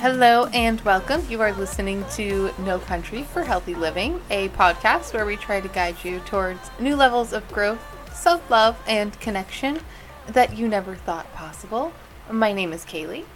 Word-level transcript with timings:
Hello 0.00 0.46
and 0.46 0.80
welcome. 0.80 1.22
You 1.28 1.42
are 1.42 1.52
listening 1.52 2.06
to 2.12 2.54
No 2.60 2.78
Country 2.78 3.22
for 3.22 3.42
Healthy 3.44 3.74
Living, 3.74 4.22
a 4.30 4.48
podcast 4.48 5.12
where 5.12 5.26
we 5.26 5.36
try 5.36 5.60
to 5.60 5.68
guide 5.68 6.02
you 6.02 6.20
towards 6.20 6.70
new 6.78 6.96
levels 6.96 7.34
of 7.34 7.46
growth, 7.52 7.82
self 8.10 8.50
love, 8.50 8.78
and 8.86 9.20
connection 9.20 9.80
that 10.26 10.56
you 10.56 10.68
never 10.68 10.94
thought 10.94 11.30
possible. 11.34 11.92
My 12.30 12.50
name 12.50 12.72
is 12.72 12.86
Kaylee. 12.86 13.26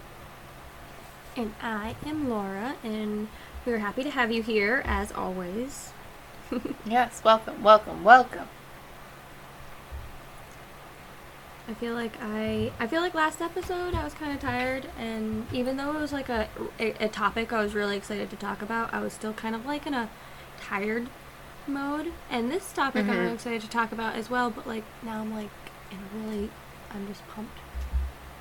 And 1.35 1.53
I 1.61 1.95
am 2.03 2.31
Laura, 2.31 2.77
and 2.83 3.27
we're 3.63 3.77
happy 3.77 4.01
to 4.01 4.09
have 4.09 4.31
you 4.31 4.41
here 4.41 4.81
as 4.85 5.11
always. 5.11 5.93
Yes, 6.83 7.21
welcome, 7.23 7.61
welcome, 7.61 8.03
welcome. 8.03 8.47
I 11.67 11.73
feel 11.73 11.93
like 11.93 12.13
I 12.21 12.71
I 12.79 12.85
feel 12.87 13.01
like 13.01 13.13
last 13.15 13.41
episode 13.41 13.95
I 13.95 14.03
was 14.03 14.13
kind 14.13 14.31
of 14.31 14.39
tired, 14.39 14.87
and 14.99 15.47
even 15.51 15.77
though 15.77 15.95
it 15.95 15.99
was 15.99 16.13
like 16.13 16.29
a, 16.29 16.47
a 16.79 17.05
a 17.05 17.07
topic 17.07 17.51
I 17.51 17.61
was 17.63 17.73
really 17.73 17.97
excited 17.97 18.29
to 18.29 18.35
talk 18.35 18.61
about, 18.61 18.93
I 18.93 19.01
was 19.01 19.13
still 19.13 19.33
kind 19.33 19.55
of 19.55 19.65
like 19.65 19.87
in 19.87 19.93
a 19.93 20.09
tired 20.61 21.07
mode. 21.67 22.11
And 22.29 22.51
this 22.51 22.71
topic 22.71 23.05
I'm 23.07 23.15
Mhm. 23.15 23.19
really 23.21 23.33
excited 23.33 23.61
to 23.61 23.69
talk 23.69 23.91
about 23.91 24.15
as 24.15 24.29
well, 24.29 24.49
but 24.51 24.67
like 24.67 24.83
now 25.01 25.21
I'm 25.21 25.33
like 25.33 25.49
in 25.91 25.97
a 25.97 26.23
really 26.27 26.49
I'm 26.93 27.07
just 27.07 27.27
pumped. 27.29 27.57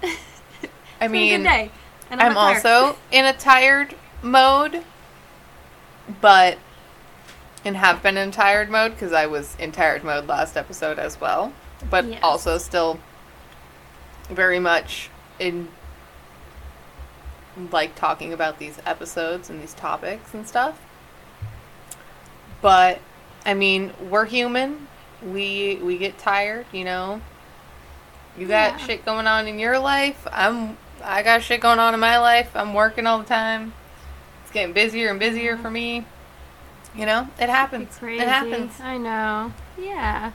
I 1.00 1.08
mean, 1.08 1.38
good 1.42 1.48
day, 1.48 1.70
and 2.10 2.20
I'm 2.20 2.34
tired. 2.34 2.66
also 2.66 2.96
in 3.10 3.24
a 3.24 3.32
tired 3.32 3.94
mode, 4.22 4.82
but 6.20 6.58
and 7.64 7.78
have 7.78 8.02
been 8.02 8.18
in 8.18 8.30
tired 8.30 8.68
mode 8.68 8.92
because 8.92 9.14
I 9.14 9.24
was 9.24 9.56
in 9.58 9.72
tired 9.72 10.04
mode 10.04 10.26
last 10.26 10.58
episode 10.58 10.98
as 10.98 11.18
well, 11.18 11.54
but 11.88 12.04
Yes. 12.04 12.20
also 12.22 12.58
still 12.58 12.98
very 14.30 14.58
much 14.58 15.10
in 15.38 15.68
like 17.70 17.94
talking 17.94 18.32
about 18.32 18.58
these 18.58 18.78
episodes 18.84 19.48
and 19.50 19.60
these 19.62 19.74
topics 19.74 20.34
and 20.34 20.46
stuff. 20.46 20.80
But 22.60 23.00
I 23.46 23.54
mean, 23.54 23.92
we're 24.10 24.24
human. 24.24 24.88
We 25.22 25.76
we 25.82 25.98
get 25.98 26.18
tired, 26.18 26.66
you 26.72 26.84
know. 26.84 27.20
You 28.36 28.46
got 28.48 28.72
Yeah. 28.72 28.76
shit 28.78 29.04
going 29.04 29.26
on 29.26 29.46
in 29.46 29.58
your 29.58 29.78
life. 29.78 30.26
I'm 30.32 30.76
I 31.02 31.22
got 31.22 31.42
shit 31.42 31.60
going 31.60 31.78
on 31.78 31.94
in 31.94 32.00
my 32.00 32.18
life. 32.18 32.50
I'm 32.54 32.74
working 32.74 33.06
all 33.06 33.18
the 33.18 33.24
time. 33.24 33.74
It's 34.42 34.52
getting 34.52 34.72
busier 34.72 35.10
and 35.10 35.20
busier 35.20 35.56
for 35.56 35.70
me. 35.70 36.06
You 36.94 37.06
know, 37.06 37.28
it 37.40 37.48
happens. 37.48 37.96
Crazy. 37.98 38.22
It 38.22 38.28
happens. 38.28 38.80
I 38.80 38.98
know. 38.98 39.52
Yeah. 39.78 40.32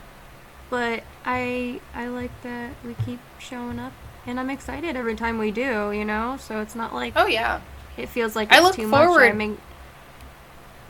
But 0.69 1.03
I 1.31 1.79
I 1.93 2.07
like 2.07 2.31
that 2.41 2.71
we 2.83 2.95
keep 3.05 3.19
showing 3.37 3.77
up 3.77 3.93
and 4.25 4.39
I'm 4.39 4.49
excited 4.49 4.95
every 4.95 5.15
time 5.15 5.37
we 5.37 5.51
do, 5.51 5.91
you 5.91 6.03
know? 6.03 6.37
So 6.39 6.59
it's 6.59 6.73
not 6.75 6.91
like 6.93 7.13
Oh 7.15 7.27
yeah. 7.27 7.61
it 7.97 8.09
feels 8.09 8.35
like 8.35 8.51
I 8.51 8.59
look 8.61 8.75
forward- 8.75 9.29
I 9.29 9.33
mean, 9.33 9.57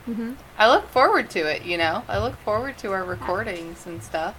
hmm 0.06 0.32
I 0.58 0.68
look 0.70 0.88
forward 0.88 1.28
to 1.30 1.40
it, 1.40 1.62
you 1.64 1.76
know. 1.76 2.04
I 2.08 2.18
look 2.18 2.36
forward 2.38 2.78
to 2.78 2.90
our 2.92 3.04
recordings 3.04 3.86
and 3.86 4.02
stuff 4.02 4.34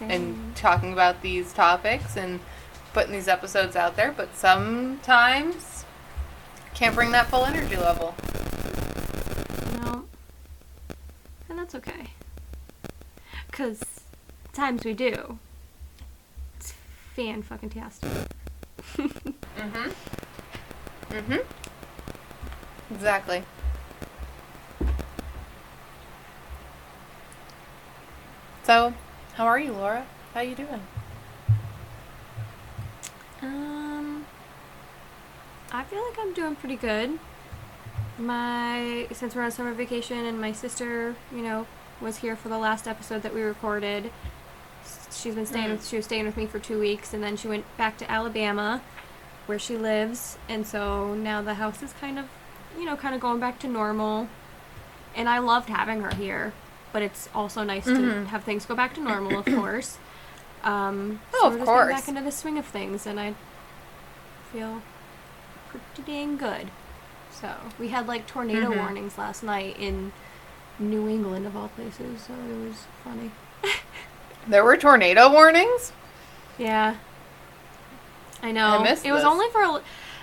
and 0.00 0.54
talking 0.54 0.92
about 0.92 1.22
these 1.22 1.54
topics 1.54 2.16
and 2.18 2.40
putting 2.92 3.12
these 3.12 3.28
episodes 3.28 3.76
out 3.76 3.96
there, 3.96 4.12
but 4.14 4.36
sometimes 4.36 5.86
can't 6.74 6.94
bring 6.94 7.12
that 7.12 7.28
full 7.28 7.46
energy 7.46 7.76
level. 7.76 8.14
no. 9.82 10.04
And 11.48 11.58
that's 11.58 11.74
okay. 11.74 12.10
Cuz 13.52 13.80
times 14.52 14.84
we 14.84 14.92
do. 14.92 15.38
It's 17.18 17.24
fan 17.24 17.42
fucking 17.42 17.70
tastic. 17.70 18.10
Mhm. 18.98 19.94
Mhm. 21.10 21.44
Exactly. 22.90 23.42
So, 28.64 28.92
how 29.34 29.46
are 29.46 29.58
you, 29.58 29.72
Laura? 29.72 30.04
How 30.34 30.40
you 30.40 30.54
doing? 30.54 30.82
Um, 33.40 34.26
I 35.72 35.84
feel 35.84 36.02
like 36.06 36.18
I'm 36.20 36.34
doing 36.34 36.54
pretty 36.56 36.76
good. 36.76 37.18
My 38.18 39.06
since 39.12 39.34
we're 39.34 39.42
on 39.42 39.50
summer 39.52 39.72
vacation 39.72 40.26
and 40.26 40.38
my 40.38 40.52
sister, 40.52 41.14
you 41.32 41.40
know, 41.42 41.66
was 41.98 42.18
here 42.18 42.36
for 42.36 42.50
the 42.50 42.58
last 42.58 42.86
episode 42.86 43.22
that 43.22 43.32
we 43.34 43.40
recorded. 43.40 44.10
She's 45.12 45.34
been 45.34 45.46
staying 45.46 45.68
Mm. 45.68 45.72
with 45.72 45.86
she 45.88 45.96
was 45.96 46.04
staying 46.04 46.24
with 46.26 46.36
me 46.36 46.46
for 46.46 46.58
two 46.58 46.78
weeks, 46.78 47.12
and 47.14 47.22
then 47.22 47.36
she 47.36 47.48
went 47.48 47.64
back 47.76 47.96
to 47.98 48.10
Alabama, 48.10 48.80
where 49.46 49.58
she 49.58 49.76
lives, 49.76 50.36
and 50.48 50.66
so 50.66 51.14
now 51.14 51.40
the 51.42 51.54
house 51.54 51.82
is 51.82 51.92
kind 52.00 52.18
of, 52.18 52.26
you 52.78 52.84
know, 52.84 52.96
kind 52.96 53.14
of 53.14 53.20
going 53.20 53.38
back 53.40 53.58
to 53.60 53.68
normal. 53.68 54.28
And 55.14 55.28
I 55.28 55.38
loved 55.38 55.68
having 55.68 56.00
her 56.02 56.14
here, 56.14 56.52
but 56.92 57.02
it's 57.02 57.28
also 57.34 57.62
nice 57.62 57.84
to 57.84 57.90
Mhm. 57.92 58.26
have 58.26 58.44
things 58.44 58.66
go 58.66 58.74
back 58.74 58.94
to 58.94 59.00
normal, 59.00 59.38
of 59.38 59.46
course. 59.54 59.98
Um, 60.64 61.20
Oh, 61.34 61.50
so 61.50 61.60
of 61.60 61.64
course. 61.64 61.92
back 61.92 62.08
into 62.08 62.20
the 62.22 62.32
swing 62.32 62.58
of 62.58 62.66
things, 62.66 63.06
and 63.06 63.18
I 63.20 63.34
feel 64.52 64.82
pretty 65.70 66.02
dang 66.10 66.36
good. 66.36 66.70
So 67.30 67.54
we 67.78 67.88
had 67.88 68.06
like 68.08 68.26
tornado 68.26 68.70
Mhm. 68.72 68.76
warnings 68.76 69.16
last 69.18 69.42
night 69.42 69.76
in 69.78 70.12
New 70.78 71.08
England, 71.08 71.46
of 71.46 71.56
all 71.56 71.68
places. 71.68 72.22
So 72.26 72.32
it 72.34 72.68
was 72.68 72.84
funny. 73.04 73.30
There 74.46 74.64
were 74.64 74.76
tornado 74.76 75.30
warnings? 75.30 75.92
Yeah, 76.58 76.96
I 78.42 78.52
know. 78.52 78.78
I 78.78 78.82
missed 78.82 79.04
it 79.04 79.12
was 79.12 79.22
this. 79.22 79.30
only 79.30 79.48
for, 79.50 79.62
a, 79.62 79.80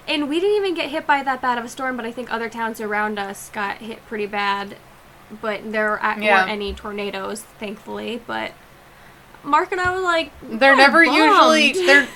and 0.07 0.29
we 0.29 0.39
didn't 0.39 0.55
even 0.57 0.73
get 0.73 0.89
hit 0.89 1.05
by 1.05 1.23
that 1.23 1.41
bad 1.41 1.57
of 1.57 1.65
a 1.65 1.69
storm. 1.69 1.97
But 1.97 2.05
I 2.05 2.11
think 2.11 2.31
other 2.31 2.49
towns 2.49 2.79
around 2.81 3.19
us 3.19 3.49
got 3.49 3.77
hit 3.77 4.05
pretty 4.07 4.25
bad. 4.25 4.77
But 5.41 5.71
there 5.71 5.99
Yeah. 6.01 6.39
weren't 6.39 6.49
any 6.51 6.73
tornadoes, 6.73 7.41
thankfully. 7.59 8.21
But 8.25 8.51
Mark 9.43 9.71
and 9.71 9.81
I 9.81 9.91
were 9.93 9.99
like, 10.01 10.31
They're 10.41 10.75
never 10.75 11.03
usually 11.03 11.73
bummed. 11.73 11.87
there 11.87 12.07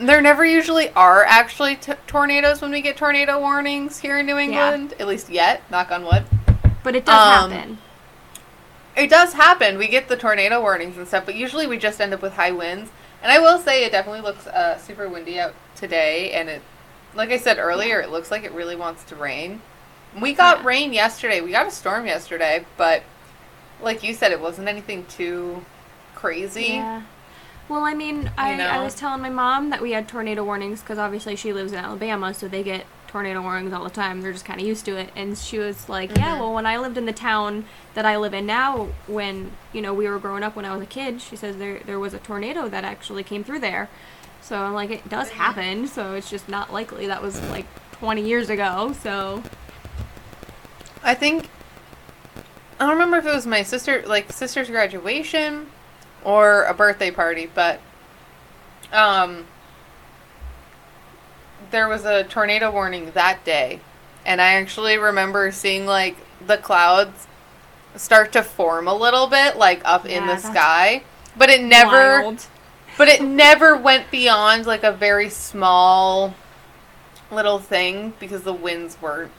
there 0.00 0.22
never 0.22 0.44
usually 0.46 0.88
are 0.90 1.24
actually 1.24 1.76
t- 1.76 1.92
tornadoes 2.06 2.62
when 2.62 2.70
we 2.70 2.80
get 2.80 2.96
tornado 2.96 3.38
warnings 3.38 3.98
here 4.00 4.18
in 4.18 4.24
New 4.26 4.38
England, 4.38 4.94
at 4.98 5.06
least 5.06 5.28
yet, 5.28 5.62
knock 5.70 5.90
on 5.92 6.04
wood. 6.04 6.24
but 6.82 6.96
it 6.96 7.04
does 7.04 7.44
Um, 7.44 7.50
happen. 7.50 7.78
It 8.96 9.08
does 9.08 9.32
happen. 9.34 9.78
We 9.78 9.88
get 9.88 10.08
the 10.08 10.16
tornado 10.16 10.60
warnings 10.60 10.96
and 10.98 11.06
stuff, 11.06 11.24
but 11.26 11.34
usually 11.34 11.66
we 11.66 11.78
just 11.78 12.00
end 12.00 12.12
up 12.12 12.22
with 12.22 12.34
high 12.34 12.50
winds. 12.50 12.90
And 13.22 13.30
I 13.30 13.38
will 13.38 13.58
say 13.58 13.84
it 13.84 13.92
definitely 13.92 14.22
looks 14.22 14.46
uh, 14.46 14.78
super 14.78 15.08
windy 15.08 15.38
out 15.38 15.54
today, 15.76 16.32
and 16.32 16.48
it, 16.48 16.62
like 17.14 17.30
I 17.30 17.36
said 17.38 17.58
earlier, 17.58 18.00
it 18.00 18.10
looks 18.10 18.30
like 18.30 18.44
it 18.44 18.52
really 18.52 18.76
wants 18.76 19.04
to 19.04 19.16
rain. 19.16 19.60
We 20.20 20.32
got 20.32 20.58
Yeah. 20.60 20.66
rain 20.66 20.92
yesterday. 20.92 21.40
We 21.40 21.50
got 21.52 21.66
a 21.66 21.70
storm 21.70 22.06
yesterday, 22.06 22.64
but 22.76 23.02
like 23.80 24.02
you 24.02 24.12
said, 24.14 24.32
it 24.32 24.40
wasn't 24.40 24.68
anything 24.68 25.04
too 25.06 25.64
crazy. 26.14 26.64
Yeah. 26.64 27.02
Well, 27.68 27.84
I 27.84 27.94
mean, 27.94 28.30
I, 28.36 28.54
I 28.54 28.56
know? 28.56 28.84
was 28.84 28.96
telling 28.96 29.22
my 29.22 29.30
mom 29.30 29.70
that 29.70 29.80
we 29.80 29.92
had 29.92 30.08
tornado 30.08 30.42
warnings 30.42 30.80
because 30.80 30.98
obviously 30.98 31.36
she 31.36 31.52
lives 31.52 31.72
in 31.72 31.78
Alabama, 31.78 32.34
so 32.34 32.48
they 32.48 32.64
get 32.64 32.84
tornado 33.10 33.42
warnings 33.42 33.72
all 33.72 33.82
the 33.84 33.90
time. 33.90 34.20
They're 34.22 34.32
just 34.32 34.44
kind 34.44 34.60
of 34.60 34.66
used 34.66 34.84
to 34.86 34.96
it. 34.96 35.10
And 35.16 35.36
she 35.36 35.58
was 35.58 35.88
like, 35.88 36.16
"Yeah, 36.16 36.36
Mhm. 36.36 36.40
well, 36.40 36.54
when 36.54 36.64
I 36.64 36.78
lived 36.78 36.96
in 36.96 37.06
the 37.06 37.12
town 37.12 37.64
that 37.94 38.06
I 38.06 38.16
live 38.16 38.32
in 38.32 38.46
now, 38.46 38.88
when 39.08 39.50
you 39.72 39.82
know 39.82 39.92
we 39.92 40.08
were 40.08 40.18
growing 40.18 40.42
up 40.44 40.54
when 40.56 40.64
I 40.64 40.72
was 40.72 40.82
a 40.82 40.86
kid, 40.86 41.20
she 41.20 41.34
says 41.36 41.56
there 41.56 41.80
there 41.84 41.98
was 41.98 42.14
a 42.14 42.18
tornado 42.18 42.68
that 42.68 42.84
actually 42.84 43.24
came 43.24 43.42
through 43.44 43.58
there. 43.58 43.88
So 44.42 44.56
I'm 44.62 44.74
like, 44.74 44.90
it 44.90 45.08
does 45.08 45.30
happen. 45.30 45.86
So 45.88 46.14
it's 46.14 46.30
just 46.30 46.48
not 46.48 46.72
likely. 46.72 47.06
That 47.08 47.20
was 47.22 47.40
like 47.50 47.66
20 47.98 48.22
years 48.22 48.48
ago. 48.48 48.94
So 49.02 49.42
I 51.02 51.14
think 51.14 51.48
I 52.78 52.84
don't 52.84 52.92
remember 52.92 53.18
if 53.18 53.26
it 53.26 53.34
was 53.34 53.46
my 53.46 53.62
sister, 53.62 54.02
like 54.06 54.32
sister's 54.32 54.70
graduation, 54.70 55.66
or 56.24 56.64
a 56.64 56.72
birthday 56.74 57.10
party, 57.10 57.50
but 57.52 57.80
um, 58.92 59.46
there 61.70 61.88
was 61.88 62.04
a 62.04 62.24
tornado 62.24 62.70
warning 62.70 63.10
that 63.12 63.44
day, 63.44 63.80
and 64.24 64.40
I 64.40 64.54
actually 64.54 64.98
remember 64.98 65.50
seeing 65.52 65.86
like 65.86 66.16
the 66.46 66.56
clouds 66.56 67.26
start 67.96 68.32
to 68.32 68.42
form 68.42 68.86
a 68.88 68.94
little 68.94 69.26
bit, 69.26 69.56
like 69.56 69.80
up 69.84 70.06
in 70.06 70.26
the 70.26 70.38
sky, 70.38 71.02
but 71.36 71.48
it 71.50 71.62
never, 71.62 72.22
wild. 72.22 72.46
but 72.98 73.08
it 73.08 73.22
never 73.22 73.76
went 73.76 74.10
beyond 74.10 74.66
like 74.66 74.84
a 74.84 74.92
very 74.92 75.28
small 75.28 76.34
little 77.30 77.58
thing 77.58 78.12
because 78.20 78.42
the 78.42 78.52
winds 78.52 78.96
weren't 79.00 79.30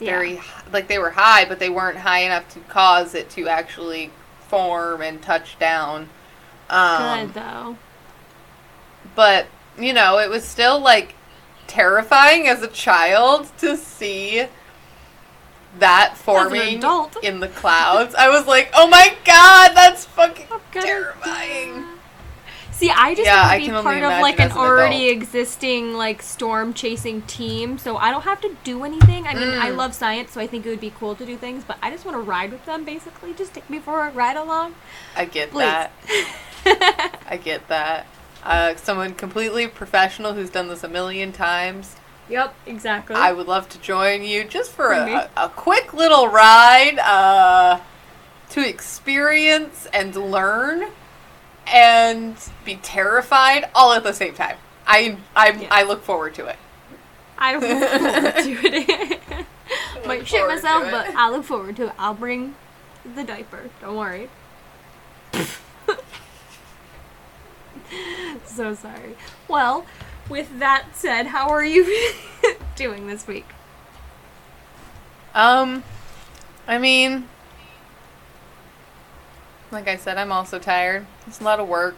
Yeah. 0.00 0.10
very 0.10 0.36
hi- 0.36 0.62
like 0.72 0.88
they 0.88 0.98
were 0.98 1.10
high, 1.10 1.44
but 1.44 1.58
they 1.58 1.68
weren't 1.70 1.98
high 1.98 2.20
enough 2.20 2.48
to 2.54 2.60
cause 2.60 3.14
it 3.14 3.30
to 3.30 3.48
actually 3.48 4.10
form 4.48 5.00
and 5.02 5.20
touch 5.22 5.58
down. 5.58 6.08
Um, 6.70 7.26
good 7.26 7.34
though. 7.34 7.76
but 9.14 9.46
you 9.78 9.92
know, 9.92 10.18
it 10.18 10.30
was 10.30 10.44
still 10.44 10.78
like 10.80 11.14
terrifying 11.66 12.46
as 12.48 12.62
a 12.62 12.68
child 12.68 13.50
to 13.58 13.76
see 13.76 14.46
that 15.78 16.16
forming 16.16 16.76
adult. 16.78 17.16
in 17.22 17.40
the 17.40 17.48
clouds. 17.48 18.14
I 18.14 18.28
was 18.28 18.46
like, 18.46 18.70
"Oh 18.74 18.86
my 18.88 19.14
god, 19.24 19.72
that's 19.74 20.04
fucking 20.04 20.46
terrifying." 20.70 21.74
die. 21.82 21.84
See, 22.70 22.90
I 22.90 23.14
just 23.14 23.26
Yeah, 23.26 23.36
want 23.42 23.52
I 23.52 23.58
to 23.60 23.66
be 23.66 23.70
part 23.82 24.02
of 24.02 24.20
like 24.20 24.40
an 24.40 24.50
an 24.50 24.56
already 24.56 25.08
adult. 25.08 25.22
existing 25.22 25.94
like 25.94 26.20
storm 26.22 26.74
chasing 26.74 27.22
team, 27.22 27.78
so 27.78 27.96
I 27.96 28.10
don't 28.10 28.22
have 28.24 28.40
to 28.40 28.56
do 28.64 28.82
anything. 28.84 29.28
I 29.28 29.34
mean, 29.34 29.60
I 29.60 29.70
Mm. 29.70 29.76
love 29.76 29.94
science, 29.94 30.32
so 30.32 30.40
I 30.40 30.48
think 30.48 30.66
it 30.66 30.70
would 30.70 30.80
be 30.80 30.90
cool 30.98 31.14
to 31.14 31.24
do 31.24 31.36
things, 31.36 31.62
but 31.64 31.78
I 31.80 31.90
just 31.92 32.04
want 32.04 32.16
to 32.16 32.20
ride 32.20 32.50
with 32.50 32.64
them. 32.66 32.84
Basically, 32.84 33.32
just 33.32 33.54
take 33.54 33.70
me 33.70 33.78
for 33.78 34.04
a 34.04 34.10
ride 34.10 34.36
along. 34.36 34.74
I 35.16 35.24
get 35.24 35.52
Please. 35.52 35.60
that. 35.66 35.92
I 37.28 37.36
get 37.36 37.68
that. 37.68 38.06
Uh, 38.44 38.76
someone 38.76 39.14
completely 39.14 39.66
professional 39.66 40.34
who's 40.34 40.50
done 40.50 40.68
this 40.68 40.84
a 40.84 40.88
million 40.88 41.32
times. 41.32 41.96
Yep, 42.28 42.54
exactly. 42.66 43.16
I 43.16 43.32
would 43.32 43.46
love 43.46 43.68
to 43.70 43.78
join 43.80 44.22
you 44.22 44.44
just 44.44 44.70
for 44.72 44.92
a, 44.92 45.28
a, 45.36 45.44
a 45.44 45.48
quick 45.48 45.92
little 45.94 46.28
ride 46.28 46.98
uh, 46.98 47.80
to 48.50 48.66
experience 48.68 49.86
and 49.92 50.14
learn 50.14 50.90
and 51.66 52.36
be 52.64 52.76
terrified 52.76 53.68
all 53.74 53.92
at 53.92 54.02
the 54.04 54.12
same 54.12 54.34
time. 54.34 54.56
I 54.86 55.16
I, 55.34 55.50
Yeah. 55.52 55.68
I 55.70 55.82
look 55.84 56.02
forward 56.02 56.34
to 56.34 56.46
it. 56.46 56.56
I 57.38 57.56
look 57.56 57.62
forward 57.62 58.34
to 58.44 58.66
it. 58.76 59.46
Might 60.06 60.26
shit 60.28 60.46
myself, 60.46 60.84
but 60.90 61.06
I 61.14 61.30
look 61.30 61.44
forward 61.44 61.76
to 61.76 61.86
it. 61.86 61.92
I'll 61.98 62.14
bring 62.14 62.54
the 63.14 63.24
diaper. 63.24 63.70
Don't 63.80 63.96
worry. 63.96 64.28
so 68.44 68.74
sorry. 68.74 69.16
Well, 69.48 69.86
with 70.28 70.58
that 70.58 70.86
said, 70.94 71.26
how 71.26 71.48
are 71.48 71.64
you 71.64 72.12
doing 72.76 73.06
this 73.06 73.26
week? 73.26 73.46
Um, 75.34 75.82
I 76.66 76.78
mean, 76.78 77.28
like 79.70 79.88
I 79.88 79.96
said, 79.96 80.16
I'm 80.16 80.32
also 80.32 80.58
tired. 80.58 81.06
It's 81.26 81.40
a 81.40 81.44
lot 81.44 81.58
of 81.60 81.68
work, 81.68 81.96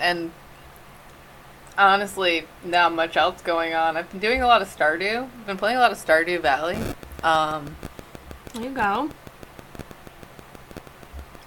and 0.00 0.32
honestly, 1.78 2.46
not 2.64 2.92
much 2.92 3.16
else 3.16 3.40
going 3.42 3.74
on. 3.74 3.96
I've 3.96 4.10
been 4.10 4.20
doing 4.20 4.42
a 4.42 4.46
lot 4.46 4.62
of 4.62 4.68
Stardew. 4.68 5.24
I've 5.24 5.46
been 5.46 5.56
playing 5.56 5.76
a 5.76 5.80
lot 5.80 5.92
of 5.92 5.98
Stardew 5.98 6.40
Valley. 6.40 6.76
Um, 7.22 7.76
There 8.52 8.64
you 8.64 8.70
go. 8.70 9.10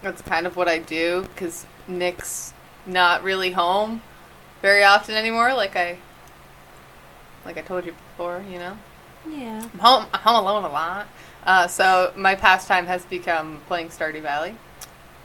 that's 0.02 0.22
kind 0.22 0.48
of 0.48 0.56
what 0.56 0.68
I 0.68 0.78
do 0.80 1.24
because 1.34 1.66
Nick's 1.88 2.54
not 2.86 3.24
really 3.24 3.52
home 3.52 4.02
very 4.62 4.84
often 4.84 5.16
anymore. 5.16 5.54
Like 5.54 5.76
I, 5.76 5.98
like 7.46 7.58
I 7.58 7.62
told 7.62 7.86
you 7.86 7.94
before, 7.94 8.44
you 8.50 8.60
know. 8.60 8.78
Yeah. 9.30 9.68
I'm 9.74 9.80
home, 9.80 10.06
I'm 10.14 10.20
home 10.22 10.44
alone 10.44 10.64
a 10.64 10.70
lot. 10.70 11.08
Uh, 11.44 11.68
so 11.68 12.12
my 12.16 12.36
pastime 12.36 12.88
has 12.88 13.06
become 13.06 13.62
playing 13.68 13.90
Stardew 13.90 14.22
Valley. 14.22 14.56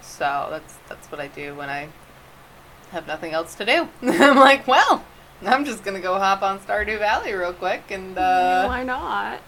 So 0.02 0.48
that's 0.50 0.76
that's 0.88 1.10
what 1.10 1.20
I 1.20 1.28
do 1.28 1.54
when 1.54 1.68
I 1.70 1.88
have 2.90 3.06
nothing 3.06 3.32
else 3.32 3.54
to 3.56 3.64
do. 3.64 3.88
I'm 4.02 4.36
like, 4.36 4.66
well, 4.66 5.04
I'm 5.44 5.64
just 5.64 5.84
gonna 5.84 6.00
go 6.00 6.18
hop 6.18 6.42
on 6.42 6.58
Stardew 6.60 6.98
Valley 6.98 7.32
real 7.32 7.52
quick 7.52 7.90
and 7.90 8.16
uh, 8.18 8.66
Why 8.66 8.82
not? 8.82 9.40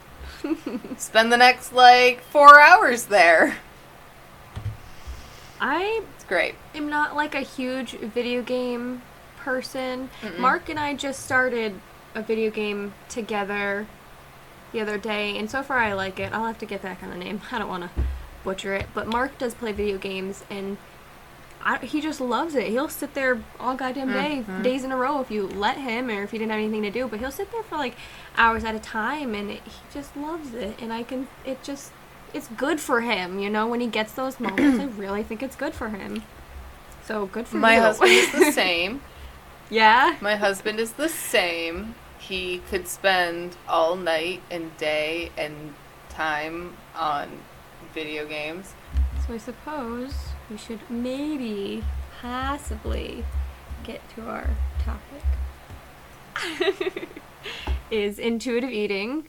spend 0.96 1.32
the 1.32 1.36
next 1.36 1.72
like 1.72 2.20
four 2.22 2.60
hours 2.60 3.04
there. 3.06 3.58
I 5.60 6.02
great. 6.32 6.55
I'm 6.75 6.88
not 6.88 7.14
like 7.14 7.34
a 7.34 7.40
huge 7.43 7.93
video 7.93 8.40
game 8.43 9.02
person. 9.37 10.08
Mm-mm. 10.23 10.38
Mark 10.38 10.70
and 10.70 10.79
I 10.81 10.94
just 10.94 11.23
started 11.25 11.75
a 12.14 12.23
video 12.23 12.50
game 12.50 12.94
together 13.11 13.87
the 14.73 14.81
other 14.81 14.96
day, 14.96 15.37
and 15.37 15.50
so 15.50 15.62
far 15.62 15.76
I 15.79 15.93
like 15.93 16.19
it. 16.19 16.32
I'll 16.32 16.46
have 16.46 16.58
to 16.61 16.67
get 16.67 16.81
back 16.81 17.02
on 17.02 17.11
the 17.11 17.17
name. 17.17 17.43
I 17.52 17.58
don't 17.58 17.69
want 17.69 17.84
to 17.84 17.90
butcher 18.44 18.73
it, 18.75 18.87
but 18.94 19.06
Mark 19.06 19.37
does 19.37 19.52
play 19.52 19.73
video 19.73 19.99
games, 19.99 20.43
and 20.49 20.79
I, 21.62 21.76
he 21.84 22.00
just 22.00 22.19
loves 22.20 22.55
it. 22.55 22.69
He'll 22.69 22.88
sit 22.88 23.12
there 23.12 23.43
all 23.61 23.75
goddamn 23.76 24.12
day, 24.12 24.43
Mhm. 24.49 24.62
days 24.62 24.84
in 24.84 24.90
a 24.90 24.96
row, 24.96 25.20
if 25.20 25.31
you 25.31 25.46
let 25.46 25.76
him, 25.76 26.08
or 26.08 26.23
if 26.23 26.31
he 26.31 26.38
didn't 26.38 26.50
have 26.50 26.61
anything 26.61 26.82
to 26.82 26.90
do. 26.90 27.06
But 27.08 27.20
he'll 27.20 27.31
sit 27.31 27.52
there 27.52 27.62
for 27.62 27.76
like 27.76 27.94
hours 28.38 28.64
at 28.64 28.75
a 28.75 28.81
time, 28.81 29.34
and 29.34 29.50
it, 29.50 29.61
he 29.67 29.73
just 29.93 30.17
loves 30.17 30.55
it. 30.55 30.81
And 30.81 30.93
I 30.94 31.02
can, 31.02 31.29
it 31.44 31.62
just, 31.62 31.93
it's 32.34 32.49
good 32.49 32.81
for 32.81 33.00
him, 33.00 33.38
you 33.38 33.50
know. 33.50 33.67
When 33.67 33.81
he 33.81 33.87
gets 33.87 34.12
those 34.12 34.38
moments, 34.40 34.81
I 34.81 34.84
really 35.00 35.23
think 35.23 35.43
it's 35.43 35.56
good 35.56 35.75
for 35.75 35.88
him. 35.88 36.23
So 37.05 37.26
good 37.26 37.46
for 37.49 37.56
My 37.56 37.75
you. 37.76 37.81
husband 37.81 38.11
is 38.12 38.32
the 38.32 38.52
same. 38.62 39.00
yeah. 39.70 40.17
My 40.20 40.37
husband 40.37 40.79
is 40.79 40.93
the 40.93 41.08
same. 41.08 41.94
He 42.19 42.58
could 42.70 42.87
spend 42.87 43.56
all 43.69 43.96
night 43.96 44.40
and 44.50 44.76
day 44.76 45.31
and 45.37 45.75
time 46.08 46.76
on 46.96 47.29
video 47.93 48.26
games. 48.26 48.75
So 49.26 49.34
I 49.34 49.38
suppose 49.38 50.14
we 50.50 50.56
should 50.56 50.81
maybe, 50.88 51.82
possibly, 52.20 53.25
get 53.84 54.00
to 54.14 54.23
our 54.29 54.50
topic. 54.84 55.23
is 57.90 58.19
intuitive 58.19 58.70
eating. 58.70 59.29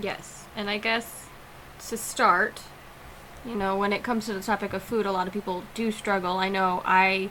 Yes, 0.00 0.46
and 0.56 0.68
I 0.68 0.78
guess 0.78 1.23
to 1.90 1.96
start, 1.96 2.60
you 3.44 3.54
know, 3.54 3.76
when 3.76 3.92
it 3.92 4.02
comes 4.02 4.26
to 4.26 4.32
the 4.32 4.40
topic 4.40 4.72
of 4.72 4.82
food, 4.82 5.06
a 5.06 5.12
lot 5.12 5.26
of 5.26 5.32
people 5.32 5.64
do 5.74 5.90
struggle. 5.90 6.38
I 6.38 6.48
know 6.48 6.82
I 6.84 7.30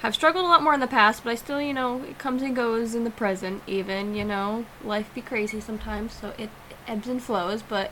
have 0.00 0.14
struggled 0.14 0.44
a 0.44 0.48
lot 0.48 0.62
more 0.62 0.74
in 0.74 0.80
the 0.80 0.86
past, 0.86 1.24
but 1.24 1.30
I 1.30 1.34
still, 1.36 1.60
you 1.60 1.72
know, 1.72 2.02
it 2.02 2.18
comes 2.18 2.42
and 2.42 2.54
goes 2.54 2.94
in 2.94 3.04
the 3.04 3.10
present, 3.10 3.62
even, 3.66 4.14
you 4.14 4.24
know. 4.24 4.66
Life 4.84 5.12
be 5.14 5.22
crazy 5.22 5.60
sometimes, 5.60 6.12
so 6.12 6.34
it 6.38 6.50
ebbs 6.86 7.08
and 7.08 7.22
flows, 7.22 7.62
but 7.62 7.90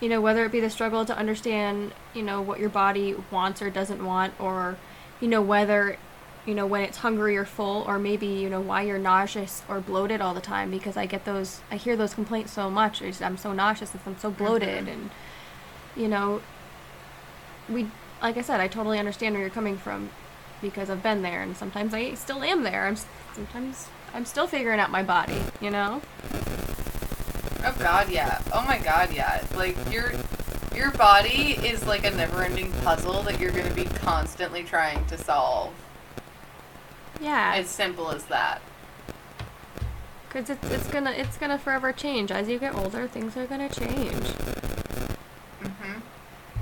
you 0.00 0.08
know, 0.08 0.20
whether 0.20 0.44
it 0.44 0.52
be 0.52 0.60
the 0.60 0.68
struggle 0.68 1.04
to 1.06 1.16
understand, 1.16 1.92
you 2.12 2.22
know, 2.22 2.42
what 2.42 2.60
your 2.60 2.68
body 2.68 3.14
wants 3.30 3.62
or 3.62 3.70
doesn't 3.70 4.04
want, 4.04 4.34
or, 4.38 4.76
you 5.20 5.28
know, 5.28 5.40
whether, 5.40 5.96
you 6.46 6.54
know, 6.54 6.66
when 6.66 6.82
it's 6.82 6.98
hungry 6.98 7.36
or 7.36 7.44
full, 7.44 7.82
or 7.88 7.98
maybe, 7.98 8.26
you 8.26 8.48
know, 8.48 8.60
why 8.60 8.82
you're 8.82 8.98
nauseous 8.98 9.62
or 9.68 9.80
bloated 9.80 10.20
all 10.20 10.32
the 10.32 10.40
time, 10.40 10.70
because 10.70 10.96
I 10.96 11.04
get 11.06 11.24
those, 11.24 11.60
I 11.70 11.76
hear 11.76 11.96
those 11.96 12.14
complaints 12.14 12.52
so 12.52 12.70
much. 12.70 13.02
It's, 13.02 13.20
I'm 13.20 13.36
so 13.36 13.52
nauseous 13.52 13.92
and 13.92 14.00
I'm 14.06 14.18
so 14.18 14.30
bloated, 14.30 14.86
Mhm. 14.86 14.92
and, 14.92 15.10
you 15.96 16.06
know, 16.08 16.40
we, 17.68 17.90
like 18.22 18.36
I 18.36 18.42
said, 18.42 18.60
I 18.60 18.68
totally 18.68 18.98
understand 18.98 19.34
where 19.34 19.40
you're 19.42 19.50
coming 19.50 19.76
from, 19.76 20.10
because 20.62 20.88
I've 20.88 21.02
been 21.02 21.22
there, 21.22 21.42
and 21.42 21.56
sometimes 21.56 21.92
I 21.92 22.14
still 22.14 22.42
am 22.44 22.62
there. 22.62 22.86
I'm, 22.86 22.96
sometimes 23.34 23.88
I'm 24.14 24.24
still 24.24 24.46
figuring 24.46 24.78
out 24.78 24.90
my 24.90 25.02
body, 25.02 25.42
you 25.60 25.70
know? 25.70 26.00
Oh 27.64 27.74
god, 27.80 28.08
yeah. 28.08 28.40
Oh 28.52 28.62
my 28.62 28.78
god, 28.78 29.12
yeah. 29.12 29.42
Like 29.56 29.76
your 29.92 30.12
your 30.74 30.92
body 30.92 31.58
is 31.66 31.84
like 31.86 32.04
a 32.04 32.10
never-ending 32.10 32.70
puzzle 32.84 33.22
that 33.22 33.40
you're 33.40 33.50
going 33.50 33.66
to 33.66 33.74
be 33.74 33.84
constantly 33.84 34.62
trying 34.62 35.04
to 35.06 35.18
solve. 35.18 35.72
Yeah. 37.20 37.52
As 37.56 37.68
simple 37.68 38.10
as 38.10 38.24
that. 38.26 38.60
Cause 40.30 40.50
it's 40.50 40.70
it's 40.70 40.88
gonna 40.88 41.12
it's 41.12 41.38
gonna 41.38 41.58
forever 41.58 41.92
change 41.92 42.30
as 42.30 42.48
you 42.48 42.58
get 42.58 42.74
older. 42.74 43.06
Things 43.08 43.36
are 43.36 43.46
gonna 43.46 43.70
change, 43.70 44.26
hmm 45.62 46.00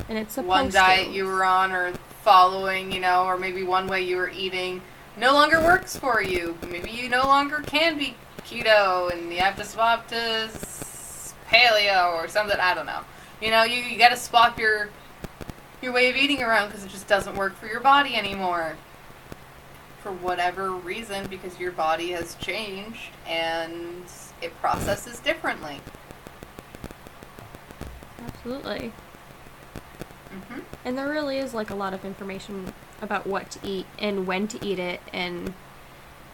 and 0.08 0.18
it's 0.18 0.34
supposed 0.34 0.48
One 0.48 0.70
diet 0.70 1.08
to. 1.08 1.12
you 1.12 1.24
were 1.26 1.44
on 1.44 1.72
or 1.72 1.92
following, 2.22 2.92
you 2.92 3.00
know, 3.00 3.24
or 3.24 3.36
maybe 3.38 3.62
one 3.64 3.88
way 3.88 4.02
you 4.02 4.16
were 4.16 4.28
eating 4.30 4.82
no 5.16 5.32
longer 5.32 5.60
works 5.60 5.96
for 5.96 6.22
you. 6.22 6.56
Maybe 6.70 6.90
you 6.90 7.08
no 7.08 7.22
longer 7.24 7.62
can 7.66 7.98
be 7.98 8.14
keto 8.46 9.10
and 9.12 9.32
you 9.32 9.38
have 9.38 9.56
to 9.56 9.64
swap 9.64 10.06
to 10.08 10.50
paleo 11.48 12.14
or 12.14 12.28
something. 12.28 12.58
I 12.60 12.74
don't 12.74 12.86
know. 12.86 13.00
You 13.40 13.50
know, 13.50 13.64
you, 13.64 13.82
you 13.82 13.98
got 13.98 14.10
to 14.10 14.16
swap 14.16 14.58
your 14.58 14.88
your 15.82 15.92
way 15.92 16.08
of 16.10 16.16
eating 16.16 16.42
around 16.42 16.68
because 16.68 16.84
it 16.84 16.90
just 16.90 17.08
doesn't 17.08 17.36
work 17.36 17.56
for 17.56 17.66
your 17.66 17.80
body 17.80 18.14
anymore. 18.14 18.76
For 20.04 20.12
whatever 20.12 20.70
reason, 20.70 21.26
because 21.28 21.58
your 21.58 21.72
body 21.72 22.10
has 22.10 22.34
changed 22.34 23.10
and 23.26 24.04
it 24.42 24.54
processes 24.60 25.18
differently. 25.18 25.80
Absolutely, 28.22 28.92
hmm 30.30 30.60
and 30.84 30.98
there 30.98 31.08
really 31.08 31.38
is 31.38 31.54
like 31.54 31.70
a 31.70 31.74
lot 31.74 31.94
of 31.94 32.04
information 32.04 32.74
about 33.00 33.26
what 33.26 33.50
to 33.52 33.58
eat 33.66 33.86
and 33.98 34.26
when 34.26 34.46
to 34.48 34.62
eat 34.62 34.78
it, 34.78 35.00
and 35.10 35.54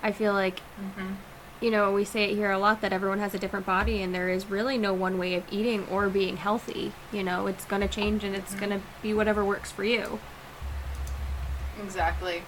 I 0.02 0.10
feel 0.10 0.32
like 0.32 0.58
hmm 0.96 1.12
you 1.60 1.70
know 1.70 1.92
we 1.92 2.04
say 2.04 2.24
it 2.24 2.34
here 2.34 2.50
a 2.50 2.58
lot 2.58 2.80
that 2.80 2.92
everyone 2.92 3.20
has 3.20 3.34
a 3.34 3.38
different 3.38 3.66
body, 3.66 4.02
and 4.02 4.12
there 4.12 4.28
is 4.28 4.46
really 4.50 4.78
no 4.78 4.92
one 4.92 5.16
way 5.16 5.34
of 5.34 5.44
eating 5.48 5.86
or 5.88 6.08
being 6.08 6.38
healthy. 6.38 6.90
You 7.12 7.22
know, 7.22 7.46
it's 7.46 7.64
gonna 7.66 7.86
change, 7.86 8.24
and 8.24 8.34
it's 8.34 8.52
Mhm. 8.54 8.60
gonna 8.60 8.80
be 9.00 9.14
whatever 9.14 9.44
works 9.44 9.70
for 9.70 9.84
you. 9.84 10.18
Exactly. 11.80 12.42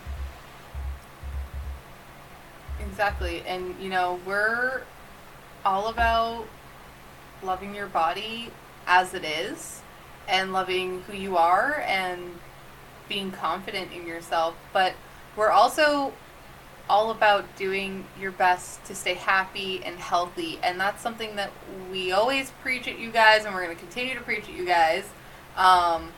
Exactly. 2.87 3.43
And, 3.47 3.75
you 3.81 3.89
know, 3.89 4.21
we're 4.27 4.83
all 5.65 5.89
about 5.89 6.47
loving 7.43 7.75
your 7.75 7.87
body 7.87 8.51
as 8.87 9.15
it 9.15 9.25
is 9.25 9.83
and 10.29 10.53
loving 10.53 11.03
who 11.03 11.17
you 11.17 11.37
are 11.37 11.83
and 11.87 12.39
being 13.09 13.31
confident 13.31 13.93
in 13.93 14.07
yourself. 14.07 14.55
But 14.73 14.95
we're 15.37 15.51
also 15.51 16.13
all 16.89 17.11
about 17.11 17.57
doing 17.57 18.05
your 18.21 18.33
best 18.33 18.85
to 18.85 18.95
stay 18.95 19.15
happy 19.15 19.83
and 19.85 19.99
healthy. 19.99 20.59
And 20.63 20.79
that's 20.79 21.03
something 21.03 21.37
that 21.37 21.51
we 21.91 22.13
always 22.13 22.51
preach 22.63 22.87
at 22.89 22.99
you 22.99 23.11
guys, 23.11 23.45
and 23.45 23.55
we're 23.55 23.65
going 23.65 23.77
to 23.77 23.83
continue 23.83 24.15
to 24.15 24.21
preach 24.21 24.45
at 24.45 24.55
you 24.55 24.67
guys. 24.67 25.09
Um, 25.57 26.11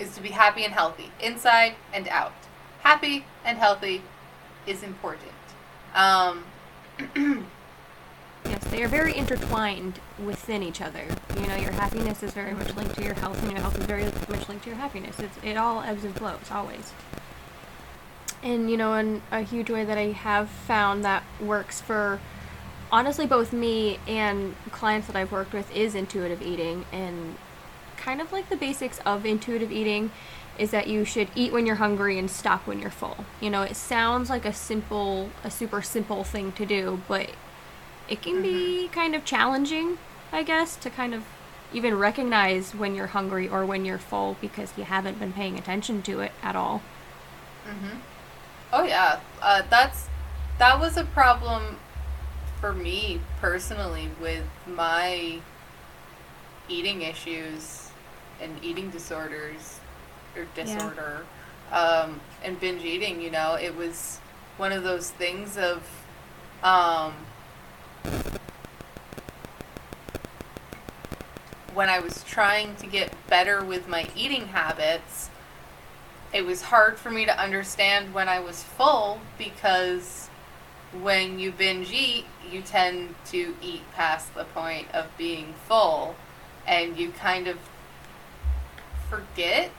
is 0.00 0.14
to 0.14 0.22
be 0.22 0.30
happy 0.30 0.64
and 0.64 0.72
healthy, 0.72 1.12
inside 1.20 1.74
and 1.92 2.08
out. 2.08 2.32
happy 2.80 3.26
and 3.44 3.58
healthy 3.58 4.02
is 4.66 4.82
important. 4.82 5.30
Um, 5.94 6.44
Yes, 8.44 8.64
they 8.64 8.82
are 8.82 8.88
very 8.88 9.16
intertwined 9.16 10.00
within 10.24 10.62
each 10.62 10.80
other. 10.80 11.04
You 11.36 11.46
know, 11.46 11.56
your 11.56 11.72
happiness 11.72 12.22
is 12.22 12.32
very 12.32 12.54
much 12.54 12.74
linked 12.74 12.96
to 12.96 13.04
your 13.04 13.14
health, 13.14 13.40
and 13.42 13.52
your 13.52 13.60
health 13.60 13.78
is 13.78 13.84
very 13.84 14.04
much 14.28 14.48
linked 14.48 14.64
to 14.64 14.70
your 14.70 14.78
happiness. 14.78 15.18
It's, 15.18 15.36
it 15.42 15.56
all 15.56 15.82
ebbs 15.82 16.04
and 16.04 16.16
flows, 16.16 16.50
always. 16.50 16.92
And, 18.42 18.70
you 18.70 18.76
know, 18.76 18.94
in 18.94 19.22
a 19.30 19.42
huge 19.42 19.68
way 19.68 19.84
that 19.84 19.98
I 19.98 20.12
have 20.12 20.48
found 20.48 21.04
that 21.04 21.22
works 21.40 21.80
for 21.80 22.20
honestly 22.90 23.26
both 23.26 23.52
me 23.52 24.00
and 24.08 24.56
clients 24.72 25.06
that 25.06 25.14
I've 25.14 25.30
worked 25.30 25.52
with 25.52 25.74
is 25.76 25.94
intuitive 25.94 26.40
eating. 26.40 26.86
And 26.90 27.36
kind 27.98 28.22
of 28.22 28.32
like 28.32 28.48
the 28.48 28.56
basics 28.56 28.98
of 29.04 29.26
intuitive 29.26 29.70
eating 29.70 30.10
is 30.58 30.70
that 30.70 30.86
you 30.88 31.04
should 31.04 31.28
eat 31.34 31.52
when 31.52 31.66
you're 31.66 31.76
hungry 31.76 32.18
and 32.18 32.30
stop 32.30 32.66
when 32.66 32.80
you're 32.80 32.90
full. 32.90 33.24
You 33.40 33.50
know, 33.50 33.62
it 33.62 33.76
sounds 33.76 34.28
like 34.30 34.44
a 34.44 34.52
simple, 34.52 35.30
a 35.42 35.50
super 35.50 35.82
simple 35.82 36.24
thing 36.24 36.52
to 36.52 36.66
do, 36.66 37.00
but 37.08 37.30
it 38.08 38.22
can 38.22 38.42
be 38.42 38.88
kind 38.88 39.14
of 39.14 39.24
challenging, 39.24 39.98
I 40.32 40.42
guess, 40.42 40.76
to 40.76 40.90
kind 40.90 41.14
of 41.14 41.24
even 41.72 41.96
recognize 41.96 42.74
when 42.74 42.94
you're 42.94 43.08
hungry 43.08 43.48
or 43.48 43.64
when 43.64 43.84
you're 43.84 43.98
full 43.98 44.36
because 44.40 44.76
you 44.76 44.84
haven't 44.84 45.18
been 45.18 45.32
paying 45.32 45.58
attention 45.58 46.02
to 46.02 46.20
it 46.20 46.32
at 46.42 46.56
all. 46.56 46.82
hmm 47.64 47.96
Oh 48.72 48.84
yeah, 48.84 49.20
uh, 49.42 49.62
that's 49.70 50.08
that 50.58 50.78
was 50.78 50.96
a 50.96 51.04
problem 51.04 51.78
for 52.60 52.72
me 52.72 53.20
personally 53.40 54.10
with 54.20 54.44
my 54.66 55.40
eating 56.68 57.02
issues 57.02 57.90
and 58.40 58.62
eating 58.62 58.90
disorders 58.90 59.79
or 60.36 60.46
Yeah. 60.56 60.64
disorder 60.64 61.26
um, 61.72 62.20
and 62.42 62.58
binge 62.60 62.84
eating. 62.84 63.20
You 63.20 63.30
know, 63.30 63.54
it 63.54 63.76
was 63.76 64.18
one 64.56 64.72
of 64.72 64.82
those 64.82 65.10
things 65.10 65.56
of 65.56 65.82
um, 66.62 67.14
when 71.74 71.88
I 71.88 72.00
was 72.00 72.24
trying 72.24 72.76
to 72.76 72.86
get 72.86 73.12
better 73.28 73.64
with 73.64 73.88
my 73.88 74.08
eating 74.16 74.48
habits, 74.48 75.30
it 76.32 76.44
was 76.44 76.62
hard 76.62 76.98
for 76.98 77.10
me 77.10 77.24
to 77.24 77.40
understand 77.40 78.14
when 78.14 78.28
I 78.28 78.40
was 78.40 78.62
full 78.62 79.20
because 79.38 80.28
when 81.00 81.38
you 81.38 81.52
binge 81.52 81.90
eat, 81.92 82.24
you 82.50 82.60
tend 82.62 83.14
to 83.26 83.54
eat 83.62 83.82
past 83.92 84.34
the 84.34 84.44
point 84.44 84.88
of 84.92 85.06
being 85.16 85.54
full 85.66 86.16
and 86.66 86.98
you 86.98 87.10
kind 87.12 87.46
of 87.46 87.58
forget 89.08 89.70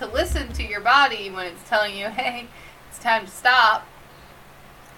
to 0.00 0.06
listen 0.06 0.50
to 0.54 0.66
your 0.66 0.80
body 0.80 1.30
when 1.30 1.46
it's 1.46 1.68
telling 1.68 1.96
you, 1.96 2.06
hey, 2.06 2.46
it's 2.88 2.98
time 2.98 3.26
to 3.26 3.30
stop. 3.30 3.86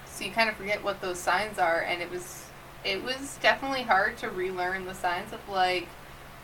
So 0.05 0.23
you 0.23 0.31
kind 0.31 0.49
of 0.49 0.55
forget 0.55 0.81
what 0.81 1.01
those 1.01 1.19
signs 1.19 1.59
are. 1.59 1.81
And 1.81 2.01
it 2.01 2.09
was 2.09 2.45
it 2.85 3.03
was 3.03 3.37
definitely 3.41 3.83
hard 3.83 4.17
to 4.17 4.29
relearn 4.29 4.85
the 4.85 4.93
signs 4.93 5.31
of 5.31 5.39
like 5.47 5.87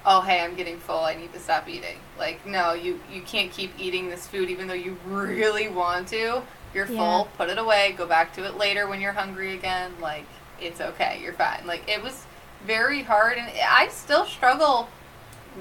oh 0.06 0.22
hey 0.22 0.42
i'm 0.42 0.56
getting 0.56 0.78
full. 0.78 1.00
I 1.00 1.16
need 1.16 1.32
to 1.34 1.40
stop 1.40 1.70
eating. 1.70 1.98
Like 2.18 2.46
no 2.46 2.74
you 2.74 3.00
you 3.12 3.22
can't 3.22 3.52
keep 3.52 3.72
eating 3.80 4.10
this 4.10 4.28
food 4.28 4.50
even 4.50 4.68
though 4.68 4.74
you 4.74 4.98
really 5.06 5.70
want 5.70 6.10
to. 6.10 6.42
You're 6.74 6.86
full. 6.86 6.98
Yeah. 6.98 7.28
put 7.38 7.50
it 7.50 7.58
away. 7.58 7.96
Go 7.98 8.08
back 8.08 8.34
to 8.36 8.46
it 8.46 8.58
later 8.58 8.88
when 8.88 9.00
you're 9.00 9.14
hungry 9.14 9.54
again. 9.54 9.94
Like 10.02 10.26
it's 10.60 10.82
okay. 10.82 11.20
You're 11.24 11.34
fine. 11.34 11.66
Like 11.66 11.88
it 11.90 12.04
was 12.04 12.26
very 12.66 13.04
hard. 13.04 13.38
And 13.38 13.50
i 13.66 13.88
still 13.88 14.26
struggle 14.26 14.90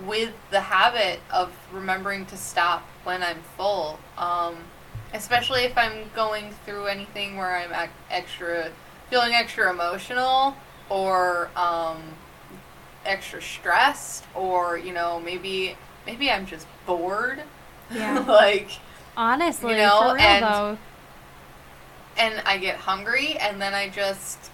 with 0.07 0.33
the 0.51 0.61
habit 0.61 1.21
of 1.33 1.53
remembering 1.73 2.25
to 2.27 2.37
stop 2.37 2.83
when 3.05 3.23
i'm 3.23 3.39
full 3.57 3.99
um, 4.17 4.57
especially 5.15 5.63
if 5.65 5.77
i'm 5.77 6.11
going 6.15 6.53
through 6.65 6.87
anything 6.87 7.37
where 7.37 7.57
i'm 7.57 7.73
ac- 7.73 7.91
extra 8.11 8.71
feeling 9.11 9.33
extra 9.35 9.71
emotional 9.71 10.55
or 10.91 11.51
um, 11.57 12.03
extra 13.05 13.41
stressed 13.41 14.25
or 14.35 14.77
you 14.79 14.93
know 14.93 15.21
maybe 15.21 15.77
maybe 16.07 16.31
i'm 16.31 16.47
just 16.47 16.67
bored 16.87 17.43
Yeah. 17.91 18.19
like 18.29 18.71
Honestly, 19.17 19.73
You 19.73 19.79
know, 19.79 20.13
real 20.15 20.17
and- 20.21 20.45
though. 20.45 20.79
and 22.19 22.41
i 22.47 22.57
get 22.59 22.77
hungry 22.77 23.37
and 23.39 23.61
then 23.61 23.75
i 23.75 23.89
just 23.89 24.51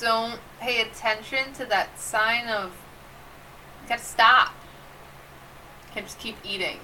don't 0.00 0.40
pay 0.60 0.80
attention 0.80 1.52
to 1.54 1.64
that 1.66 1.98
sign 1.98 2.48
of 2.48 2.72
gotta 3.88 4.00
stop 4.02 4.54
can't 5.94 6.06
just 6.06 6.18
keep 6.18 6.36
eating 6.44 6.78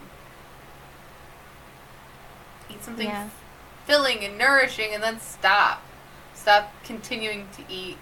eat 2.71 2.83
something 2.83 3.07
Yeah. 3.07 3.29
filling 3.87 4.25
and 4.25 4.37
nourishing 4.39 4.93
and 4.93 5.03
then 5.03 5.19
stop 5.21 5.83
stop 6.35 6.71
continuing 6.85 7.49
to 7.57 7.63
eat 7.73 7.97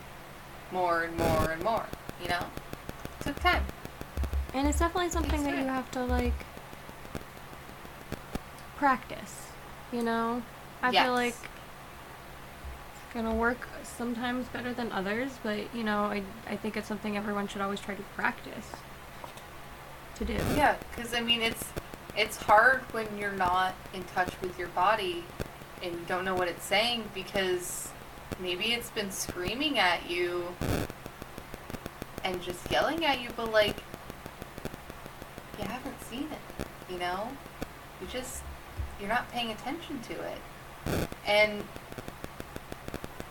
more 0.73 1.05
and 1.05 1.17
more 1.17 1.51
and 1.53 1.63
more 1.63 1.87
you 2.23 2.29
know 2.29 2.43
took 3.23 3.39
time 3.41 3.63
And 4.55 4.67
it's 4.67 4.79
definitely 4.79 5.11
something 5.11 5.43
that 5.45 5.53
you 5.53 5.65
have 5.65 5.91
to 5.93 6.05
like 6.05 6.33
practice. 8.77 9.49
You 9.93 10.03
know, 10.03 10.43
I 10.83 10.93
Yes. 10.93 11.05
feel 11.05 11.13
like 11.13 11.35
it's 11.35 13.15
gonna 13.15 13.35
work 13.35 13.69
sometimes 13.83 14.47
better 14.49 14.73
than 14.73 14.93
others, 14.93 15.31
but 15.43 15.59
you 15.75 15.85
know, 15.85 16.05
I 16.05 16.23
I 16.49 16.57
think 16.57 16.77
it's 16.77 16.89
something 16.89 17.17
everyone 17.17 17.49
should 17.49 17.61
always 17.61 17.81
try 17.81 17.95
to 17.95 18.03
practice 18.15 18.71
to 20.17 20.25
do. 20.25 20.35
Yeah, 20.57 20.77
because 20.95 21.15
I 21.15 21.21
mean, 21.21 21.43
it's 21.43 21.65
it's 22.17 22.37
hard 22.37 22.81
when 22.93 23.07
you're 23.19 23.33
not 23.33 23.75
in 23.93 24.03
touch 24.05 24.33
with 24.41 24.59
your 24.59 24.69
body 24.69 25.25
and 25.83 25.93
you 25.93 26.01
don't 26.09 26.25
know 26.25 26.35
what 26.35 26.49
it's 26.49 26.65
saying 26.65 27.05
because 27.15 27.91
maybe 28.41 28.73
it's 28.73 28.91
been 28.91 29.11
screaming 29.11 29.79
at 29.79 30.09
you 30.11 30.47
and 32.25 32.41
just 32.43 32.71
yelling 32.71 33.05
at 33.05 33.21
you, 33.21 33.29
but 33.37 33.53
like 33.53 33.77
you 35.59 35.65
haven't 35.65 36.03
seen 36.05 36.29
it, 36.33 36.67
you 36.91 36.99
know? 36.99 37.29
You 38.01 38.07
just 38.09 38.43
you're 38.99 39.09
not 39.09 39.31
paying 39.31 39.51
attention 39.51 40.01
to 40.01 40.15
it. 40.15 41.09
And 41.27 41.63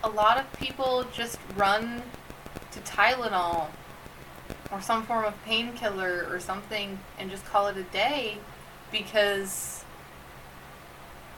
a 0.04 0.08
lot 0.08 0.38
of 0.38 0.52
people 0.52 1.04
just 1.12 1.38
run 1.56 2.02
to 2.70 2.80
Tylenol 2.80 3.66
or 4.72 4.80
some 4.80 5.02
form 5.04 5.24
of 5.24 5.34
painkiller 5.44 6.26
or 6.30 6.40
something 6.40 6.98
and 7.18 7.30
just 7.30 7.44
call 7.44 7.66
it 7.68 7.76
a 7.76 7.82
day 7.84 8.38
because 8.92 9.84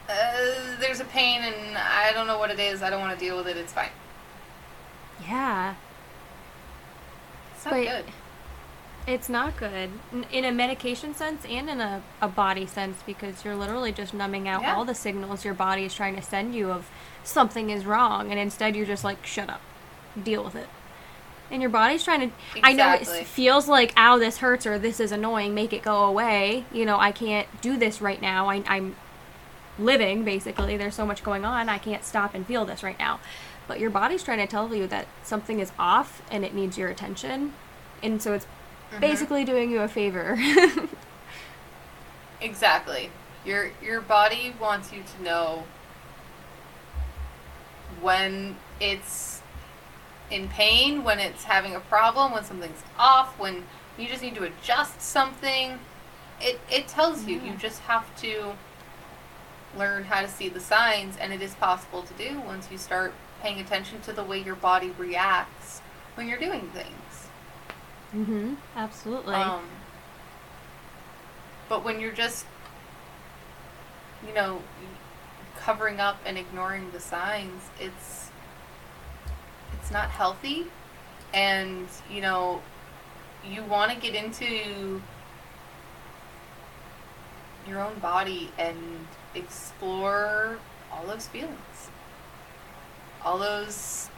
uh, 0.09 0.77
there's 0.81 1.01
a 1.01 1.05
pain 1.05 1.41
and 1.43 1.77
I 1.77 2.13
don't 2.13 2.27
know 2.27 2.39
what 2.39 2.51
it 2.51 2.59
is. 2.59 2.83
I 2.83 2.91
don't 2.91 3.01
want 3.01 3.19
to 3.19 3.25
deal 3.25 3.37
with 3.37 3.47
it. 3.47 3.57
It's 3.57 3.73
fine. 3.73 3.91
Yeah, 5.27 5.75
It's 7.55 7.65
not 7.65 7.73
But- 7.75 7.85
good. 7.85 8.05
it's 9.07 9.29
not 9.29 9.57
good 9.57 9.91
in 10.31 10.45
a 10.45 10.53
medication 10.53 11.15
sense 11.15 11.45
and 11.45 11.69
in 11.69 11.81
a, 11.81 12.03
a 12.23 12.29
body 12.29 12.67
sense 12.67 13.03
because 13.05 13.45
you're 13.45 13.57
literally 13.57 13.91
just 13.93 14.15
numbing 14.15 14.47
out 14.49 14.63
Yeah. 14.63 14.75
all 14.77 14.85
the 14.85 14.95
signals 14.95 15.45
your 15.45 15.55
body 15.55 15.85
is 15.85 15.95
trying 15.95 16.15
to 16.17 16.23
send 16.23 16.55
you 16.55 16.71
of 16.71 16.89
something 17.25 17.69
is 17.71 17.85
wrong, 17.85 18.31
and 18.31 18.39
instead 18.41 18.75
you're 18.77 18.87
just 18.87 19.05
like, 19.05 19.27
shut 19.27 19.51
up, 19.51 19.61
deal 20.23 20.43
with 20.45 20.55
it. 20.55 20.69
And 21.51 21.63
your 21.63 21.71
body's 21.71 22.05
trying 22.05 22.31
to. 22.31 22.37
I 22.63 22.73
know 22.75 22.93
it 22.93 23.07
feels 23.27 23.69
like, 23.69 23.93
ow, 23.97 24.19
this 24.19 24.39
hurts 24.39 24.67
or 24.67 24.79
this 24.79 25.01
is 25.01 25.13
annoying, 25.13 25.55
make 25.55 25.73
it 25.73 25.83
go 25.83 26.05
away. 26.05 26.65
You 26.73 26.85
know, 26.85 26.99
I 26.99 27.11
can't 27.13 27.49
do 27.63 27.77
this 27.77 28.01
right 28.03 28.21
now. 28.21 28.49
I, 28.51 28.63
I'm 28.67 28.97
living, 29.79 30.25
basically. 30.25 30.77
There's 30.77 30.95
so 30.95 31.07
much 31.07 31.23
going 31.25 31.45
on. 31.45 31.69
I 31.69 31.79
can't 31.79 32.05
stop 32.05 32.35
and 32.35 32.47
feel 32.47 32.65
this 32.67 32.83
right 32.83 32.99
now. 32.99 33.21
But 33.67 33.81
your 33.81 33.91
body's 33.91 34.23
trying 34.23 34.39
to 34.39 34.47
tell 34.47 34.75
you 34.75 34.87
that 34.89 35.07
something 35.23 35.59
is 35.61 35.73
off 35.79 36.21
and 36.31 36.45
it 36.45 36.55
needs 36.55 36.77
your 36.77 36.89
attention. 36.91 37.55
And 38.03 38.21
so 38.23 38.35
it's 38.35 38.47
Mhm. 38.93 39.01
basically 39.01 39.45
doing 39.45 39.71
you 39.71 39.81
a 39.81 39.89
favor. 39.89 40.39
Exactly. 42.41 43.11
Your 43.45 43.73
your 43.83 44.01
body 44.01 44.55
wants 44.61 44.93
you 44.93 45.03
to 45.03 45.23
know 45.25 45.65
when 48.01 48.57
it's 48.81 49.38
in 50.31 50.49
pain, 50.49 51.05
when 51.05 51.19
it's 51.19 51.45
having 51.45 51.75
a 51.75 51.81
problem, 51.81 52.33
when 52.33 52.45
something's 52.45 52.83
off, 52.99 53.39
when 53.39 53.65
you 53.99 54.09
just 54.09 54.23
need 54.23 54.35
to 54.37 54.45
adjust 54.45 55.01
something. 55.01 55.79
It 56.41 56.61
it 56.71 56.87
tells 56.89 57.25
you. 57.25 57.41
You 57.41 57.55
just 57.55 57.81
have 57.81 58.15
to 58.21 58.55
learn 59.77 60.05
how 60.05 60.23
to 60.23 60.29
see 60.29 60.49
the 60.49 60.61
signs 60.61 61.17
and 61.19 61.33
it 61.33 61.43
is 61.43 61.55
possible 61.55 62.03
to 62.03 62.15
do 62.15 62.41
once 62.41 62.69
you 62.71 62.79
start 62.79 63.13
paying 63.43 63.61
attention 63.61 64.01
to 64.01 64.13
the 64.13 64.25
way 64.25 64.39
your 64.39 64.55
body 64.55 64.93
reacts 64.99 65.81
when 66.15 66.27
you're 66.27 66.39
doing 66.39 66.69
things. 66.73 67.29
mm-hmm. 68.15 68.55
Absolutely. 68.75 69.35
Um, 69.35 69.65
but 71.69 71.85
when 71.85 72.01
you're 72.01 72.13
just, 72.13 72.47
you 74.27 74.35
know, 74.35 74.63
covering 75.59 76.01
up 76.01 76.19
and 76.25 76.39
ignoring 76.39 76.91
the 76.93 77.01
signs, 77.01 77.63
it's 77.79 78.28
it's 79.81 79.91
not 79.91 80.11
healthy, 80.11 80.67
and 81.33 81.87
you 82.11 82.21
know, 82.21 82.63
you 83.49 83.63
want 83.65 83.93
to 83.93 83.99
get 83.99 84.15
into 84.15 85.01
your 87.69 87.81
own 87.81 87.99
body 87.99 88.51
and 88.59 89.07
explore 89.35 90.59
all 90.93 91.07
those 91.07 91.27
feelings. 91.27 91.91
All 93.25 93.39
those 93.39 94.09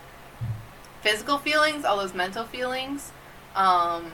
physical 1.01 1.39
feelings, 1.39 1.85
all 1.85 1.97
those 1.97 2.15
mental 2.15 2.45
feelings 2.45 3.13
um, 3.57 4.13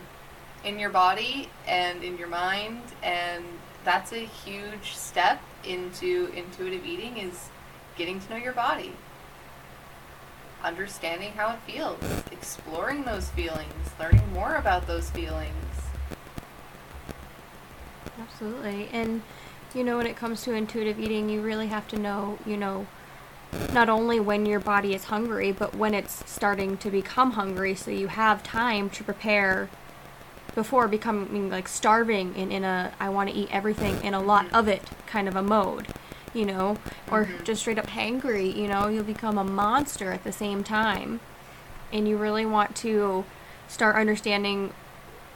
in 0.65 0.79
your 0.79 0.91
body 0.91 1.51
and 1.67 2.03
in 2.03 2.17
your 2.17 2.29
mind. 2.29 2.81
And 3.03 3.45
that's 3.85 4.13
a 4.13 4.25
huge 4.25 4.95
step 4.95 5.41
into 5.65 6.31
intuitive 6.35 6.85
eating 6.87 7.19
is 7.19 7.51
getting 7.97 8.21
to 8.21 8.31
know 8.31 8.37
your 8.37 8.53
body. 8.53 8.93
Understanding 10.67 11.31
how 11.31 11.55
it 11.55 11.61
feels, 11.61 12.01
exploring 12.33 13.05
those 13.05 13.31
feelings, 13.31 13.73
learning 14.01 14.33
more 14.33 14.57
about 14.57 14.89
those 14.89 15.09
feelings. 15.11 15.55
Absolutely. 18.21 18.89
And, 18.93 19.23
you 19.77 19.85
know, 19.85 19.97
when 19.99 20.09
it 20.09 20.17
comes 20.17 20.43
to 20.43 20.55
intuitive 20.55 20.99
eating, 20.99 21.29
you 21.29 21.41
really 21.41 21.69
have 21.69 21.87
to 21.89 21.97
know, 21.97 22.41
you 22.45 22.57
know, 22.57 22.89
not 23.73 23.89
only 23.89 24.19
when 24.19 24.45
your 24.45 24.59
body 24.59 24.93
is 24.93 25.05
hungry, 25.05 25.53
but 25.53 25.77
when 25.77 25.95
it's 25.95 26.29
starting 26.29 26.77
to 26.79 26.91
become 26.91 27.33
hungry, 27.33 27.77
so 27.77 27.93
you 27.93 28.09
have 28.09 28.43
time 28.43 28.91
to 28.91 29.05
prepare 29.05 29.71
before 30.57 30.89
becoming 30.89 31.49
like 31.49 31.69
starving 31.69 32.35
in, 32.35 32.51
in 32.51 32.65
a 32.65 32.93
I 32.99 33.09
want 33.11 33.31
to 33.31 33.37
eat 33.37 33.51
everything 33.53 34.03
in 34.03 34.15
a 34.15 34.21
lot 34.21 34.47
mm-hmm. 34.47 34.57
of 34.57 34.67
it 34.67 34.83
kind 35.07 35.29
of 35.29 35.37
a 35.37 35.43
mode, 35.43 35.87
you 36.37 36.45
know, 36.45 36.77
or 37.11 37.25
Mhm. 37.25 37.45
just 37.45 37.63
straight 37.63 37.79
up 37.79 37.87
hangry, 37.87 38.55
you 38.55 38.69
know, 38.69 38.89
you'll 38.89 39.03
become 39.03 39.39
a 39.39 39.45
monster 39.45 40.13
at 40.13 40.23
the 40.23 40.33
same 40.33 40.63
time. 40.63 41.21
And 41.93 42.07
you 42.07 42.19
really 42.19 42.45
want 42.45 42.77
to 42.77 43.25
start 43.69 43.97
understanding 43.97 44.73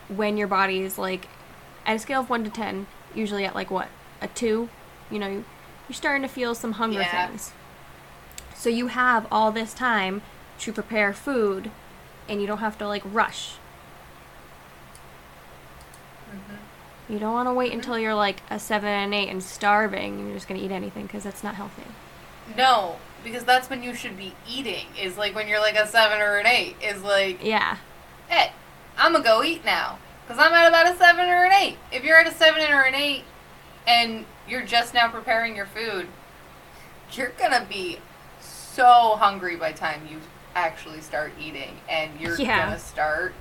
when 0.09 0.37
your 0.37 0.49
body 0.49 0.81
is 0.83 0.99
like 0.99 1.29
at 1.87 1.97
a 1.97 1.99
scale 1.99 2.21
of 2.21 2.29
1 2.29 2.45
to 2.45 2.51
10, 2.51 2.87
usually 3.15 3.45
at 3.47 3.55
like 3.55 3.71
what? 3.71 3.89
A 4.21 4.29
2, 4.29 4.69
you 5.11 5.19
know, 5.19 5.29
you're 5.29 5.95
starting 5.95 6.23
to 6.23 6.29
feel 6.29 6.55
some 6.55 6.73
hunger 6.73 7.01
Yeah. 7.01 7.27
things. 7.29 7.53
So 8.55 8.69
you 8.69 8.89
have 8.89 9.27
all 9.33 9.51
this 9.51 9.73
time 9.73 10.21
to 10.59 10.73
prepare 10.73 11.15
food 11.15 11.71
and 12.29 12.43
you 12.43 12.47
don't 12.47 12.59
have 12.59 12.77
to 12.79 12.87
like 12.87 13.03
rush. 13.11 13.55
You 17.11 17.19
don't 17.19 17.33
want 17.33 17.49
to 17.49 17.53
wait 17.53 17.73
until 17.73 17.99
you're 17.99 18.15
like 18.15 18.41
a 18.51 18.59
7 18.59 18.89
and 18.89 19.13
8 19.13 19.29
and 19.29 19.43
starving 19.43 20.15
and 20.15 20.27
you're 20.29 20.37
just 20.37 20.47
going 20.49 20.61
to 20.61 20.65
eat 20.65 20.71
anything 20.71 21.07
because 21.07 21.25
that's 21.25 21.43
not 21.43 21.57
healthy. 21.57 21.83
No, 22.57 22.97
because 23.25 23.43
that's 23.45 23.69
when 23.69 23.83
you 23.83 23.95
should 23.95 24.17
be 24.17 24.33
eating. 24.49 24.87
Is 25.01 25.19
like 25.19 25.35
when 25.35 25.49
you're 25.49 25.61
like 25.61 25.77
a 25.77 25.87
seven 25.87 26.21
or 26.21 26.37
an 26.39 26.47
eight. 26.47 26.77
Is 26.83 27.03
like, 27.03 27.43
Yeah. 27.45 27.77
hey, 28.29 28.53
I'm 28.99 29.13
gonna 29.13 29.25
go 29.25 29.43
eat 29.43 29.65
now 29.65 29.99
because 30.27 30.43
I'm 30.45 30.53
at 30.53 30.69
about 30.69 30.93
a 30.93 30.97
seven 30.97 31.29
or 31.29 31.45
an 31.45 31.53
eight. 31.53 31.77
If 31.93 32.03
you're 32.05 32.19
at 32.19 32.27
a 32.27 32.33
seven 32.35 32.63
or 32.73 32.83
an 32.83 32.95
eight, 32.95 33.25
and 33.87 34.25
you're 34.49 34.63
just 34.65 34.95
now 34.95 35.09
preparing 35.09 35.55
your 35.57 35.67
food, 35.67 36.09
you're 37.13 37.33
gonna 37.39 37.67
be 37.69 37.99
so 38.41 39.17
hungry 39.17 39.57
by 39.57 39.73
the 39.73 39.79
time 39.79 40.07
you 40.11 40.19
actually 40.57 41.01
start 41.01 41.33
eating, 41.41 41.77
and 41.89 42.19
you're 42.21 42.37
Yeah. 42.37 42.67
gonna 42.67 42.79
start 42.81 43.33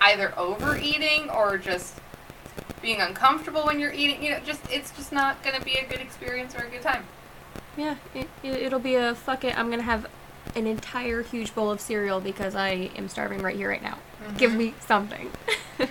either 0.00 0.32
overeating 0.38 1.30
or 1.30 1.58
just 1.58 1.98
being 2.80 3.00
uncomfortable 3.00 3.64
when 3.64 3.80
you're 3.80 3.92
eating. 3.92 4.22
You 4.22 4.30
know, 4.30 4.40
just 4.40 4.60
it's 4.70 4.90
just 4.92 5.12
not 5.12 5.42
gonna 5.42 5.60
be 5.60 5.74
a 5.74 5.84
good 5.84 6.00
experience 6.00 6.54
or 6.54 6.64
a 6.64 6.70
good 6.70 6.82
time. 6.82 7.04
Yeah, 7.78 7.94
it, 8.12 8.28
it, 8.42 8.54
it'll 8.54 8.80
be 8.80 8.96
a 8.96 9.14
fuck 9.14 9.44
it, 9.44 9.56
I'm 9.56 9.68
going 9.68 9.78
to 9.78 9.84
have 9.84 10.06
an 10.56 10.66
entire 10.66 11.22
huge 11.22 11.54
bowl 11.54 11.70
of 11.70 11.80
cereal 11.80 12.20
because 12.20 12.56
I 12.56 12.90
am 12.96 13.08
starving 13.08 13.40
right 13.40 13.54
here, 13.54 13.68
right 13.68 13.82
now. 13.82 13.98
Give 14.36 14.50
mm-hmm. 14.50 14.58
me 14.58 14.74
something. 14.80 15.30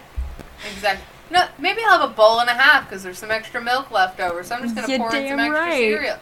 Exactly. 0.74 1.06
No, 1.30 1.48
maybe 1.60 1.82
I'll 1.86 2.00
have 2.00 2.10
a 2.10 2.14
bowl 2.14 2.40
and 2.40 2.50
a 2.50 2.54
half 2.54 2.90
because 2.90 3.04
there's 3.04 3.20
some 3.20 3.32
extra 3.32 3.62
milk 3.62 3.92
left 3.92 4.20
over. 4.20 4.44
So 4.44 4.56
I'm 4.56 4.64
just 4.64 4.76
gonna 4.76 4.92
You 4.92 4.98
pour 4.98 5.16
in 5.16 5.30
some 5.30 5.40
extra 5.40 5.60
right. 5.60 5.74
cereal. 5.74 6.18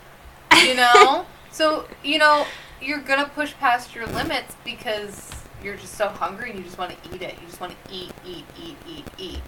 You 0.66 0.76
know. 0.76 1.26
so 1.52 1.88
you 2.04 2.18
know 2.18 2.46
you're 2.82 3.00
gonna 3.00 3.30
push 3.34 3.54
past 3.60 3.96
your 3.96 4.06
limits 4.08 4.56
because 4.64 5.32
you're 5.66 5.76
just 5.76 5.96
so 5.96 6.08
hungry 6.08 6.52
and 6.52 6.60
you 6.60 6.64
just 6.64 6.78
want 6.78 6.92
to 6.92 7.16
eat 7.16 7.24
it. 7.24 7.34
You 7.42 7.48
just 7.48 7.60
want 7.60 7.74
to 7.74 7.94
eat, 7.94 8.12
eat, 8.24 8.46
eat, 8.62 8.78
eat, 8.88 9.06
eat. 9.18 9.42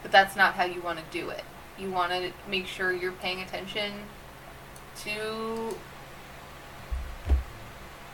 But 0.00 0.12
that's 0.12 0.36
not 0.36 0.54
how 0.54 0.64
you 0.64 0.80
want 0.80 1.00
to 1.00 1.04
do 1.10 1.30
it. 1.30 1.42
You 1.76 1.90
want 1.90 2.12
to 2.12 2.32
make 2.48 2.66
sure 2.68 2.92
you're 2.92 3.12
paying 3.12 3.40
attention 3.40 3.92
to 5.00 5.74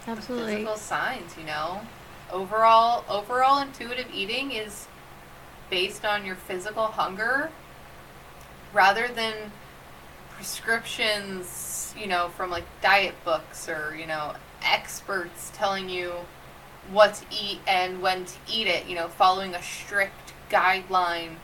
Absolutely. 0.06 0.54
physical 0.54 0.76
signs, 0.76 1.36
you 1.36 1.44
know. 1.44 1.82
Overall 2.32 3.04
overall 3.08 3.60
intuitive 3.60 4.06
eating 4.12 4.52
is 4.52 4.86
based 5.68 6.06
on 6.06 6.24
your 6.24 6.36
physical 6.36 6.86
hunger 6.86 7.50
rather 8.72 9.08
than 9.08 9.34
prescriptions, 10.38 11.92
you 11.98 12.06
know, 12.06 12.28
from 12.28 12.48
like 12.48 12.64
diet 12.80 13.16
books 13.24 13.68
or, 13.68 13.96
you 13.98 14.06
know, 14.06 14.34
experts 14.62 15.50
telling 15.52 15.88
you 15.88 16.12
what 16.92 17.12
to 17.14 17.24
eat 17.32 17.58
and 17.66 18.00
when 18.00 18.24
to 18.24 18.34
eat 18.48 18.68
it, 18.68 18.86
you 18.86 18.94
know, 18.94 19.08
following 19.08 19.56
a 19.56 19.62
strict 19.62 20.32
guideline 20.48 21.34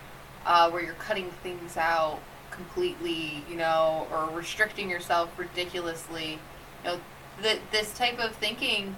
uh, 0.47 0.71
where 0.71 0.81
you're 0.81 0.95
cutting 0.95 1.29
things 1.43 1.77
out 1.77 2.21
completely, 2.53 3.43
you 3.51 3.57
know, 3.57 4.07
or 4.13 4.31
restricting 4.31 4.89
yourself 4.89 5.37
ridiculously. 5.37 6.39
You 6.85 6.91
know, 6.91 7.01
th- 7.43 7.61
this 7.73 7.99
type 7.99 8.21
of 8.21 8.37
thinking 8.37 8.95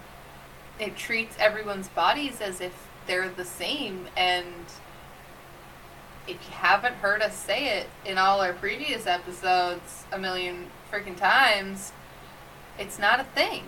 it 0.79 0.95
treats 0.99 1.35
everyone's 1.39 1.89
bodies 1.89 2.43
as 2.43 2.61
if 2.61 2.87
they're 3.07 3.31
the 3.31 3.47
same 3.47 4.09
and 4.15 4.45
if 6.27 6.35
you 6.35 6.53
haven't 6.53 6.95
heard 6.95 7.23
us 7.23 7.37
say 7.37 7.79
it 7.79 7.89
in 8.05 8.19
all 8.19 8.41
our 8.41 8.53
previous 8.53 9.07
episodes 9.07 10.05
a 10.13 10.19
million 10.19 10.67
freaking 10.93 11.17
times, 11.17 11.93
it's 12.79 12.99
not 12.99 13.21
a 13.21 13.25
thing. 13.25 13.65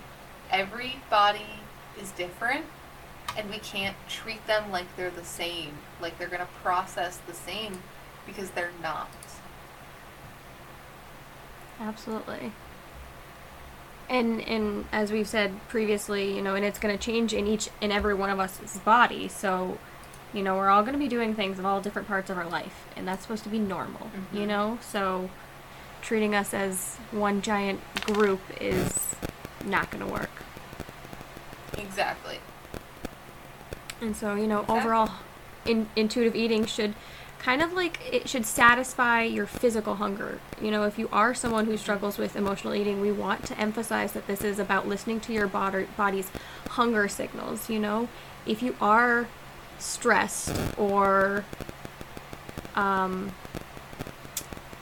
Every 0.50 0.96
body 1.10 1.60
is 2.00 2.10
different 2.12 2.64
and 3.36 3.50
we 3.50 3.58
can't 3.58 3.96
treat 4.08 4.44
them 4.46 4.70
like 4.70 4.96
they're 4.96 5.10
the 5.10 5.24
same, 5.24 5.78
like 6.00 6.18
they're 6.18 6.28
going 6.28 6.40
to 6.40 6.48
process 6.62 7.18
the 7.26 7.34
same 7.34 7.80
because 8.26 8.50
they're 8.50 8.72
not. 8.82 9.08
Absolutely. 11.80 12.52
And 14.08 14.40
and 14.40 14.86
as 14.90 15.12
we've 15.12 15.28
said 15.28 15.60
previously, 15.68 16.34
you 16.34 16.42
know, 16.42 16.54
and 16.54 16.64
it's 16.64 16.78
going 16.78 16.96
to 16.96 17.02
change 17.02 17.34
in 17.34 17.46
each 17.46 17.68
and 17.80 17.92
every 17.92 18.14
one 18.14 18.30
of 18.30 18.40
us' 18.40 18.78
body. 18.78 19.28
So, 19.28 19.78
you 20.34 20.42
know, 20.42 20.56
we're 20.56 20.68
all 20.68 20.82
going 20.82 20.92
to 20.92 20.98
be 20.98 21.08
doing 21.08 21.34
things 21.34 21.58
in 21.58 21.64
all 21.66 21.80
different 21.80 22.06
parts 22.08 22.28
of 22.30 22.36
our 22.38 22.48
life, 22.48 22.84
and 22.96 23.06
that's 23.08 23.22
supposed 23.22 23.44
to 23.44 23.48
be 23.48 23.58
normal, 23.58 24.10
you 24.32 24.40
Mhm. 24.42 24.46
know? 24.46 24.78
So, 24.82 25.30
treating 26.02 26.34
us 26.34 26.52
as 26.54 26.96
one 27.10 27.42
giant 27.42 27.80
group 28.06 28.40
is 28.60 29.14
not 29.64 29.90
going 29.90 30.04
to 30.04 30.10
work. 30.12 30.30
Exactly. 31.76 32.40
And 34.00 34.16
so, 34.16 34.34
you 34.34 34.46
know, 34.46 34.60
Exactly. 34.60 34.80
overall, 34.80 35.10
in, 35.64 35.88
intuitive 35.96 36.36
eating 36.36 36.66
should 36.66 36.94
kind 37.40 37.62
of 37.62 37.72
like 37.72 38.00
it 38.12 38.28
should 38.28 38.44
satisfy 38.44 39.22
your 39.22 39.46
physical 39.46 39.96
hunger. 39.96 40.38
You 40.60 40.70
know, 40.70 40.84
if 40.84 40.98
you 40.98 41.08
are 41.12 41.34
someone 41.34 41.66
who 41.66 41.76
struggles 41.76 42.18
with 42.18 42.36
emotional 42.36 42.74
eating, 42.74 43.00
we 43.00 43.12
want 43.12 43.44
to 43.46 43.58
emphasize 43.58 44.12
that 44.12 44.26
this 44.26 44.42
is 44.42 44.58
about 44.58 44.88
listening 44.88 45.20
to 45.20 45.32
your 45.32 45.46
bod- 45.46 45.86
body's 45.96 46.30
hunger 46.70 47.06
signals. 47.08 47.70
You 47.70 47.78
know, 47.78 48.08
if 48.46 48.62
you 48.62 48.74
are 48.80 49.28
stressed 49.78 50.54
or 50.76 51.44
um, 52.74 53.32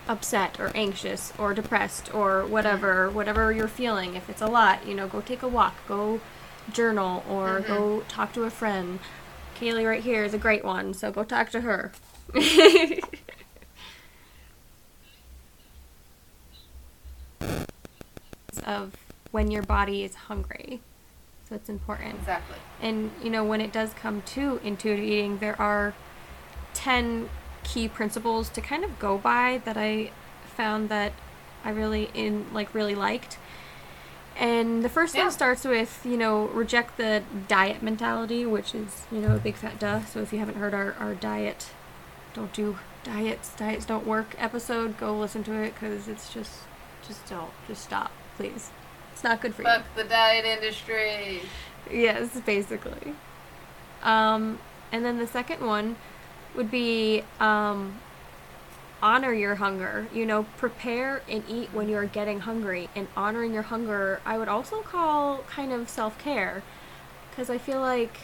upset 0.08 0.58
or 0.60 0.70
anxious 0.74 1.32
or 1.38 1.54
depressed 1.54 2.12
or 2.14 2.44
whatever, 2.46 3.10
whatever 3.10 3.52
you're 3.52 3.68
feeling, 3.68 4.14
if 4.14 4.28
it's 4.30 4.42
a 4.42 4.46
lot, 4.46 4.86
you 4.86 4.94
know, 4.94 5.06
go 5.08 5.20
take 5.20 5.42
a 5.42 5.48
walk, 5.48 5.74
go 5.88 6.20
journal, 6.72 7.24
or 7.28 7.60
Mhm. 7.60 7.66
go 7.66 8.00
talk 8.08 8.32
to 8.34 8.44
a 8.44 8.50
friend. 8.50 8.98
Kaylee 9.58 9.86
right 9.88 10.02
here 10.02 10.24
is 10.24 10.34
a 10.34 10.38
great 10.38 10.64
one, 10.64 10.92
so 10.94 11.10
go 11.10 11.24
talk 11.24 11.50
to 11.50 11.60
her. 11.62 11.92
of 18.64 18.92
when 19.30 19.50
your 19.50 19.62
body 19.62 20.02
is 20.04 20.14
hungry. 20.14 20.80
So 21.48 21.54
it's 21.54 21.68
important. 21.68 22.14
Exactly. 22.16 22.56
And 22.80 23.10
you 23.22 23.30
know, 23.30 23.44
when 23.44 23.60
it 23.60 23.72
does 23.72 23.92
come 23.94 24.22
to 24.22 24.60
intuitive 24.64 25.04
eating, 25.04 25.38
there 25.38 25.60
are 25.60 25.94
10 26.74 27.28
key 27.62 27.88
principles 27.88 28.48
to 28.50 28.60
kind 28.60 28.84
of 28.84 28.98
go 28.98 29.18
by 29.18 29.60
that 29.64 29.76
I 29.76 30.10
found 30.56 30.88
that 30.88 31.12
I 31.64 31.70
really 31.70 32.10
in 32.14 32.46
like 32.52 32.74
really 32.74 32.94
liked. 32.94 33.38
And 34.38 34.84
the 34.84 34.88
first 34.88 35.14
Yeah. 35.14 35.22
one 35.22 35.30
starts 35.32 35.64
with, 35.64 36.04
you 36.04 36.16
know, 36.16 36.46
reject 36.48 36.96
the 36.98 37.22
diet 37.48 37.82
mentality, 37.82 38.44
which 38.44 38.74
is, 38.74 39.06
you 39.10 39.20
know, 39.20 39.34
a 39.36 39.38
big 39.38 39.54
fat 39.54 39.78
duh. 39.78 40.04
So 40.04 40.20
if 40.20 40.32
you 40.32 40.38
haven't 40.38 40.56
heard 40.56 40.74
our, 40.74 40.94
our 41.00 41.14
diet, 41.14 41.70
don't 42.34 42.52
do 42.52 42.78
diets, 43.02 43.54
diets 43.56 43.86
don't 43.86 44.06
work 44.06 44.34
episode, 44.36 44.98
go 44.98 45.16
listen 45.18 45.42
to 45.44 45.52
it 45.54 45.72
because 45.74 46.06
it's 46.06 46.32
just, 46.34 46.52
just 47.06 47.26
don't, 47.28 47.50
just 47.66 47.82
stop, 47.84 48.10
please. 48.36 48.70
It's 49.16 49.24
not 49.24 49.40
good 49.40 49.54
for 49.54 49.62
you. 49.62 49.68
Fuck 49.68 49.94
the 49.94 50.04
diet 50.04 50.44
industry. 50.44 51.40
Yes, 51.90 52.38
basically. 52.44 53.14
Um, 54.02 54.58
and 54.92 55.06
then 55.06 55.16
the 55.16 55.26
second 55.26 55.64
one 55.66 55.96
would 56.54 56.70
be 56.70 57.24
um, 57.40 57.98
honor 59.02 59.32
your 59.32 59.54
hunger. 59.54 60.06
You 60.12 60.26
know, 60.26 60.42
prepare 60.58 61.22
and 61.30 61.42
eat 61.48 61.70
when 61.72 61.88
you're 61.88 62.04
getting 62.04 62.40
hungry. 62.40 62.90
And 62.94 63.08
honoring 63.16 63.54
your 63.54 63.62
hunger, 63.62 64.20
I 64.26 64.36
would 64.36 64.48
also 64.48 64.82
call 64.82 65.38
kind 65.48 65.72
of 65.72 65.88
self 65.88 66.18
care. 66.18 66.62
Because 67.30 67.48
I 67.48 67.56
feel 67.56 67.80
like, 67.80 68.18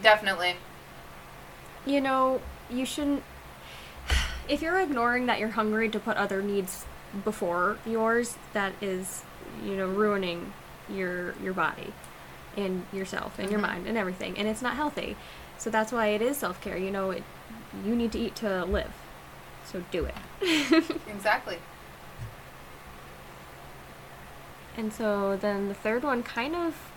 Definitely. 0.00 0.54
you 1.84 2.00
know, 2.00 2.40
you 2.70 2.86
shouldn't. 2.86 3.24
If 4.48 4.62
you're 4.62 4.80
ignoring 4.80 5.26
that 5.26 5.40
you're 5.40 5.50
hungry 5.50 5.88
to 5.88 5.98
put 5.98 6.16
other 6.16 6.42
needs 6.42 6.84
before 7.24 7.78
yours, 7.86 8.36
that 8.52 8.72
is, 8.80 9.22
you 9.64 9.76
know, 9.76 9.86
ruining 9.88 10.52
your 10.88 11.34
your 11.42 11.52
body 11.54 11.92
and 12.56 12.84
yourself 12.92 13.38
and 13.38 13.50
your 13.50 13.60
Mhm. 13.60 13.68
mind 13.68 13.86
and 13.86 13.96
everything, 13.98 14.36
and 14.38 14.46
it's 14.48 14.62
not 14.62 14.74
healthy. 14.74 15.16
So 15.58 15.70
that's 15.70 15.92
why 15.92 16.08
it 16.08 16.22
is 16.22 16.36
self 16.36 16.60
care. 16.60 16.76
You 16.76 16.90
know, 16.90 17.10
it, 17.10 17.22
you 17.84 17.94
need 17.94 18.12
to 18.12 18.18
eat 18.18 18.34
to 18.36 18.64
live. 18.64 18.92
So 19.66 19.82
do 19.90 20.04
it. 20.06 20.14
Exactly. 21.08 21.58
And 24.76 24.92
so 24.92 25.36
then 25.36 25.68
the 25.68 25.74
third 25.74 26.02
one 26.02 26.22
kind 26.22 26.54
of 26.54 26.90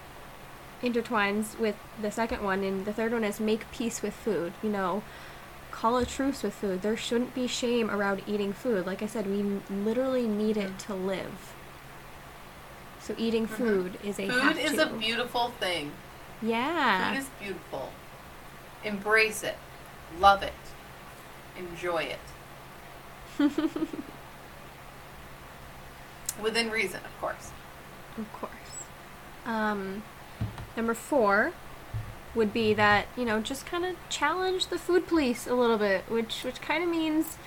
intertwines 0.82 1.58
with 1.58 1.76
the 2.02 2.12
second 2.12 2.44
one, 2.44 2.64
and 2.64 2.86
the 2.86 2.94
third 2.94 3.12
one 3.12 3.24
is 3.24 3.40
make 3.40 3.70
peace 3.72 4.02
with 4.02 4.14
food. 4.14 4.54
You 4.62 4.70
know, 4.70 5.04
call 5.74 5.98
a 5.98 6.06
truce 6.06 6.44
with 6.44 6.54
food. 6.54 6.82
There 6.84 6.96
shouldn't 6.96 7.34
be 7.34 7.48
shame 7.48 7.90
around 7.90 8.22
eating 8.28 8.54
food. 8.54 8.86
Like 8.86 9.02
I 9.02 9.08
said, 9.08 9.26
we 9.28 9.44
literally 9.70 10.28
need 10.28 10.56
it 10.56 10.78
to 10.80 10.94
live. 10.94 11.54
So 13.02 13.16
eating 13.18 13.48
Mhm. 13.48 13.58
food 13.58 14.00
is 14.04 14.20
a 14.20 14.30
Food 14.30 14.58
is 14.58 14.74
to. 14.74 14.84
a 14.84 14.86
beautiful 14.94 15.50
thing. 15.60 15.92
yeah. 16.42 17.12
Food 17.12 17.20
is 17.20 17.30
beautiful. 17.40 17.92
Embrace 18.84 19.44
it. 19.44 19.58
Love 20.20 20.44
it. 20.44 20.54
Enjoy 21.58 22.04
it. 22.04 22.20
Within 26.42 26.70
reason, 26.72 27.00
of 27.06 27.20
course. 27.22 27.52
Of 28.18 28.32
course. 28.34 28.52
Um, 29.46 30.04
number 30.78 30.94
four 30.94 31.52
would 32.36 32.54
be 32.54 32.74
that 32.74 33.08
you 33.18 33.26
know 33.26 33.40
just 33.40 33.66
kind 33.66 33.86
of 33.86 33.96
challenge 34.10 34.68
the 34.68 34.80
food 34.80 35.08
police 35.08 35.48
a 35.48 35.56
little 35.56 35.78
bit, 35.78 36.04
which 36.10 36.44
which 36.44 36.62
kind 36.62 36.84
of 36.84 36.90
means, 36.90 37.38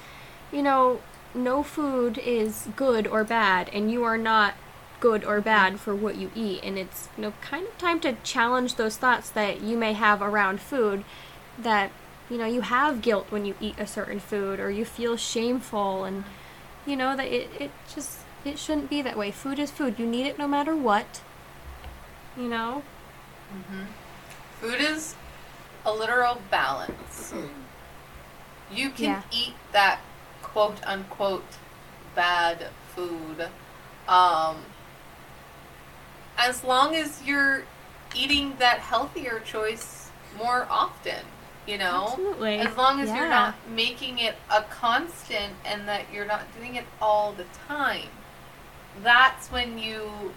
you 0.53 0.63
know, 0.63 1.01
no 1.35 1.63
food 1.63 2.19
is 2.19 2.69
good 2.77 3.07
or 3.07 3.25
bad, 3.25 3.69
and 3.73 3.91
you 3.91 4.05
are 4.05 4.19
not 4.19 4.55
good 5.01 5.25
or 5.25 5.41
bad 5.41 5.79
for 5.79 5.95
what 5.95 6.17
you 6.17 6.31
eat, 6.35 6.61
and 6.63 6.79
it's 6.79 7.09
you 7.17 7.23
know 7.23 7.33
kind 7.41 7.67
of 7.67 7.79
time 7.79 8.01
to 8.01 8.17
challenge 8.23 8.77
those 8.77 8.97
thoughts 8.97 9.31
that 9.31 9.61
you 9.61 9.77
may 9.77 9.93
have 9.93 10.23
around 10.23 10.61
food, 10.61 11.05
that 11.59 11.91
you 12.31 12.39
know 12.39 12.47
you 12.47 12.63
have 12.63 13.03
guilt 13.03 13.27
when 13.31 13.45
you 13.45 13.55
eat 13.61 13.79
a 13.79 13.87
certain 13.87 14.21
food, 14.21 14.61
or 14.61 14.71
you 14.71 14.85
feel 14.85 15.17
shameful, 15.17 16.05
and 16.05 16.25
you 16.87 16.97
know 16.97 17.17
that 17.17 17.27
it, 17.27 17.49
it 17.61 17.71
just 17.93 18.21
it 18.45 18.59
shouldn't 18.59 18.91
be 18.91 19.03
that 19.03 19.19
way. 19.19 19.31
Food 19.31 19.59
is 19.59 19.71
food. 19.71 19.99
You 19.99 20.07
need 20.07 20.27
it 20.27 20.39
no 20.39 20.49
matter 20.49 20.75
what. 20.75 21.21
You 22.37 22.49
know 22.49 22.83
mm-hmm. 23.53 23.85
Food 24.61 24.81
is 24.81 25.15
a 25.85 25.93
literal 25.93 26.41
balance. 26.51 27.33
You 28.71 28.91
can 28.91 29.05
Yeah. 29.05 29.23
eat 29.31 29.55
that 29.73 30.01
quote 30.43 30.85
unquote 30.87 31.45
bad 32.15 32.69
food 32.95 33.49
um, 34.09 34.65
as 36.39 36.65
long 36.65 36.95
as 36.95 37.23
you're 37.23 37.65
eating 38.15 38.57
that 38.59 38.79
healthier 38.79 39.41
choice 39.41 40.11
more 40.37 40.67
often, 40.71 41.25
you 41.67 41.79
know? 41.79 42.09
Absolutely. 42.09 42.59
As 42.59 42.77
long 42.77 43.01
as 43.01 43.09
you're 43.09 43.29
not 43.29 43.55
making 43.69 44.19
it 44.19 44.37
a 44.51 44.63
constant 44.63 45.55
and 45.65 45.87
that 45.89 46.07
you're 46.13 46.27
not 46.27 46.43
doing 46.57 46.77
it 46.77 46.85
all 47.01 47.33
the 47.33 47.45
time. 47.69 48.09
That's 49.03 49.51
when 49.51 49.79
you 49.79 50.33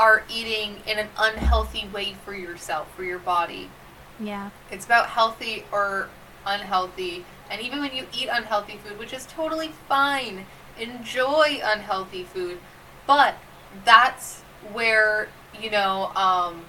are 0.00 0.24
eating 0.30 0.76
in 0.86 0.98
an 0.98 1.08
unhealthy 1.18 1.86
way 1.92 2.16
for 2.24 2.34
yourself, 2.34 2.88
for 2.96 3.04
your 3.04 3.18
body. 3.18 3.70
yeah 4.18 4.48
It's 4.70 4.86
about 4.86 5.10
healthy 5.10 5.64
or 5.70 6.08
unhealthy. 6.46 7.26
And 7.50 7.60
even 7.60 7.80
when 7.80 7.94
you 7.94 8.06
eat 8.18 8.28
unhealthy 8.32 8.78
food, 8.78 8.98
which 8.98 9.12
is 9.12 9.26
totally 9.26 9.72
fine, 9.88 10.46
enjoy 10.78 11.60
unhealthy 11.62 12.24
food. 12.24 12.58
But 13.06 13.34
that's 13.84 14.40
where, 14.72 15.28
you 15.60 15.70
know, 15.70 16.10
um, 16.16 16.64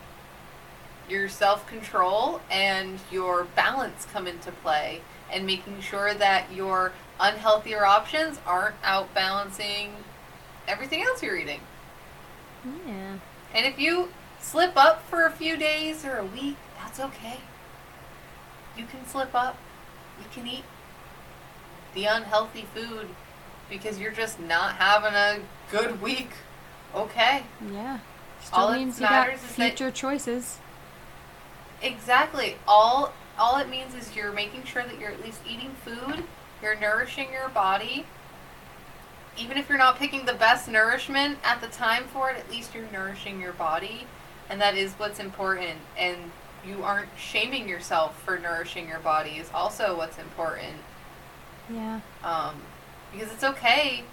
your 1.07 1.29
self 1.29 1.65
control 1.67 2.41
and 2.51 2.99
your 3.09 3.45
balance 3.55 4.05
come 4.11 4.27
into 4.27 4.51
play. 4.51 5.01
And 5.31 5.45
making 5.45 5.79
sure 5.79 6.13
that 6.13 6.51
your 6.53 6.91
unhealthier 7.17 7.83
options 7.83 8.41
aren't 8.45 8.75
outbalancing 8.83 9.91
everything 10.67 11.01
else 11.03 11.23
you're 11.23 11.37
eating. 11.37 11.61
Yeah 12.87 13.17
And 13.53 13.65
if 13.65 13.79
you 13.79 14.09
slip 14.39 14.73
up 14.75 15.03
for 15.09 15.25
a 15.25 15.31
few 15.31 15.55
days 15.57 16.05
or 16.05 16.17
a 16.17 16.25
week, 16.25 16.55
that's 16.81 16.99
okay. 16.99 17.39
You 18.77 18.85
can 18.85 19.05
slip 19.05 19.33
up. 19.35 19.57
You 20.19 20.25
can 20.33 20.47
eat 20.47 20.63
the 21.93 22.05
unhealthy 22.05 22.65
food 22.73 23.07
because 23.69 23.99
you're 23.99 24.11
just 24.11 24.39
not 24.39 24.75
having 24.75 25.13
a 25.13 25.39
good 25.71 26.01
week. 26.01 26.31
Okay. 26.95 27.43
yeah 27.71 27.99
still 28.41 28.59
All 28.59 28.73
means 28.73 28.99
you 28.99 29.05
got 29.07 29.27
matters 29.27 29.43
is 29.43 29.55
that- 29.55 29.77
future 29.77 29.91
choices 29.91 30.57
Exactly. 31.81 32.57
All 32.67 33.11
all 33.39 33.57
it 33.57 33.67
means 33.69 33.95
is 33.95 34.15
you're 34.15 34.31
making 34.31 34.65
sure 34.65 34.83
that 34.83 34.99
you're 34.99 35.09
at 35.11 35.21
least 35.23 35.39
eating 35.49 35.71
food, 35.83 36.23
you're 36.61 36.75
nourishing 36.79 37.31
your 37.31 37.49
body. 37.49 38.05
Even 39.37 39.57
if 39.57 39.69
you're 39.69 39.77
not 39.77 39.97
picking 39.97 40.25
the 40.25 40.33
best 40.33 40.67
nourishment 40.67 41.37
at 41.43 41.61
the 41.61 41.67
time 41.67 42.03
for 42.05 42.29
it, 42.29 42.37
at 42.37 42.49
least 42.49 42.75
you're 42.75 42.91
nourishing 42.91 43.39
your 43.39 43.53
body, 43.53 44.05
and 44.49 44.59
that 44.59 44.75
is 44.75 44.93
what's 44.93 45.19
important. 45.19 45.79
And 45.97 46.31
you 46.67 46.83
aren't 46.83 47.09
shaming 47.17 47.67
yourself 47.67 48.21
for 48.23 48.37
nourishing 48.37 48.87
your 48.87 48.99
body 48.99 49.31
is 49.31 49.49
also 49.53 49.97
what's 49.97 50.17
important. 50.17 50.77
yeah 51.69 52.01
Um, 52.23 52.55
because 53.11 53.31
it's 53.31 53.43
okay 53.43 54.03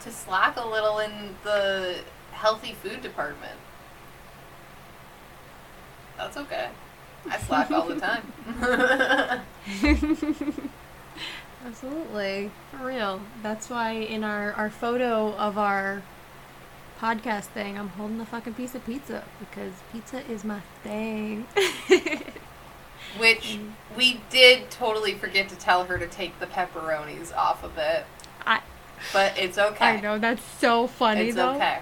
to 0.00 0.10
slack 0.10 0.56
a 0.56 0.66
little 0.66 0.98
in 0.98 1.36
the 1.42 2.00
healthy 2.32 2.74
food 2.74 3.02
department. 3.02 3.58
That's 6.16 6.36
okay. 6.36 6.68
I 7.28 7.38
slack 7.38 7.70
all 7.70 7.86
the 7.86 8.00
time. 8.00 9.42
absolutely 11.66 12.50
for 12.70 12.86
real 12.86 13.20
that's 13.42 13.68
why 13.68 13.92
in 13.92 14.24
our 14.24 14.52
our 14.54 14.70
photo 14.70 15.34
of 15.34 15.58
our 15.58 16.02
podcast 17.00 17.44
thing 17.46 17.78
i'm 17.78 17.88
holding 17.90 18.20
a 18.20 18.24
fucking 18.26 18.54
piece 18.54 18.74
of 18.74 18.84
pizza 18.86 19.24
because 19.38 19.72
pizza 19.92 20.22
is 20.30 20.44
my 20.44 20.60
thing 20.82 21.46
Which 23.18 23.58
we 23.96 24.20
did 24.30 24.70
totally 24.70 25.14
forget 25.14 25.48
to 25.48 25.56
tell 25.56 25.84
her 25.86 25.98
to 25.98 26.06
take 26.06 26.38
the 26.38 26.46
pepperonis 26.46 27.34
off 27.36 27.64
of 27.64 27.76
it. 27.76 28.04
I- 28.46 28.60
But 29.12 29.36
it's 29.36 29.58
okay. 29.58 29.84
i 29.84 30.00
know 30.00 30.16
that's 30.18 30.44
so 30.60 30.86
funny 30.86 31.28
It's 31.28 31.36
though 31.36 31.54
okay. 31.54 31.78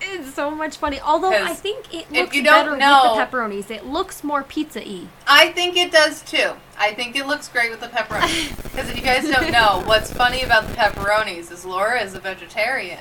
It's 0.00 0.34
so 0.34 0.50
much 0.50 0.76
funny. 0.76 1.00
Although 1.00 1.30
I 1.32 1.54
think 1.54 1.92
it 1.94 2.10
looks 2.12 2.34
you 2.34 2.42
don't 2.42 2.64
better 2.66 2.76
know- 2.76 3.16
with 3.16 3.30
the 3.30 3.36
pepperonis. 3.36 3.70
It 3.70 3.86
looks 3.86 4.22
more 4.24 4.42
pizza-y. 4.42 5.08
I 5.26 5.50
think 5.52 5.76
it 5.76 5.90
does 5.92 6.22
too. 6.22 6.52
I 6.78 6.92
think 6.94 7.16
it 7.16 7.26
looks 7.26 7.48
great 7.48 7.70
with 7.70 7.80
the 7.80 7.88
pepperonis. 7.88 8.54
Because 8.78 8.90
if 8.90 8.96
you 8.96 9.02
guys 9.02 9.28
don't 9.28 9.50
know, 9.50 9.82
what's 9.86 10.12
funny 10.12 10.42
about 10.42 10.68
the 10.68 10.74
pepperonis 10.74 11.50
is 11.50 11.64
Laura 11.64 12.00
is 12.00 12.14
a 12.14 12.20
vegetarian. 12.20 13.00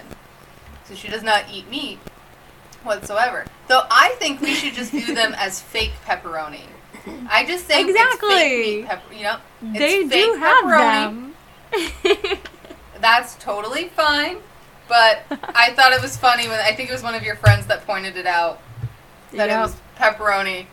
So 0.86 0.96
she 0.96 1.08
does 1.08 1.22
not 1.22 1.46
eat 1.52 1.70
meat 1.70 2.00
whatsoever. 2.84 3.46
Though 3.68 3.84
I 3.92 4.16
think 4.18 4.42
we 4.42 4.56
should 4.56 4.74
just 4.74 4.92
view 4.92 5.14
them 5.14 5.36
as 5.38 5.62
fake 5.62 5.92
pepperoni. 6.06 6.62
I 7.30 7.46
just 7.46 7.66
think 7.66 7.90
it's 7.90 7.98
Exactly. 8.00 8.84
pepper, 8.84 9.14
you 9.14 9.24
know? 9.24 9.38
It's 9.62 9.80
they 9.80 10.04
do 10.26 10.34
have 10.40 10.64
pepperoni. 10.66 11.34
them. 11.72 12.38
That's 13.02 13.36
totally 13.36 13.90
fine. 13.90 14.38
But 14.88 15.24
I 15.30 15.74
thought 15.74 15.94
it 15.94 16.02
was 16.02 16.18
funny 16.18 16.48
when 16.48 16.60
I 16.60 16.74
think 16.74 16.90
it 16.90 16.94
was 16.94 17.04
one 17.04 17.16
of 17.16 17.24
your 17.24 17.36
friends 17.36 17.68
that 17.68 17.86
pointed 17.86 18.16
it 18.18 18.26
out 18.26 18.62
that 19.34 19.50
it 19.50 19.58
was 19.58 19.76
pepperoni. 19.98 20.66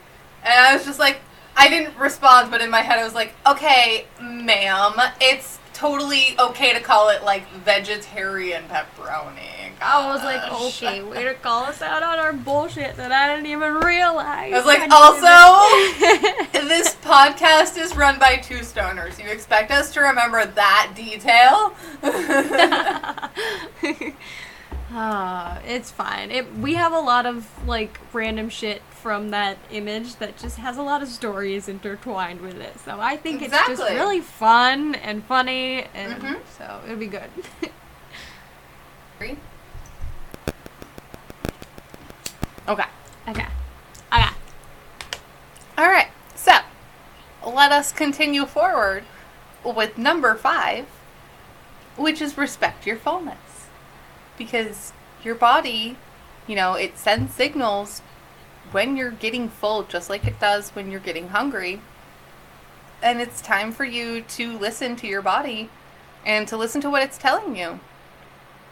And 0.44 0.66
I 0.66 0.74
was 0.74 0.84
just 0.84 0.98
like, 0.98 1.20
I 1.56 1.68
didn't 1.68 1.96
respond, 1.96 2.50
but 2.50 2.60
in 2.60 2.70
my 2.70 2.80
head 2.80 2.98
I 2.98 3.04
was 3.04 3.14
like, 3.14 3.34
okay, 3.46 4.06
ma'am, 4.20 4.94
it's 5.20 5.58
totally 5.72 6.36
okay 6.38 6.72
to 6.72 6.80
call 6.80 7.10
it 7.10 7.24
like 7.24 7.48
vegetarian 7.50 8.64
pepperoni. 8.68 9.54
I 9.80 10.06
was 10.12 10.22
like, 10.22 10.40
Gosh. 10.48 10.82
okay, 10.82 11.02
way 11.10 11.24
to 11.24 11.34
call 11.34 11.64
us 11.64 11.82
out 11.82 12.02
on 12.02 12.18
our 12.18 12.32
bullshit 12.32 12.96
that 12.96 13.12
I 13.12 13.34
didn't 13.34 13.50
even 13.50 13.74
realize. 13.74 14.52
I 14.52 14.56
was 14.56 14.64
like, 14.64 14.78
damn 14.78 14.92
also, 14.92 15.24
this 16.68 16.94
podcast 16.96 17.76
is 17.76 17.94
run 17.96 18.18
by 18.18 18.36
two 18.36 18.60
stoners. 18.60 19.22
You 19.22 19.28
expect 19.30 19.70
us 19.70 19.92
to 19.94 20.00
remember 20.00 20.46
that 20.46 20.92
detail? 20.94 21.74
Ah, 24.96 25.58
it's 25.66 25.90
fine. 25.90 26.30
It 26.30 26.54
we 26.56 26.74
have 26.74 26.92
a 26.92 27.00
lot 27.00 27.26
of 27.26 27.48
like 27.66 27.98
random 28.12 28.48
shit 28.48 28.80
from 28.90 29.30
that 29.30 29.58
image 29.72 30.16
that 30.16 30.36
just 30.38 30.58
has 30.58 30.76
a 30.76 30.82
lot 30.82 31.02
of 31.02 31.08
stories 31.08 31.68
intertwined 31.68 32.40
with 32.40 32.60
it. 32.60 32.78
So 32.84 33.00
I 33.00 33.16
think 33.16 33.42
it's 33.42 33.50
just 33.66 33.82
really 33.96 34.20
fun 34.20 34.94
and 34.94 35.24
funny, 35.24 35.84
and 35.94 36.22
Mhm. 36.22 36.38
so 36.56 36.80
it'll 36.84 36.96
be 36.96 37.08
good. 37.08 37.28
Okay. 42.68 42.84
okay. 43.28 43.46
Okay. 44.12 44.28
All 45.76 45.86
right. 45.88 46.08
So, 46.34 46.52
let 47.46 47.72
us 47.72 47.92
continue 47.92 48.46
forward 48.46 49.04
with 49.64 49.98
number 49.98 50.34
five, 50.34 50.86
which 51.96 52.22
is 52.22 52.38
respect 52.38 52.86
your 52.86 52.96
fullness. 52.96 53.38
Because 54.36 54.92
your 55.22 55.34
body, 55.34 55.96
you 56.46 56.56
know, 56.56 56.74
it 56.74 56.98
sends 56.98 57.34
signals 57.34 58.02
when 58.72 58.96
you're 58.96 59.10
getting 59.10 59.48
full, 59.48 59.84
just 59.84 60.10
like 60.10 60.26
it 60.26 60.40
does 60.40 60.70
when 60.70 60.90
you're 60.90 61.00
getting 61.00 61.28
hungry. 61.28 61.80
And 63.02 63.20
it's 63.20 63.40
time 63.40 63.72
for 63.72 63.84
you 63.84 64.22
to 64.22 64.58
listen 64.58 64.96
to 64.96 65.06
your 65.06 65.22
body 65.22 65.70
and 66.24 66.48
to 66.48 66.56
listen 66.56 66.80
to 66.80 66.90
what 66.90 67.02
it's 67.02 67.18
telling 67.18 67.56
you. 67.56 67.80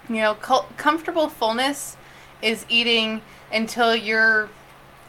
You 0.09 0.17
know, 0.17 0.35
comfortable 0.35 1.29
fullness 1.29 1.97
is 2.41 2.67
eating 2.69 3.23
until 3.53 3.95
you're 3.95 4.49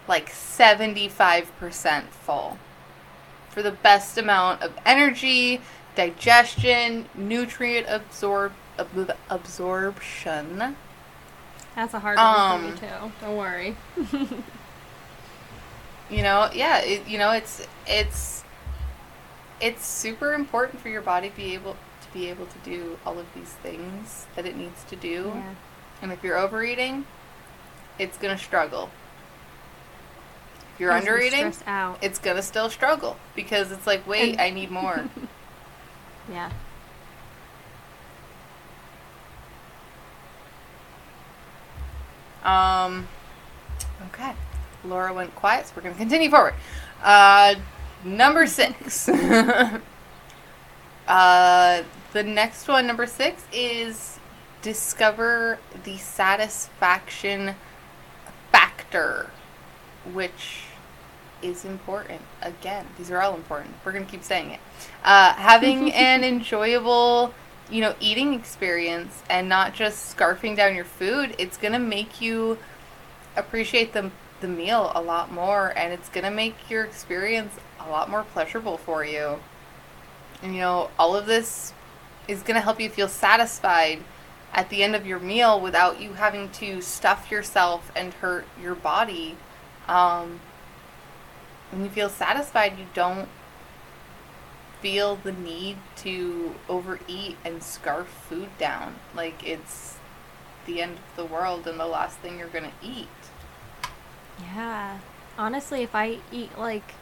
like 0.08 0.30
75% 0.30 2.04
full 2.10 2.58
for 3.50 3.62
the 3.62 3.72
best 3.72 4.18
amount 4.18 4.62
of 4.62 4.74
energy, 4.86 5.62
digestion, 5.96 7.08
nutrient 7.16 7.88
absorb 7.90 8.52
ab- 8.80 9.18
absorption. 9.30 10.76
That's 11.76 11.94
a 11.94 12.00
hard 12.00 12.18
one 12.18 12.60
for 12.60 12.66
me 12.66 12.72
Um, 12.72 12.78
too. 12.78 13.12
Don't 13.26 13.38
worry. 13.38 13.76
You 16.10 16.22
know, 16.22 16.50
yeah, 16.54 16.80
it, 16.80 17.08
you 17.08 17.18
know, 17.18 17.32
it's 17.32 17.66
it's 17.88 18.44
it's 19.60 19.86
super 19.86 20.34
important 20.34 20.80
for 20.82 20.90
your 20.90 21.02
body 21.02 21.30
to 21.30 21.36
be 21.36 21.54
able 21.54 21.74
to 21.74 22.14
be 22.14 22.30
able 22.30 22.46
to 22.46 22.58
do 22.64 23.00
all 23.06 23.18
of 23.18 23.26
these 23.34 23.50
things 23.64 24.28
that 24.36 24.46
it 24.46 24.56
needs 24.56 24.84
to 24.86 24.96
do. 24.96 25.32
Yeah. 25.34 25.56
And 26.02 26.12
if 26.12 26.24
you're 26.24 26.38
overeating, 26.38 27.06
it's 27.98 28.18
going 28.18 28.38
to 28.38 28.44
struggle. 28.44 28.92
If 30.74 30.82
you're 30.82 30.94
me 30.94 31.00
undereating, 31.02 31.96
it's 32.02 32.20
going 32.20 32.36
to 32.36 32.42
still 32.44 32.70
struggle 32.70 33.18
because 33.36 33.72
it's 33.72 33.88
like, 33.88 34.06
wait, 34.06 34.34
And- 34.34 34.42
I 34.42 34.50
need 34.50 34.70
more. 34.72 35.10
Yeah. 36.32 36.52
Um, 42.44 43.08
okay. 44.08 44.34
Laura 44.86 45.14
went 45.14 45.34
quiet, 45.36 45.68
so 45.68 45.74
we're 45.76 45.84
going 45.84 45.96
to 45.96 46.00
continue 46.00 46.30
forward. 46.30 46.54
Uh, 47.02 47.56
number 48.04 48.46
six. 48.48 49.08
uh, 51.08 51.84
the 52.12 52.24
next 52.24 52.68
one, 52.68 52.86
number 52.86 53.08
six, 53.08 53.44
is 53.52 54.20
discover 54.62 55.60
the 55.84 55.98
satisfaction 55.98 57.56
factor, 58.52 59.30
which 60.14 60.64
is 61.42 61.66
important. 61.66 62.22
Again, 62.42 62.86
these 62.98 63.12
are 63.12 63.22
all 63.22 63.36
important. 63.36 63.76
We're 63.84 63.92
going 63.92 64.06
to 64.06 64.12
keep 64.12 64.24
saying 64.24 64.52
it. 64.52 64.60
Uh, 65.04 65.34
having 65.34 65.92
an 65.94 66.24
enjoyable, 66.24 67.34
you 67.70 67.82
know, 67.82 67.96
eating 68.00 68.34
experience 68.34 69.24
and 69.30 69.48
not 69.48 69.74
just 69.74 70.16
scarfing 70.16 70.56
down 70.56 70.76
your 70.76 70.86
food, 70.86 71.36
it's 71.38 71.58
going 71.58 71.74
to 71.74 71.80
make 71.80 72.22
you 72.22 72.58
appreciate 73.36 73.94
the, 73.94 74.12
the 74.42 74.48
meal 74.48 74.92
a 74.96 75.02
lot 75.02 75.32
more 75.32 75.74
and 75.78 75.94
it's 75.94 76.10
going 76.10 76.24
to 76.24 76.32
make 76.32 76.70
your 76.70 76.84
experience 76.84 77.54
a 77.80 77.90
lot 77.90 78.10
more 78.10 78.24
pleasurable 78.24 78.78
for 78.78 79.04
you. 79.04 79.40
And, 80.42 80.54
you 80.54 80.62
know, 80.62 80.92
all 81.00 81.16
of 81.16 81.26
this 81.26 81.74
is 82.28 82.42
going 82.42 82.56
to 82.56 82.62
help 82.62 82.80
you 82.80 82.90
feel 82.90 83.08
satisfied 83.08 84.00
at 84.54 84.70
the 84.70 84.84
end 84.84 84.96
of 84.96 85.06
your 85.06 85.20
meal 85.20 85.60
without 85.60 86.00
you 86.00 86.14
having 86.14 86.50
to 86.52 86.82
stuff 86.82 87.32
yourself 87.32 87.92
and 87.96 88.14
hurt 88.16 88.46
your 88.62 88.76
body. 88.76 89.36
Um, 89.88 90.40
when 91.72 91.84
you 91.84 91.90
feel 91.90 92.10
satisfied, 92.10 92.78
you 92.78 92.86
don't 92.94 93.28
feel 94.84 95.16
the 95.16 95.32
need 95.32 95.78
to 95.96 96.54
overeat 96.68 97.38
and 97.46 97.64
scarf 97.64 98.08
food 98.30 98.50
down. 98.60 98.96
Like 99.16 99.48
it's 99.48 99.96
the 100.66 100.82
end 100.82 100.98
of 100.98 101.16
the 101.16 101.26
world 101.26 101.66
and 101.66 101.80
the 101.80 101.88
last 101.88 102.18
thing 102.20 102.38
you're 102.38 102.50
going 102.50 102.66
to 102.66 102.88
eat. 102.88 103.08
Yeah. 104.54 105.00
Honestly, 105.38 105.84
if 105.84 105.96
I 105.96 106.20
eat 106.34 106.58
like, 106.60 106.94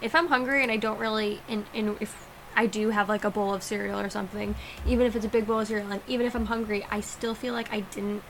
if 0.00 0.14
I'm 0.14 0.28
hungry 0.28 0.62
and 0.62 0.70
I 0.70 0.76
don't 0.76 0.98
really, 0.98 1.40
and, 1.48 1.66
and 1.74 1.96
if 2.00 2.26
I 2.54 2.66
do 2.66 2.90
have 2.90 3.08
like 3.08 3.24
a 3.24 3.30
bowl 3.30 3.52
of 3.52 3.64
cereal 3.64 3.98
or 3.98 4.08
something, 4.08 4.54
even 4.86 5.04
if 5.04 5.16
it's 5.16 5.26
a 5.26 5.28
big 5.28 5.46
bowl 5.46 5.58
of 5.58 5.66
cereal, 5.66 5.90
and 5.90 6.00
even 6.06 6.26
if 6.26 6.36
I'm 6.36 6.46
hungry, 6.46 6.86
I 6.88 7.00
still 7.00 7.34
feel 7.34 7.52
like 7.52 7.72
I 7.72 7.80
didn't. 7.80 8.22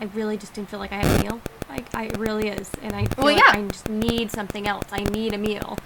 I 0.00 0.06
really 0.06 0.36
just 0.36 0.54
didn't 0.54 0.68
feel 0.70 0.80
like 0.80 0.90
I 0.90 0.96
had 0.96 1.20
a 1.20 1.22
meal. 1.22 1.40
Like 1.68 1.94
I 1.94 2.06
it 2.06 2.18
really 2.18 2.48
is, 2.48 2.68
and 2.82 2.94
I 2.94 3.06
feel 3.06 3.24
Well, 3.24 3.36
like. 3.36 3.54
I 3.54 3.62
just 3.62 3.88
need 3.88 4.32
something 4.32 4.66
else. 4.66 4.86
I 4.90 5.04
need 5.04 5.32
a 5.32 5.38
meal, 5.38 5.78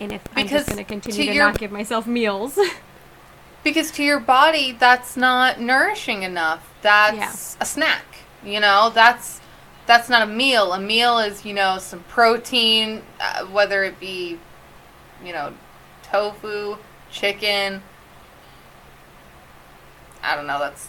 and 0.00 0.12
if 0.12 0.22
I'm 0.34 0.44
Because 0.44 0.64
just 0.64 0.68
going 0.68 0.78
to 0.78 0.84
continue 0.84 1.24
to 1.24 1.26
to 1.28 1.34
your- 1.34 1.46
not 1.46 1.58
give 1.58 1.70
myself 1.70 2.06
meals, 2.06 2.58
Because 3.62 3.90
to 3.92 4.02
your 4.02 4.20
body, 4.20 4.72
that's 4.72 5.16
not 5.16 5.60
nourishing 5.60 6.22
enough. 6.22 6.72
That's 6.80 7.56
a 7.60 7.66
snack. 7.66 8.04
You 8.42 8.58
know, 8.58 8.90
that's 8.94 9.40
that's 9.86 10.08
not 10.08 10.22
a 10.22 10.26
meal. 10.26 10.72
A 10.72 10.80
meal 10.80 11.18
is, 11.18 11.44
you 11.44 11.52
know, 11.52 11.76
some 11.78 12.02
protein, 12.04 13.02
uh, 13.20 13.44
whether 13.46 13.84
it 13.84 14.00
be, 14.00 14.38
you 15.22 15.32
know, 15.32 15.52
tofu, 16.02 16.78
chicken. 17.10 17.82
I 20.22 20.36
don't 20.36 20.46
know. 20.46 20.58
That's 20.58 20.88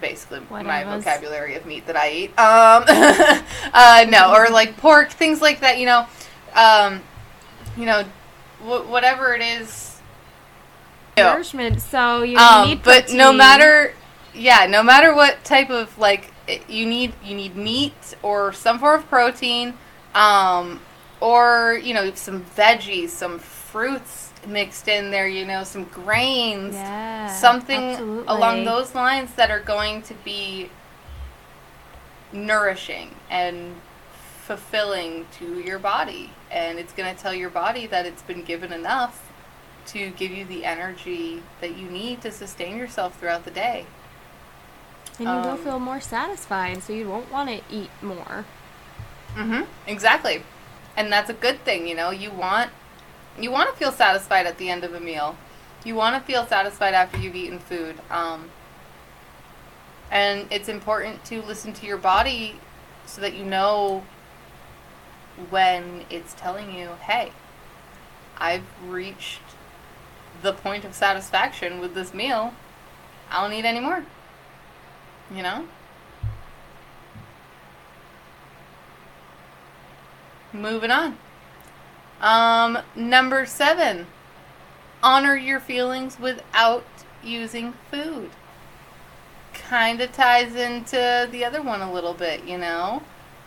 basically 0.00 0.40
my 0.50 0.84
vocabulary 0.84 1.56
of 1.56 1.66
meat 1.66 1.86
that 1.86 1.96
I 1.96 2.10
eat. 2.10 2.38
Um, 2.38 2.84
uh, 3.74 4.06
no, 4.08 4.32
or 4.34 4.48
like 4.48 4.78
pork, 4.78 5.10
things 5.10 5.42
like 5.42 5.60
that. 5.60 5.78
You 5.78 5.86
know, 5.86 6.06
um, 6.54 7.02
you 7.76 7.86
know, 7.86 8.04
wh- 8.60 8.88
whatever 8.90 9.34
it 9.34 9.42
is. 9.42 10.00
you 11.16 11.22
know. 11.22 11.32
nourishment. 11.32 11.80
So 11.80 12.22
you 12.22 12.36
Um, 12.38 12.68
need 12.68 12.82
but 12.82 13.12
no 13.12 13.32
matter, 13.32 13.94
yeah, 14.34 14.66
no 14.66 14.82
matter 14.82 15.14
what 15.14 15.44
type 15.44 15.70
of 15.70 15.96
like 15.98 16.32
it- 16.48 16.68
you 16.68 16.86
need, 16.86 17.12
you 17.24 17.34
need 17.36 17.54
meat 17.56 18.14
or 18.22 18.52
some 18.52 18.78
form 18.80 19.00
of 19.00 19.08
protein, 19.08 19.78
um, 20.14 20.80
or 21.20 21.78
you 21.82 21.94
know 21.94 22.12
some 22.14 22.44
veggies, 22.56 23.10
some 23.10 23.38
fruits 23.38 24.30
mixed 24.46 24.88
in 24.88 25.10
there. 25.12 25.28
You 25.28 25.44
know 25.44 25.62
some 25.64 25.84
grains, 25.84 26.74
Yeah, 26.74 27.28
something 27.28 27.90
absolutely. 27.92 28.26
along 28.26 28.64
those 28.64 28.94
lines 28.94 29.32
that 29.34 29.50
are 29.50 29.60
going 29.60 30.02
to 30.02 30.14
be 30.14 30.68
nourishing 32.32 33.14
and 33.30 33.74
fulfilling 34.46 35.26
to 35.38 35.60
your 35.60 35.78
body, 35.78 36.30
and 36.50 36.78
it's 36.78 36.92
going 36.92 37.14
to 37.14 37.20
tell 37.20 37.32
your 37.34 37.50
body 37.50 37.86
that 37.86 38.04
it's 38.04 38.22
been 38.22 38.42
given 38.42 38.72
enough 38.72 39.32
to 39.86 40.10
give 40.10 40.30
you 40.30 40.44
the 40.44 40.64
energy 40.64 41.42
that 41.60 41.76
you 41.76 41.88
need 41.88 42.20
to 42.22 42.30
sustain 42.30 42.76
yourself 42.76 43.18
throughout 43.18 43.44
the 43.44 43.50
day. 43.50 43.86
And 45.18 45.28
you 45.28 45.34
will 45.34 45.50
Um, 45.50 45.58
feel 45.58 45.78
more 45.78 46.00
satisfied, 46.00 46.82
so 46.82 46.92
you 46.92 47.08
won't 47.08 47.30
want 47.32 47.48
to 47.48 47.60
eat 47.70 47.90
more. 48.02 48.44
Mm-hmm. 49.34 49.62
Exactly. 49.86 50.42
And 50.96 51.12
that's 51.12 51.30
a 51.30 51.34
good 51.34 51.64
thing, 51.64 51.88
you 51.88 51.94
know. 51.94 52.10
You 52.10 52.30
want 52.30 52.70
you 53.38 53.50
want 53.50 53.68
to 53.70 53.76
feel 53.76 53.90
satisfied 53.92 54.46
at 54.46 54.58
the 54.58 54.70
end 54.70 54.84
of 54.84 54.94
a 54.94 55.00
meal. 55.00 55.36
You 55.84 55.94
want 55.94 56.14
to 56.16 56.20
feel 56.20 56.46
satisfied 56.46 56.94
after 56.94 57.18
you've 57.18 57.34
eaten 57.34 57.58
food. 57.58 57.96
Um, 58.10 58.50
and 60.10 60.46
it's 60.50 60.68
important 60.68 61.24
to 61.26 61.42
listen 61.42 61.72
to 61.74 61.86
your 61.86 61.96
body 61.96 62.60
so 63.06 63.20
that 63.20 63.34
you 63.34 63.44
know 63.44 64.04
when 65.50 66.04
it's 66.10 66.34
telling 66.34 66.74
you, 66.74 66.96
"Hey, 67.02 67.32
I've 68.38 68.66
reached 68.86 69.40
the 70.42 70.52
point 70.52 70.84
of 70.84 70.94
satisfaction 70.94 71.80
with 71.80 71.94
this 71.94 72.12
meal. 72.14 72.54
I 73.30 73.40
don't 73.40 73.50
need 73.50 73.64
any 73.64 73.80
more." 73.80 74.04
You 75.30 75.42
know? 75.42 75.68
Moving 80.52 80.90
on. 80.90 81.18
Um, 82.20 82.78
number 82.94 83.44
seven. 83.44 84.06
Honor 85.02 85.36
your 85.36 85.60
feelings 85.60 86.18
without 86.18 86.84
using 87.22 87.74
food. 87.90 88.30
Kind 89.52 90.00
of 90.00 90.12
ties 90.12 90.54
into 90.54 91.28
the 91.30 91.44
other 91.44 91.60
one 91.60 91.80
a 91.80 91.92
little 91.92 92.14
bit, 92.14 92.44
you 92.44 92.56
know? 92.56 93.02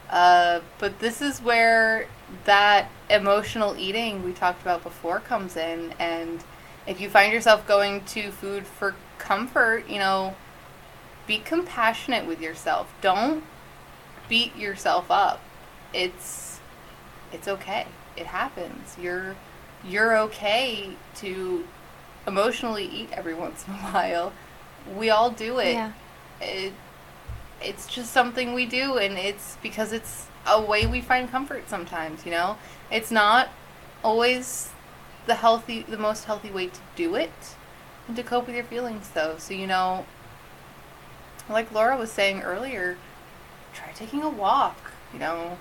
Uh, 0.10 0.62
but 0.80 1.00
this 1.00 1.22
is 1.22 1.42
where 1.42 2.08
that 2.46 2.90
emotional 3.10 3.76
eating 3.78 4.24
we 4.24 4.34
talked 4.34 4.62
about 4.62 4.84
before 4.84 5.20
comes 5.20 5.58
in. 5.58 5.94
And 6.00 6.44
if 6.86 7.02
you 7.02 7.10
find 7.10 7.34
yourself 7.34 7.68
going 7.68 8.04
to 8.06 8.32
food 8.32 8.66
for 8.66 8.96
comfort, 9.18 9.90
you 9.90 10.00
know, 10.00 10.36
be 11.26 11.40
compassionate 11.40 12.26
with 12.26 12.42
yourself. 12.42 12.94
Don't 13.02 13.44
beat 14.30 14.56
yourself 14.56 15.12
up 15.12 15.42
it's 15.94 16.60
it's 17.32 17.48
okay. 17.48 17.88
It 18.16 18.28
happens. 18.28 18.96
You're 19.00 19.36
you're 19.86 20.18
okay 20.18 20.92
to 21.16 21.66
emotionally 22.26 22.86
eat 22.86 23.10
every 23.12 23.34
once 23.46 23.66
in 23.68 23.74
a 23.74 23.78
while. 23.78 24.34
We 24.96 25.10
all 25.10 25.32
do 25.32 25.60
it. 25.60 25.74
Yeah. 25.74 25.92
It 26.40 26.74
it's 27.62 27.88
just 27.88 28.12
something 28.12 28.54
we 28.54 28.66
do 28.66 28.98
and 28.98 29.18
it's 29.18 29.58
because 29.62 29.92
it's 29.92 30.28
a 30.46 30.62
way 30.62 30.86
we 30.86 31.02
find 31.02 31.30
comfort 31.30 31.70
sometimes, 31.70 32.26
you 32.26 32.32
know? 32.32 32.58
It's 32.92 33.12
not 33.12 33.50
always 34.04 34.70
the 35.26 35.36
healthy 35.36 35.82
the 35.82 35.98
most 35.98 36.26
healthy 36.26 36.50
way 36.50 36.68
to 36.68 36.80
do 36.96 37.16
it 37.16 37.56
and 38.08 38.16
to 38.16 38.24
cope 38.24 38.48
with 38.48 38.56
your 38.56 38.64
feelings 38.64 39.10
though. 39.14 39.36
So, 39.38 39.54
you 39.54 39.68
know, 39.68 40.06
like 41.50 41.72
Laura 41.72 41.98
was 41.98 42.12
saying 42.12 42.42
earlier, 42.42 42.98
try 43.74 43.92
taking 43.92 44.24
a 44.24 44.30
walk, 44.30 44.92
you 45.14 45.20
know, 45.20 45.58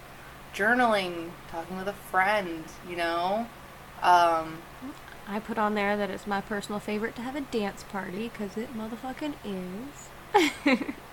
journaling, 0.54 1.30
talking 1.50 1.76
with 1.76 1.88
a 1.88 1.92
friend, 1.92 2.64
you 2.88 2.96
know. 2.96 3.46
Um, 4.02 4.59
I 5.28 5.40
put 5.40 5.59
on 5.59 5.74
there 5.74 5.96
that 5.96 6.11
it's 6.11 6.26
my 6.26 6.40
personal 6.40 6.78
favorite 6.78 7.16
to 7.16 7.22
have 7.22 7.35
a 7.35 7.40
dance 7.40 7.82
party 7.82 8.30
because 8.32 8.56
it 8.56 8.68
motherfucking 8.76 9.35
is. 9.44 10.85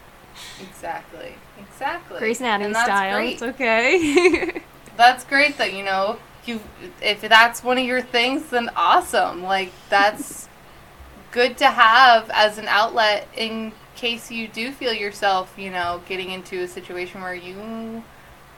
exactly, 0.62 1.36
exactly. 1.60 2.20
Grey's 2.20 2.40
Anatomy 2.40 2.74
style. 2.74 3.18
great. 3.18 3.34
It's 3.34 3.42
okay. 3.44 4.62
That's 4.98 5.24
great 5.24 5.58
that 5.58 5.74
you 5.74 5.84
know 5.84 6.20
you 6.46 6.60
if 7.02 7.22
that's 7.22 7.64
one 7.64 7.78
of 7.78 7.86
your 7.86 8.02
things, 8.02 8.50
then 8.50 8.70
awesome. 8.76 9.44
Like 9.44 9.72
that's 9.90 10.48
good 11.32 11.58
to 11.58 11.68
have 11.68 12.30
as 12.32 12.58
an 12.58 12.68
outlet 12.68 13.28
in 13.36 13.72
case 13.96 14.32
you 14.32 14.48
do 14.48 14.72
feel 14.72 14.94
yourself, 14.94 15.54
you 15.58 15.72
know, 15.72 16.02
getting 16.08 16.32
into 16.32 16.62
a 16.62 16.68
situation 16.68 17.22
where 17.22 17.36
you 17.36 18.04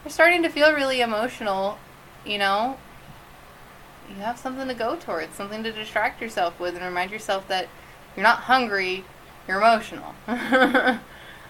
are 0.04 0.10
starting 0.10 0.42
to 0.42 0.48
feel 0.48 0.72
really 0.72 1.00
emotional. 1.00 1.78
You 2.24 2.38
know, 2.38 2.76
you 4.08 4.16
have 4.16 4.38
something 4.38 4.66
to 4.68 4.74
go 4.74 4.96
towards, 4.96 5.34
something 5.36 5.62
to 5.62 5.72
distract 5.72 6.20
yourself 6.20 6.58
with, 6.58 6.74
and 6.74 6.84
remind 6.84 7.10
yourself 7.10 7.46
that 7.48 7.68
you're 8.16 8.22
not 8.24 8.40
hungry, 8.40 9.04
you're 9.46 9.58
emotional. 9.58 10.14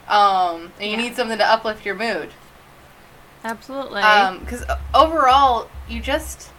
um, 0.09 0.73
and 0.81 0.91
you 0.91 0.97
Yeah. 0.97 1.03
need 1.03 1.17
something 1.17 1.39
to 1.39 1.47
uplift 1.47 1.85
your 1.85 1.95
mood. 1.95 2.31
Absolutely. 3.45 4.01
because 4.41 4.65
overall 4.95 5.69
you 5.89 6.01
just 6.01 6.51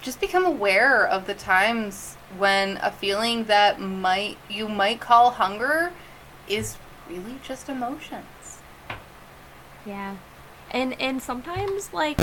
just 0.00 0.20
become 0.20 0.44
aware 0.44 1.04
of 1.06 1.26
the 1.26 1.34
times 1.34 2.16
when 2.38 2.76
a 2.82 2.90
feeling 2.90 3.44
that 3.44 3.80
might 3.80 4.36
you 4.48 4.68
might 4.68 5.00
call 5.00 5.30
hunger 5.30 5.92
is 6.48 6.76
really 7.08 7.38
just 7.42 7.68
emotions 7.68 8.58
Yeah. 9.84 10.16
And 10.70 11.00
and 11.00 11.20
sometimes 11.20 11.92
like 11.92 12.18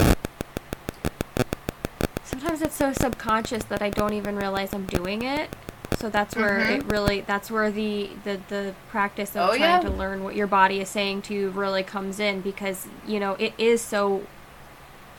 sometimes 2.24 2.62
it's 2.62 2.76
so 2.76 2.94
subconscious 2.94 3.64
that 3.66 3.82
I 3.82 3.90
don't 3.90 4.14
even 4.14 4.36
realize 4.38 4.74
I'm 4.74 4.86
doing 4.86 5.22
it. 5.24 5.50
So 5.98 6.10
that's 6.10 6.36
where 6.36 6.60
Mhm. 6.60 6.80
it 6.80 6.86
really 6.86 7.22
that's 7.22 7.52
where 7.52 7.72
the 7.72 8.10
the, 8.24 8.40
the 8.48 8.74
practice 8.90 9.36
of 9.36 9.50
Oh, 9.50 9.58
trying 9.58 9.60
yeah. 9.62 9.80
to 9.82 9.90
learn 9.90 10.24
what 10.24 10.36
your 10.36 10.48
body 10.48 10.80
is 10.80 10.90
saying 10.90 11.24
to 11.24 11.34
you 11.34 11.50
really 11.50 11.84
comes 11.84 12.20
in 12.20 12.42
because, 12.42 12.88
you 13.06 13.20
know, 13.20 13.34
it 13.40 13.54
is 13.58 13.82
so 13.82 14.24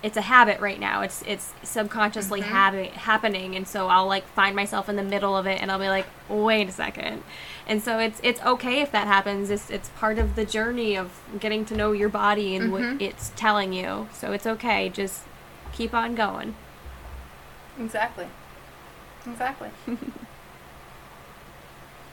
it's 0.02 0.16
a 0.16 0.22
habit 0.22 0.59
right 0.61 0.80
now. 0.80 1.02
It's 1.02 1.22
it's 1.26 1.52
subconsciously 1.62 2.40
Mhm. 2.40 2.46
habi- 2.48 2.92
happening, 2.92 3.54
and 3.54 3.68
so 3.68 3.88
I'll 3.88 4.06
like 4.06 4.26
find 4.28 4.56
myself 4.56 4.88
in 4.88 4.96
the 4.96 5.02
middle 5.02 5.37
of 5.37 5.46
it, 5.46 5.61
and 5.61 5.70
I'll 5.70 5.78
be 5.78 5.88
like, 5.90 6.06
"Wait 6.28 6.68
a 6.68 6.72
second. 6.72 7.22
and 7.66 7.83
so 7.83 7.98
it's 7.98 8.18
it's 8.22 8.40
okay 8.42 8.80
if 8.80 8.90
that 8.92 9.06
happens. 9.06 9.50
It's 9.50 9.68
it's 9.70 9.90
part 9.90 10.18
of 10.18 10.35
the 10.37 10.44
journey 10.46 10.96
of 10.96 11.11
getting 11.38 11.64
to 11.66 11.76
know 11.76 11.92
your 11.92 12.09
body 12.09 12.56
and 12.56 12.70
Mhm. 12.70 12.72
what 12.72 13.02
it's 13.02 13.30
telling 13.37 13.72
you. 13.74 14.09
So 14.14 14.33
it's 14.33 14.46
okay. 14.46 14.88
Just 14.88 15.24
keep 15.72 15.92
on 15.94 16.14
going. 16.14 16.54
exactly 17.78 18.26
exactly 19.26 19.68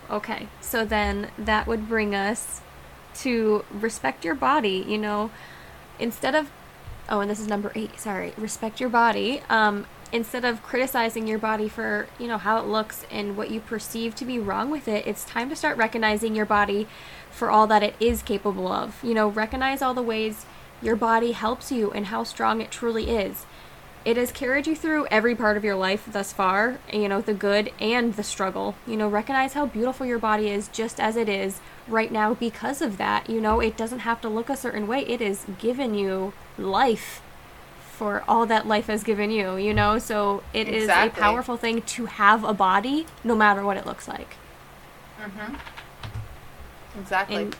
Okay, 0.10 0.48
so 0.62 0.86
then 0.86 1.32
that 1.38 1.67
would 1.67 1.88
bring 1.89 2.15
us 2.15 2.62
to 3.15 3.65
respect 3.72 4.24
your 4.24 4.36
body. 4.36 4.86
You 4.88 4.98
know, 4.98 5.32
instead 6.00 6.36
of, 6.36 6.50
oh, 7.10 7.20
and 7.20 7.30
this 7.30 7.39
is 7.39 7.48
number 7.48 7.72
eight, 7.76 8.00
sorry, 8.00 8.34
respect 8.38 8.80
your 8.80 8.89
body. 8.89 9.41
Um, 9.50 9.86
instead 10.12 10.46
of 10.46 10.63
criticizing 10.63 11.28
your 11.28 11.39
body 11.39 11.67
for, 11.67 12.08
you 12.17 12.28
know, 12.28 12.38
how 12.38 12.60
it 12.60 12.65
looks 12.65 13.06
and 13.12 13.36
what 13.36 13.52
you 13.52 13.60
perceive 13.60 14.15
to 14.15 14.26
be 14.26 14.39
wrong 14.39 14.70
with 14.70 14.88
it, 14.88 15.06
it's 15.06 15.26
time 15.26 15.50
to 15.50 15.56
start 15.56 15.78
recognizing 15.78 16.36
your 16.36 16.46
body 16.46 16.88
for 17.30 17.50
all 17.50 17.67
that 17.67 17.84
it 17.84 17.96
is 18.00 18.22
capable 18.22 18.72
of. 18.72 19.04
You 19.04 19.13
know, 19.13 19.28
recognize 19.28 19.82
all 19.82 19.93
the 19.93 20.02
ways 20.02 20.46
your 20.82 20.96
body 20.96 21.34
helps 21.34 21.72
you 21.72 21.91
and 21.91 22.08
how 22.08 22.24
strong 22.24 22.62
it 22.62 22.72
truly 22.72 23.10
is. 23.10 23.46
It 24.08 24.15
has 24.15 24.32
carried 24.32 24.67
you 24.67 24.74
through 24.74 25.06
every 25.12 25.36
part 25.36 25.58
of 25.58 25.65
your 25.65 25.76
life 25.76 26.08
thus 26.10 26.32
far, 26.32 26.80
you 26.93 27.10
know, 27.10 27.20
the 27.20 27.34
good 27.34 27.74
and 27.78 28.13
the 28.13 28.24
struggle. 28.24 28.76
You 28.88 28.96
know, 28.96 29.10
recognize 29.10 29.52
how 29.52 29.65
beautiful 29.65 30.06
your 30.06 30.17
body 30.17 30.48
is 30.48 30.70
just 30.70 30.98
as 30.98 31.17
it 31.17 31.28
is 31.28 31.60
right 31.89 32.10
now 32.10 32.34
because 32.34 32.82
of 32.82 32.98
that. 33.00 33.30
You 33.30 33.41
know, 33.41 33.60
it 33.60 33.76
doesn't 33.76 34.00
have 34.00 34.22
to 34.22 34.30
look 34.30 34.50
a 34.50 34.56
certain 34.56 34.88
way. 34.88 35.02
It 35.02 35.20
is 35.20 35.46
given 35.60 35.93
you 35.93 36.32
life 36.58 37.22
for 37.91 38.24
all 38.30 38.46
that 38.46 38.65
life 38.65 38.88
has 38.88 39.04
given 39.04 39.30
you, 39.30 39.58
you 39.58 39.74
know? 39.74 40.00
So 40.00 40.41
it 40.54 40.70
is 40.70 40.84
Exactly. 40.84 41.20
a 41.20 41.22
powerful 41.22 41.58
thing 41.58 41.82
to 41.82 42.06
have 42.06 42.46
a 42.46 42.54
body 42.54 43.08
no 43.26 43.36
matter 43.36 43.62
what 43.62 43.76
it 43.76 43.86
looks 43.86 44.08
like. 44.08 44.38
mm-hmm. 45.20 45.54
exactly 46.98 47.36
And 47.36 47.56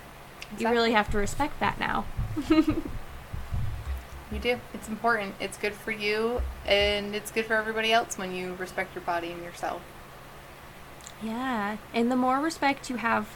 you 0.58 0.70
really 0.70 0.94
have 0.94 1.10
to 1.12 1.18
respect 1.18 1.60
that 1.60 1.78
now. 1.78 2.06
you 4.32 4.40
do 4.40 4.60
it's 4.74 4.88
important 4.88 5.34
it's 5.40 5.58
good 5.58 5.74
for 5.74 5.92
you 5.92 6.42
and 6.66 7.16
it's 7.16 7.32
good 7.32 7.46
for 7.46 7.56
everybody 7.56 7.94
else 7.94 8.18
when 8.18 8.34
you 8.34 8.56
respect 8.56 8.94
your 8.96 9.04
body 9.04 9.32
and 9.32 9.44
yourself 9.44 9.82
Yeah, 11.24 11.78
and 11.94 12.12
the 12.12 12.16
more 12.16 12.40
respect 12.40 12.90
you 12.90 12.98
have 12.98 13.28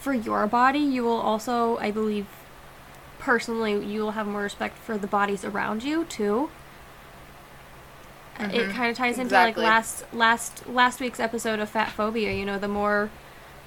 for 0.00 0.14
your 0.14 0.46
body, 0.46 0.78
you 0.78 1.02
will 1.04 1.20
also, 1.20 1.76
I 1.78 1.90
believe, 1.90 2.26
personally, 3.18 3.84
you 3.84 4.02
will 4.02 4.12
have 4.12 4.26
more 4.26 4.42
respect 4.42 4.78
for 4.78 4.96
the 4.96 5.06
bodies 5.08 5.44
around 5.44 5.82
you 5.82 6.04
too. 6.04 6.48
Uh, 8.38 8.48
It 8.52 8.70
kind 8.70 8.90
of 8.90 8.96
ties 8.96 9.14
into 9.18 9.34
Exactly. 9.34 9.64
like 9.64 9.70
last 9.72 10.04
last 10.14 10.66
last 10.68 11.00
week's 11.00 11.18
episode 11.20 11.58
of 11.58 11.68
fat 11.68 11.90
phobia. 11.90 12.32
You 12.32 12.44
know, 12.46 12.58
the 12.58 12.68
more 12.68 13.10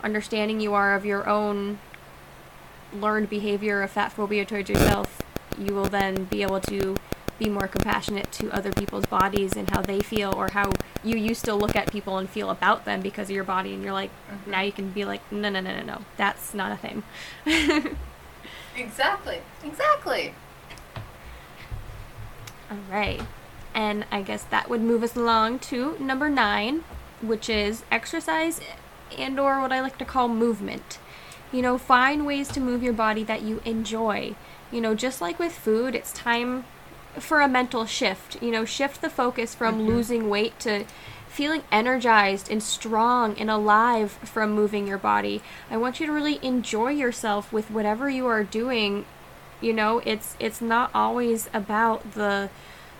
understanding 0.03 0.59
you 0.61 0.73
are 0.73 0.95
of 0.95 1.05
your 1.05 1.27
own 1.27 1.79
learned 2.93 3.29
behavior 3.29 3.81
of 3.81 3.91
fat 3.91 4.11
phobia 4.11 4.45
towards 4.45 4.69
yourself, 4.69 5.21
you 5.57 5.73
will 5.73 5.85
then 5.89 6.25
be 6.25 6.41
able 6.41 6.59
to 6.61 6.95
be 7.37 7.47
more 7.49 7.67
compassionate 7.67 8.29
to 8.33 8.51
other 8.51 8.71
people's 8.73 9.05
bodies 9.05 9.55
and 9.55 9.69
how 9.69 9.81
they 9.81 10.01
feel 10.01 10.33
or 10.35 10.49
how 10.51 10.71
you 11.05 11.15
used 11.17 11.45
to 11.45 11.53
look 11.55 11.73
at 11.75 11.89
people 11.89 12.17
and 12.17 12.29
feel 12.29 12.49
about 12.49 12.83
them 12.83 12.99
because 13.01 13.29
of 13.29 13.35
your 13.35 13.45
body 13.45 13.73
and 13.73 13.81
you're 13.81 13.93
like 13.93 14.09
Mhm. 14.29 14.47
now 14.51 14.61
you 14.61 14.73
can 14.73 14.89
be 14.91 15.05
like 15.05 15.21
no 15.31 15.49
no 15.49 15.61
no 15.61 15.73
no 15.77 15.81
no 15.83 16.01
that's 16.17 16.53
not 16.53 16.71
a 16.71 16.77
thing. 16.77 17.03
Exactly 18.77 19.39
exactly. 19.63 20.33
All 22.71 22.77
right 22.89 23.21
and 23.73 24.05
i 24.11 24.21
guess 24.21 24.43
that 24.43 24.69
would 24.69 24.81
move 24.81 25.03
us 25.03 25.15
along 25.15 25.59
to 25.59 25.95
number 25.99 26.29
nine 26.29 26.83
which 27.21 27.49
is 27.49 27.83
exercise 27.91 28.59
and 29.17 29.39
or 29.39 29.59
what 29.61 29.71
i 29.71 29.79
like 29.81 29.97
to 29.97 30.05
call 30.05 30.27
movement. 30.27 30.97
You 31.51 31.61
know 31.63 31.77
find 31.77 32.25
ways 32.25 32.47
to 32.49 32.59
move 32.59 32.83
your 32.83 32.93
body 32.93 33.23
that 33.23 33.41
you 33.41 33.61
enjoy 33.65 34.35
you 34.71 34.81
know 34.81 34.93
just 34.95 35.21
like 35.21 35.39
with 35.39 35.51
food 35.51 35.95
it's 35.95 36.11
time 36.11 36.63
for 37.17 37.41
a 37.41 37.47
mental 37.47 37.85
shift 37.85 38.41
you 38.41 38.51
know 38.51 38.65
shift 38.65 39.01
the 39.01 39.09
focus 39.09 39.55
from 39.55 39.79
Mhm. 39.79 39.87
losing 39.87 40.29
weight 40.29 40.57
to 40.59 40.85
feeling 41.27 41.63
energized 41.71 42.49
and 42.51 42.61
strong 42.61 43.35
and 43.37 43.49
alive 43.51 44.11
from 44.23 44.51
moving 44.51 44.87
your 44.87 44.97
body. 44.97 45.41
I 45.69 45.77
want 45.77 45.99
you 45.99 46.07
to 46.07 46.11
really 46.11 46.39
enjoy 46.41 46.89
yourself 46.89 47.53
with 47.53 47.69
whatever 47.71 48.09
you 48.09 48.25
are 48.27 48.43
doing. 48.43 49.05
You 49.61 49.73
know 49.73 50.01
it's 50.05 50.35
it's 50.39 50.59
not 50.61 50.89
always 50.93 51.49
about 51.53 52.13
the 52.13 52.49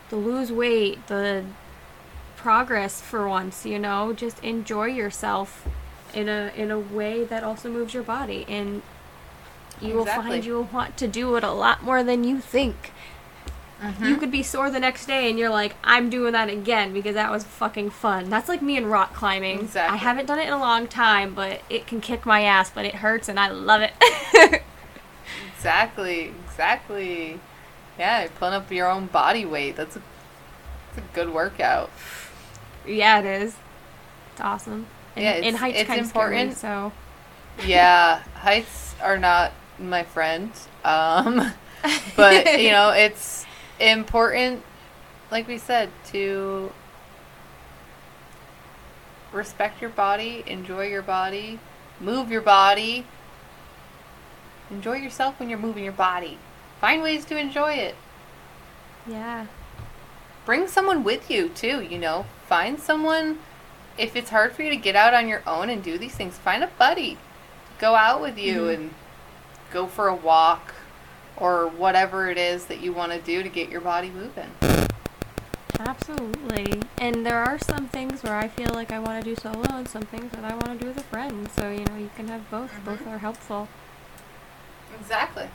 the 0.09 0.15
lose 0.15 0.51
weight 0.51 1.05
the 1.07 1.43
progress 2.37 3.01
for 3.01 3.27
once 3.27 3.65
you 3.65 3.77
know 3.79 4.13
just 4.13 4.41
enjoy 4.43 4.85
yourself 4.85 5.67
in 6.13 6.29
a 6.29 6.51
in 6.55 6.71
a 6.71 6.79
way 6.79 7.23
that 7.23 7.43
also 7.43 7.69
moves 7.69 7.93
your 7.93 8.03
body. 8.03 8.45
And 8.47 8.81
you 9.81 9.93
will 9.95 10.03
Exactly. 10.03 10.29
find 10.31 10.45
you 10.45 10.53
will 10.53 10.63
want 10.65 10.97
to 10.97 11.07
do 11.07 11.35
it 11.35 11.43
a 11.43 11.51
lot 11.51 11.83
more 11.83 12.03
than 12.03 12.23
you 12.23 12.39
think 12.39 12.91
Mm-hmm. 13.81 14.03
you 14.07 14.17
could 14.17 14.29
be 14.29 14.43
sore 14.43 14.69
the 14.69 14.79
next 14.81 15.05
day 15.05 15.29
and 15.29 15.39
you're 15.39 15.49
like 15.49 15.73
i'm 15.85 16.09
doing 16.09 16.33
that 16.33 16.49
again 16.49 16.91
because 16.91 17.13
that 17.15 17.31
was 17.31 17.45
fucking 17.45 17.89
fun 17.91 18.29
that's 18.29 18.49
like 18.49 18.61
me 18.61 18.75
and 18.75 18.91
rock 18.91 19.13
climbing 19.13 19.61
Exactly. 19.61 19.93
i 19.93 19.97
haven't 19.97 20.25
done 20.25 20.37
it 20.37 20.47
in 20.47 20.51
a 20.53 20.59
long 20.59 20.85
time 20.85 21.33
but 21.33 21.61
it 21.69 21.87
can 21.87 22.01
kick 22.01 22.25
my 22.25 22.41
ass 22.43 22.69
but 22.69 22.83
it 22.83 22.95
hurts 22.95 23.29
and 23.29 23.39
i 23.39 23.47
love 23.47 23.79
it 23.81 23.93
Exactly, 25.55 26.33
exactly. 26.45 27.39
Yeah, 27.97 28.27
pulling 28.37 28.53
up 28.53 28.71
your 28.71 28.89
own 28.89 29.07
body 29.07 29.45
weight. 29.45 29.75
That's 29.75 29.97
a, 29.97 30.01
that's 30.95 31.05
a 31.05 31.13
good 31.13 31.33
workout. 31.33 31.89
Yeah, 32.87 33.19
it 33.19 33.25
is. 33.25 33.55
It's 34.31 34.41
awesome. 34.41 34.87
And, 35.17 35.23
Yeah, 35.25 35.31
and 35.31 35.45
it's- 35.47 35.59
heights 35.59 35.79
it's 35.79 35.87
kind 35.87 35.99
of 35.99 36.07
scary, 36.07 36.39
important. 36.41 36.57
so 36.57 36.93
Yeah, 37.65 38.19
heights 38.35 38.95
are 39.01 39.17
not 39.17 39.51
my 39.79 40.03
friend. 40.03 40.51
Um, 40.83 41.53
but 42.15 42.59
you 42.61 42.71
know, 42.71 42.89
it's 42.91 43.45
important, 43.79 44.63
like 45.31 45.47
we 45.47 45.57
said, 45.57 45.89
to 46.07 46.71
respect 49.31 49.81
your 49.81 49.89
body, 49.91 50.43
enjoy 50.47 50.87
your 50.87 51.01
body, 51.01 51.59
move 51.99 52.31
your 52.31 52.41
body. 52.41 53.05
Enjoy 54.71 54.93
yourself 54.97 55.39
when 55.39 55.49
you're 55.49 55.57
moving 55.59 55.83
your 55.83 55.93
body. 55.93 56.37
Find 56.79 57.01
ways 57.01 57.25
to 57.25 57.37
enjoy 57.37 57.73
it. 57.73 57.95
Yeah. 59.07 59.47
Bring 60.45 60.67
someone 60.67 61.03
with 61.03 61.29
you 61.31 61.49
too, 61.49 61.81
you 61.81 61.97
know. 61.97 62.25
Find 62.47 62.79
someone 62.79 63.39
if 63.97 64.15
it's 64.15 64.29
hard 64.29 64.53
for 64.53 64.61
you 64.63 64.69
to 64.69 64.75
get 64.75 64.95
out 64.95 65.13
on 65.13 65.27
your 65.27 65.41
own 65.45 65.69
and 65.69 65.83
do 65.83 65.97
these 65.97 66.13
things, 66.15 66.37
find 66.37 66.63
a 66.63 66.67
buddy. 66.67 67.17
Go 67.79 67.95
out 67.95 68.21
with 68.21 68.37
you 68.37 68.61
Mhm. 68.61 68.73
and 68.73 68.93
go 69.71 69.87
for 69.87 70.07
a 70.07 70.15
walk 70.15 70.73
or 71.37 71.67
whatever 71.67 72.29
it 72.29 72.37
is 72.37 72.65
that 72.65 72.81
you 72.81 72.93
want 72.93 73.11
to 73.11 73.19
do 73.19 73.43
to 73.43 73.49
get 73.49 73.69
your 73.69 73.81
body 73.81 74.09
moving. 74.09 74.51
Absolutely. 75.79 76.81
And 76.97 77.25
there 77.25 77.37
are 77.37 77.57
some 77.57 77.87
things 77.87 78.21
where 78.21 78.35
I 78.35 78.49
feel 78.49 78.71
like 78.73 78.91
I 78.91 78.99
want 78.99 79.23
to 79.23 79.29
do 79.29 79.39
solo 79.39 79.63
and 79.69 79.87
some 79.87 80.03
things 80.03 80.31
that 80.33 80.43
I 80.43 80.53
want 80.53 80.77
to 80.77 80.77
do 80.77 80.87
with 80.87 80.97
a 80.97 81.03
friend. 81.03 81.49
So, 81.55 81.69
you 81.71 81.85
know, 81.85 81.97
you 81.97 82.09
can 82.15 82.27
have 82.27 82.49
both. 82.51 82.71
Mm-hmm. 82.71 82.85
Both 82.85 83.07
are 83.07 83.19
helpful. 83.19 83.69
Exactly. 84.99 85.47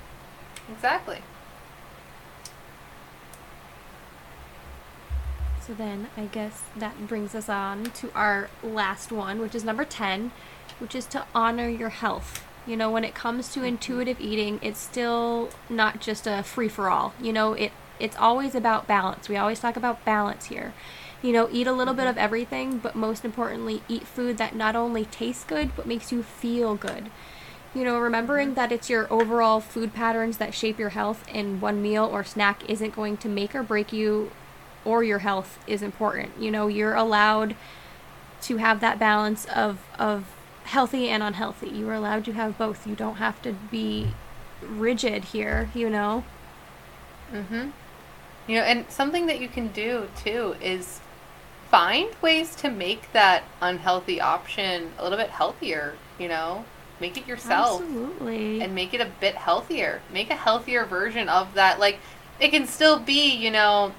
Exactly. 0.70 1.18
So 5.66 5.74
then 5.74 6.08
I 6.16 6.26
guess 6.26 6.62
that 6.76 7.06
brings 7.06 7.34
us 7.34 7.48
on 7.48 7.84
to 7.84 8.10
our 8.14 8.48
last 8.62 9.12
one, 9.12 9.40
which 9.40 9.54
is 9.54 9.64
number 9.64 9.84
10, 9.84 10.32
which 10.78 10.94
is 10.94 11.06
to 11.06 11.24
honor 11.34 11.68
your 11.68 11.90
health. 11.90 12.44
You 12.66 12.76
know, 12.76 12.90
when 12.90 13.04
it 13.04 13.14
comes 13.14 13.52
to 13.52 13.62
intuitive 13.62 14.20
eating, 14.20 14.58
it's 14.62 14.80
still 14.80 15.50
not 15.68 16.00
just 16.00 16.26
a 16.26 16.42
free 16.42 16.68
for 16.68 16.88
all. 16.88 17.14
You 17.20 17.32
know, 17.32 17.52
it 17.52 17.72
it's 18.00 18.16
always 18.16 18.54
about 18.54 18.86
balance. 18.86 19.28
We 19.28 19.36
always 19.36 19.60
talk 19.60 19.76
about 19.76 20.04
balance 20.04 20.46
here. 20.46 20.74
You 21.22 21.32
know, 21.32 21.48
eat 21.52 21.66
a 21.66 21.72
little 21.72 21.94
bit 21.94 22.02
mm-hmm. 22.02 22.10
of 22.10 22.18
everything, 22.18 22.78
but 22.78 22.94
most 22.94 23.24
importantly, 23.24 23.82
eat 23.88 24.06
food 24.06 24.36
that 24.38 24.54
not 24.54 24.76
only 24.76 25.04
tastes 25.04 25.44
good 25.44 25.70
but 25.76 25.86
makes 25.86 26.12
you 26.12 26.22
feel 26.22 26.74
good. 26.74 27.10
You 27.74 27.84
know, 27.84 27.98
remembering 27.98 28.48
mm-hmm. 28.48 28.56
that 28.56 28.72
it's 28.72 28.90
your 28.90 29.12
overall 29.12 29.60
food 29.60 29.94
patterns 29.94 30.38
that 30.38 30.54
shape 30.54 30.78
your 30.78 30.90
health 30.90 31.24
and 31.32 31.60
one 31.60 31.82
meal 31.82 32.04
or 32.04 32.24
snack 32.24 32.68
isn't 32.68 32.94
going 32.94 33.16
to 33.18 33.28
make 33.28 33.54
or 33.54 33.62
break 33.62 33.92
you 33.92 34.30
or 34.84 35.02
your 35.02 35.20
health 35.20 35.58
is 35.66 35.82
important. 35.82 36.32
You 36.38 36.50
know, 36.50 36.68
you're 36.68 36.94
allowed 36.94 37.56
to 38.42 38.58
have 38.58 38.80
that 38.80 38.98
balance 38.98 39.46
of 39.46 39.80
of 39.98 40.26
healthy 40.64 41.08
and 41.08 41.22
unhealthy. 41.22 41.68
You 41.68 41.88
are 41.88 41.94
allowed 41.94 42.24
to 42.26 42.32
have 42.32 42.58
both. 42.58 42.86
You 42.86 42.94
don't 42.94 43.16
have 43.16 43.40
to 43.42 43.52
be 43.52 44.08
rigid 44.62 45.24
here, 45.26 45.70
you 45.74 45.90
know. 45.90 46.24
Mhm. 47.32 47.72
You 48.46 48.56
know, 48.56 48.62
and 48.62 48.90
something 48.90 49.26
that 49.26 49.40
you 49.40 49.48
can 49.48 49.68
do 49.68 50.08
too 50.22 50.56
is 50.60 51.00
find 51.70 52.10
ways 52.20 52.54
to 52.56 52.70
make 52.70 53.12
that 53.12 53.44
unhealthy 53.60 54.20
option 54.20 54.92
a 54.98 55.02
little 55.02 55.18
bit 55.18 55.30
healthier, 55.30 55.94
you 56.18 56.28
know? 56.28 56.64
Make 57.00 57.16
it 57.16 57.26
yourself. 57.26 57.80
Absolutely. 57.82 58.60
and 58.62 58.74
make 58.74 58.94
it 58.94 59.00
a 59.00 59.06
bit 59.20 59.34
healthier. 59.34 60.00
Make 60.12 60.30
a 60.30 60.36
healthier 60.36 60.84
version 60.84 61.28
of 61.28 61.54
that. 61.54 61.80
Like, 61.80 61.98
it 62.38 62.50
can 62.50 62.66
still 62.66 62.98
be, 62.98 63.34
you 63.34 63.50
know, 63.50 63.92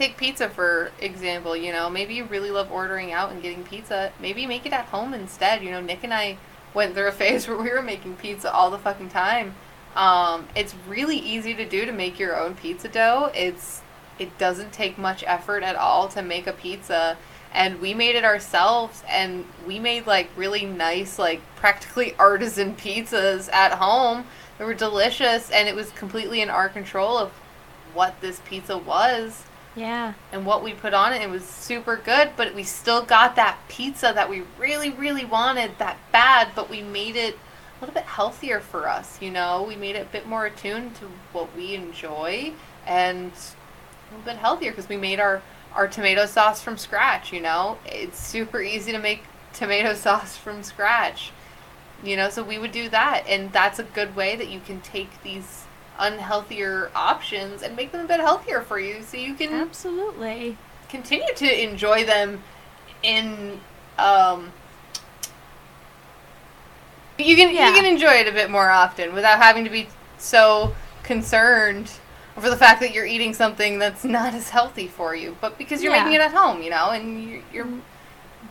take 0.00 0.16
pizza 0.16 0.48
for 0.48 0.90
example, 0.98 1.54
you 1.54 1.72
know, 1.72 1.90
maybe 1.90 2.14
you 2.14 2.24
really 2.24 2.50
love 2.50 2.72
ordering 2.72 3.12
out 3.12 3.30
and 3.32 3.42
getting 3.42 3.62
pizza. 3.62 4.12
Maybe 4.18 4.46
make 4.46 4.64
it 4.64 4.72
at 4.72 4.86
home 4.86 5.12
instead. 5.12 5.62
You 5.62 5.70
know, 5.72 5.80
Nick 5.82 6.02
and 6.02 6.14
I 6.14 6.38
went 6.72 6.94
through 6.94 7.08
a 7.08 7.12
phase 7.22 7.46
where 7.46 7.58
we 7.58 7.70
were 7.70 7.82
making 7.82 8.16
pizza 8.16 8.50
all 8.50 8.70
the 8.70 8.78
fucking 8.78 9.10
time. 9.10 9.54
Um, 9.94 10.48
it's 10.56 10.74
really 10.88 11.18
easy 11.18 11.52
to 11.54 11.68
do 11.68 11.84
to 11.84 11.92
make 11.92 12.18
your 12.18 12.40
own 12.40 12.54
pizza 12.54 12.88
dough. 12.88 13.30
It's 13.34 13.82
it 14.18 14.36
doesn't 14.38 14.72
take 14.72 14.96
much 14.96 15.22
effort 15.26 15.62
at 15.62 15.76
all 15.76 16.08
to 16.08 16.22
make 16.22 16.46
a 16.46 16.52
pizza 16.52 17.16
and 17.52 17.80
we 17.80 17.94
made 17.94 18.14
it 18.14 18.24
ourselves 18.24 19.02
and 19.08 19.44
we 19.66 19.78
made 19.78 20.06
like 20.06 20.28
really 20.36 20.66
nice 20.66 21.18
like 21.18 21.40
practically 21.56 22.14
artisan 22.18 22.76
pizzas 22.76 23.50
at 23.50 23.72
home 23.72 24.24
they 24.58 24.64
were 24.64 24.74
delicious 24.74 25.50
and 25.50 25.66
it 25.66 25.74
was 25.74 25.90
completely 25.92 26.42
in 26.42 26.50
our 26.50 26.68
control 26.68 27.16
of 27.16 27.30
what 27.94 28.20
this 28.20 28.42
pizza 28.44 28.76
was 28.76 29.46
yeah. 29.76 30.14
and 30.32 30.44
what 30.44 30.62
we 30.62 30.72
put 30.72 30.94
on 30.94 31.12
it 31.12 31.22
it 31.22 31.30
was 31.30 31.44
super 31.44 31.96
good 31.96 32.30
but 32.36 32.54
we 32.54 32.62
still 32.62 33.02
got 33.02 33.36
that 33.36 33.58
pizza 33.68 34.12
that 34.14 34.28
we 34.28 34.42
really 34.58 34.90
really 34.90 35.24
wanted 35.24 35.70
that 35.78 35.96
bad 36.12 36.48
but 36.54 36.68
we 36.68 36.82
made 36.82 37.16
it 37.16 37.34
a 37.34 37.80
little 37.80 37.94
bit 37.94 38.04
healthier 38.04 38.60
for 38.60 38.88
us 38.88 39.20
you 39.22 39.30
know? 39.30 39.62
We 39.62 39.76
made 39.76 39.96
it 39.96 40.02
a 40.02 40.12
bit 40.12 40.26
more 40.26 40.46
attuned 40.46 40.96
to 40.96 41.06
what 41.32 41.54
we 41.56 41.74
enjoy 41.74 42.52
and 42.86 43.32
a 43.32 44.16
little 44.16 44.32
bit 44.32 44.36
healthier 44.36 44.72
because 44.72 44.88
we 44.88 44.96
made 44.96 45.20
our 45.20 45.42
our 45.72 45.86
tomato 45.86 46.26
sauce 46.26 46.60
from 46.60 46.76
scratch 46.76 47.32
you 47.32 47.40
know? 47.40 47.78
It's 47.86 48.18
super 48.18 48.60
easy 48.60 48.92
to 48.92 48.98
make 48.98 49.22
tomato 49.52 49.94
sauce 49.94 50.36
from 50.36 50.62
scratch 50.62 51.32
you 52.02 52.16
know? 52.16 52.28
So 52.28 52.42
we 52.42 52.58
would 52.58 52.72
do 52.72 52.88
that 52.88 53.24
and 53.28 53.52
that's 53.52 53.78
a 53.78 53.84
good 53.84 54.16
way 54.16 54.36
that 54.36 54.48
you 54.48 54.60
can 54.60 54.80
take 54.80 55.22
these 55.22 55.59
unhealthier 56.00 56.90
options 56.94 57.62
and 57.62 57.76
make 57.76 57.92
them 57.92 58.04
a 58.04 58.08
bit 58.08 58.20
healthier 58.20 58.62
for 58.62 58.78
you 58.80 59.02
so 59.02 59.16
you 59.16 59.34
can 59.34 59.52
Absolutely. 59.52 60.56
continue 60.88 61.32
to 61.36 61.62
enjoy 61.62 62.04
them 62.04 62.42
in 63.02 63.60
um 63.98 64.50
you 67.18 67.36
can 67.36 67.54
Yeah. 67.54 67.68
you 67.68 67.74
can 67.74 67.84
enjoy 67.84 68.14
it 68.14 68.26
a 68.28 68.32
bit 68.32 68.50
more 68.50 68.70
often 68.70 69.14
without 69.14 69.38
having 69.40 69.64
to 69.64 69.70
be 69.70 69.88
so 70.18 70.74
concerned 71.02 71.90
over 72.36 72.48
the 72.48 72.56
fact 72.56 72.80
that 72.80 72.94
you're 72.94 73.06
eating 73.06 73.34
something 73.34 73.78
that's 73.78 74.04
not 74.04 74.32
as 74.34 74.48
healthy 74.50 74.86
for 74.88 75.14
you 75.14 75.36
but 75.40 75.58
because 75.58 75.82
you're 75.82 75.92
Yeah. 75.94 76.04
making 76.04 76.14
it 76.20 76.22
at 76.22 76.32
home 76.32 76.62
you 76.62 76.70
know 76.70 76.90
and 76.90 77.22
you're 77.28 77.42
you're, 77.52 77.68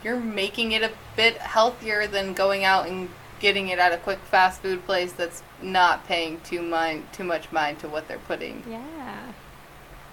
you're 0.03 0.19
making 0.19 0.71
it 0.73 0.83
a 0.83 0.91
bit 1.15 1.37
healthier 1.37 2.05
than 2.05 2.33
going 2.33 2.63
out 2.63 2.87
and 2.87 3.09
getting 3.39 3.69
it 3.69 3.79
at 3.79 3.91
a 3.93 3.97
quick 3.97 4.19
fast 4.19 4.61
food 4.61 4.85
place 4.85 5.11
that's 5.13 5.43
not 5.61 6.05
paying 6.07 6.39
too 6.41 6.61
mind 6.61 7.05
too 7.11 7.23
much 7.23 7.51
mind 7.51 7.79
to 7.79 7.87
what 7.87 8.07
they're 8.07 8.17
putting 8.19 8.63
Yeah. 8.69 9.31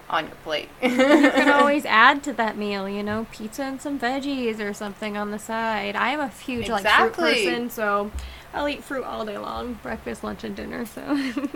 on 0.09 0.27
your 0.27 0.37
plate 0.37 0.69
you 0.83 0.89
can 0.91 1.49
always 1.61 1.85
add 1.85 2.23
to 2.25 2.33
that 2.35 2.57
meal, 2.57 2.89
you 2.89 3.03
know, 3.03 3.27
pizza 3.33 3.63
and 3.65 3.81
some 3.81 3.99
veggies 3.99 4.61
or 4.61 4.73
something 4.73 5.17
on 5.17 5.31
the 5.33 5.39
side. 5.39 5.97
I 5.97 6.11
am 6.11 6.21
a 6.21 6.29
huge 6.29 6.69
like 6.69 6.87
fruit 6.87 7.13
person, 7.13 7.71
so 7.71 8.11
I'll 8.55 8.69
eat 8.69 8.85
fruit 8.85 9.05
all 9.05 9.25
day 9.25 9.37
long, 9.39 9.75
breakfast, 9.83 10.23
lunch, 10.25 10.45
and 10.45 10.55
dinner. 10.55 10.87
So 10.87 11.33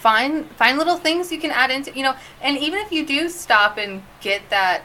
find 0.00 0.46
find 0.52 0.78
little 0.78 0.96
things 0.96 1.30
you 1.30 1.38
can 1.38 1.50
add 1.50 1.70
into 1.70 1.92
you 1.92 2.02
know 2.02 2.14
and 2.40 2.56
even 2.58 2.78
if 2.80 2.90
you 2.90 3.04
do 3.04 3.28
stop 3.28 3.76
and 3.76 4.02
get 4.20 4.40
that 4.50 4.82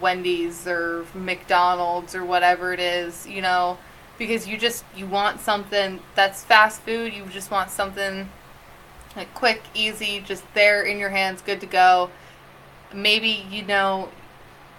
wendy's 0.00 0.66
or 0.66 1.06
mcdonald's 1.14 2.14
or 2.14 2.24
whatever 2.24 2.72
it 2.72 2.80
is 2.80 3.26
you 3.26 3.40
know 3.40 3.78
because 4.26 4.46
you 4.46 4.56
just 4.56 4.84
you 4.94 5.06
want 5.06 5.40
something 5.40 6.00
that's 6.14 6.44
fast 6.44 6.80
food 6.82 7.12
you 7.12 7.24
just 7.26 7.50
want 7.50 7.70
something 7.70 8.28
like 9.16 9.32
quick 9.34 9.62
easy 9.74 10.20
just 10.20 10.44
there 10.54 10.82
in 10.82 10.98
your 10.98 11.10
hands 11.10 11.42
good 11.42 11.60
to 11.60 11.66
go 11.66 12.08
maybe 12.94 13.44
you 13.50 13.62
know 13.62 14.08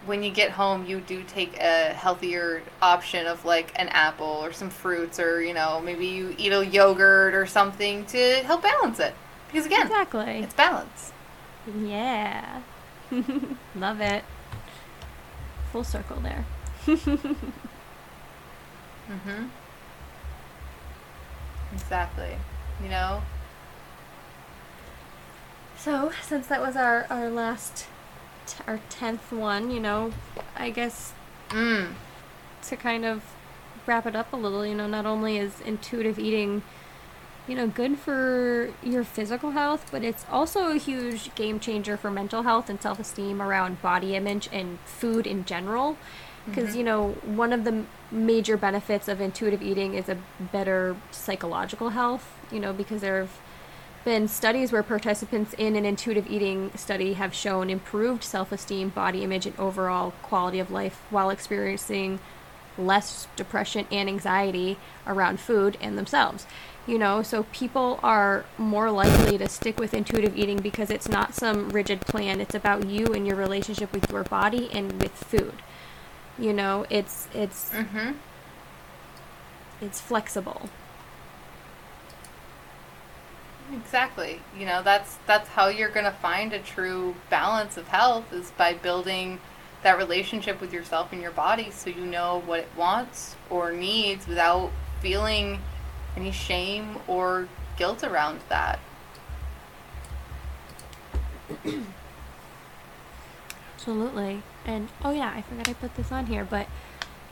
when 0.06 0.24
you 0.24 0.32
get 0.32 0.52
home 0.52 0.86
you 0.86 1.02
do 1.02 1.24
take 1.24 1.58
a 1.60 1.94
healthier 1.94 2.62
option 2.82 3.26
of 3.26 3.44
like 3.44 3.72
an 3.76 3.89
apple 3.89 4.26
or 4.26 4.54
some 4.54 4.70
fruits 4.70 5.20
or 5.20 5.41
you 5.41 5.54
know 5.54 5.82
maybe 5.82 6.06
you 6.06 6.34
eat 6.38 6.54
a 6.54 6.66
yogurt 6.66 7.34
or 7.34 7.46
something 7.46 8.06
to 8.06 8.36
help 8.46 8.64
balance 8.64 9.00
it 9.00 9.14
because 9.48 9.66
again 9.66 9.82
exactly. 9.82 10.39
it's 10.39 10.54
balance 10.54 11.12
Yeah. 11.78 12.62
Love 13.76 14.02
it. 14.02 14.24
Full 15.72 15.84
circle 15.84 16.20
there. 16.22 16.46
mm-hmm 19.10 19.45
exactly 21.74 22.38
you 22.82 22.89
know 22.89 23.22
So, 25.84 26.14
since 26.22 26.47
that 26.47 26.62
was 26.62 26.78
our 26.78 27.06
our 27.10 27.30
last 27.30 27.88
t- 28.45 28.64
our 28.68 28.80
10th 28.89 29.34
one, 29.34 29.70
you 29.70 29.82
know, 29.82 30.14
I 30.56 30.70
guess 30.70 31.12
mm. 31.49 31.91
to 32.64 32.76
kind 32.78 33.04
of 33.04 33.22
wrap 33.86 34.06
it 34.06 34.16
up 34.16 34.32
a 34.32 34.38
little, 34.38 34.66
you 34.66 34.76
know, 34.76 34.88
not 34.88 35.06
only 35.06 35.38
is 35.38 35.60
intuitive 35.60 36.18
eating, 36.18 36.64
you 37.49 37.56
know, 37.56 37.68
good 37.68 37.97
for 37.99 38.72
your 38.82 39.04
physical 39.04 39.51
health, 39.51 39.89
but 39.91 40.06
it's 40.06 40.26
also 40.32 40.72
a 40.72 40.78
huge 40.78 41.36
game 41.36 41.60
changer 41.60 41.97
for 41.97 42.10
mental 42.10 42.43
health 42.43 42.70
and 42.70 42.82
self 42.82 42.97
esteem 42.97 43.41
around 43.41 43.82
body 43.82 44.16
image 44.16 44.47
and 44.54 44.80
food 44.86 45.28
in 45.28 45.43
general. 45.43 45.97
Because, 46.46 46.70
mm-hmm. 46.70 46.78
you 46.78 46.84
know, 46.84 47.12
one 47.26 47.54
of 47.54 47.64
the 47.64 47.86
major 48.12 48.58
benefits 48.58 49.08
of 49.08 49.22
intuitive 49.22 49.62
eating 49.62 49.94
is 49.94 50.10
a 50.10 50.18
better 50.39 50.96
psychological 51.12 51.89
health, 51.89 52.38
you 52.52 52.60
know, 52.60 52.74
because 52.74 53.02
there 53.02 53.20
have 53.22 53.39
been 54.04 54.28
studies 54.28 54.72
where 54.72 54.84
participants 54.84 55.54
in 55.54 55.76
an 55.76 55.86
intuitive 55.86 56.30
eating 56.30 56.72
study 56.76 57.14
have 57.14 57.34
shown 57.34 57.70
improved 57.70 58.24
self 58.24 58.52
esteem, 58.52 58.89
body 58.89 59.24
image, 59.24 59.46
and 59.46 59.58
overall 59.58 60.12
quality 60.22 60.60
of 60.60 60.70
life 60.70 61.02
while 61.10 61.30
experiencing 61.30 62.20
less 62.78 63.28
depression 63.36 63.86
and 63.91 64.10
anxiety 64.10 64.78
around 65.06 65.39
food 65.39 65.78
and 65.80 65.98
themselves. 65.98 66.46
You 66.86 66.98
know, 66.98 67.24
so 67.24 67.44
people 67.54 68.00
are 68.04 68.44
more 68.58 68.91
likely 68.91 69.38
to 69.38 69.48
stick 69.48 69.80
with 69.80 69.94
intuitive 69.94 70.38
eating 70.38 70.58
because 70.58 70.89
it's 70.89 71.08
not 71.08 71.34
some 71.34 71.70
rigid 71.70 72.02
plan. 72.02 72.41
It's 72.41 72.56
about 72.56 72.88
you 72.88 73.08
and 73.14 73.26
your 73.26 73.38
relationship 73.38 73.94
with 73.94 74.12
your 74.12 74.24
body 74.26 74.70
and 74.74 75.02
with 75.02 75.14
food. 75.14 75.54
You 76.38 76.54
know, 76.54 76.86
it's 76.90 77.28
it's 77.34 77.72
Mm-hmm. 77.72 78.14
it's 79.82 80.00
flexible. 80.02 80.70
Exactly. 83.74 84.42
You 84.58 84.66
know, 84.66 84.84
that's 84.84 85.18
that's 85.26 85.50
how 85.50 85.68
you're 85.68 85.90
going 85.90 86.06
to 86.06 86.12
find 86.12 86.54
a 86.54 86.60
true 86.60 87.16
balance 87.30 87.78
of 87.78 87.88
health 87.88 88.32
is 88.34 88.52
by 88.52 88.74
building 88.74 89.40
that 89.84 89.98
relationship 89.98 90.62
with 90.62 90.72
yourself 90.74 91.12
and 91.12 91.22
your 91.22 91.32
body 91.32 91.70
so 91.70 91.90
you 91.90 92.06
know 92.06 92.42
what 92.46 92.60
it 92.62 92.70
wants 92.78 93.36
or 93.50 93.72
needs 93.74 94.28
without 94.28 94.72
feeling 95.02 95.60
any 96.16 96.32
shame 96.32 96.98
or 97.08 97.50
guilt 97.78 98.04
around 98.04 98.40
that. 98.50 98.80
Absolutely. 103.76 104.42
And 104.66 104.89
oh 105.03 105.11
yeah, 105.11 105.34
I 105.36 105.41
forgot 105.41 105.70
I 105.70 105.74
put 105.74 105.95
this 105.95 106.11
on 106.11 106.28
here, 106.28 106.45
but 106.45 106.68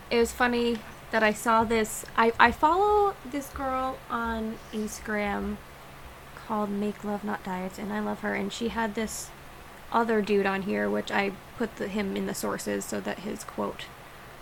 it 0.10 0.18
was 0.18 0.32
funny 0.32 0.80
that 1.12 1.24
I 1.24 1.34
saw 1.34 1.64
this. 1.64 2.06
I, 2.18 2.34
I 2.40 2.52
follow 2.52 3.16
this 3.30 3.50
girl 3.50 3.98
on 4.10 4.58
Instagram 4.74 5.58
called 6.36 6.70
Make 6.70 7.04
Love 7.04 7.24
Not 7.24 7.44
Diets, 7.44 7.78
and 7.78 7.94
I 7.94 8.00
love 8.00 8.20
her. 8.20 8.34
And 8.34 8.52
she 8.52 8.70
had 8.70 8.96
this 8.96 9.30
other 9.92 10.22
dude 10.22 10.46
on 10.46 10.64
here, 10.64 10.90
which 10.90 11.12
I 11.12 11.32
put 11.58 11.78
the, 11.78 11.88
him 11.88 12.16
in 12.16 12.26
the 12.26 12.36
sources 12.36 12.86
so 12.86 13.00
that 13.02 13.20
his 13.20 13.44
quote, 13.44 13.86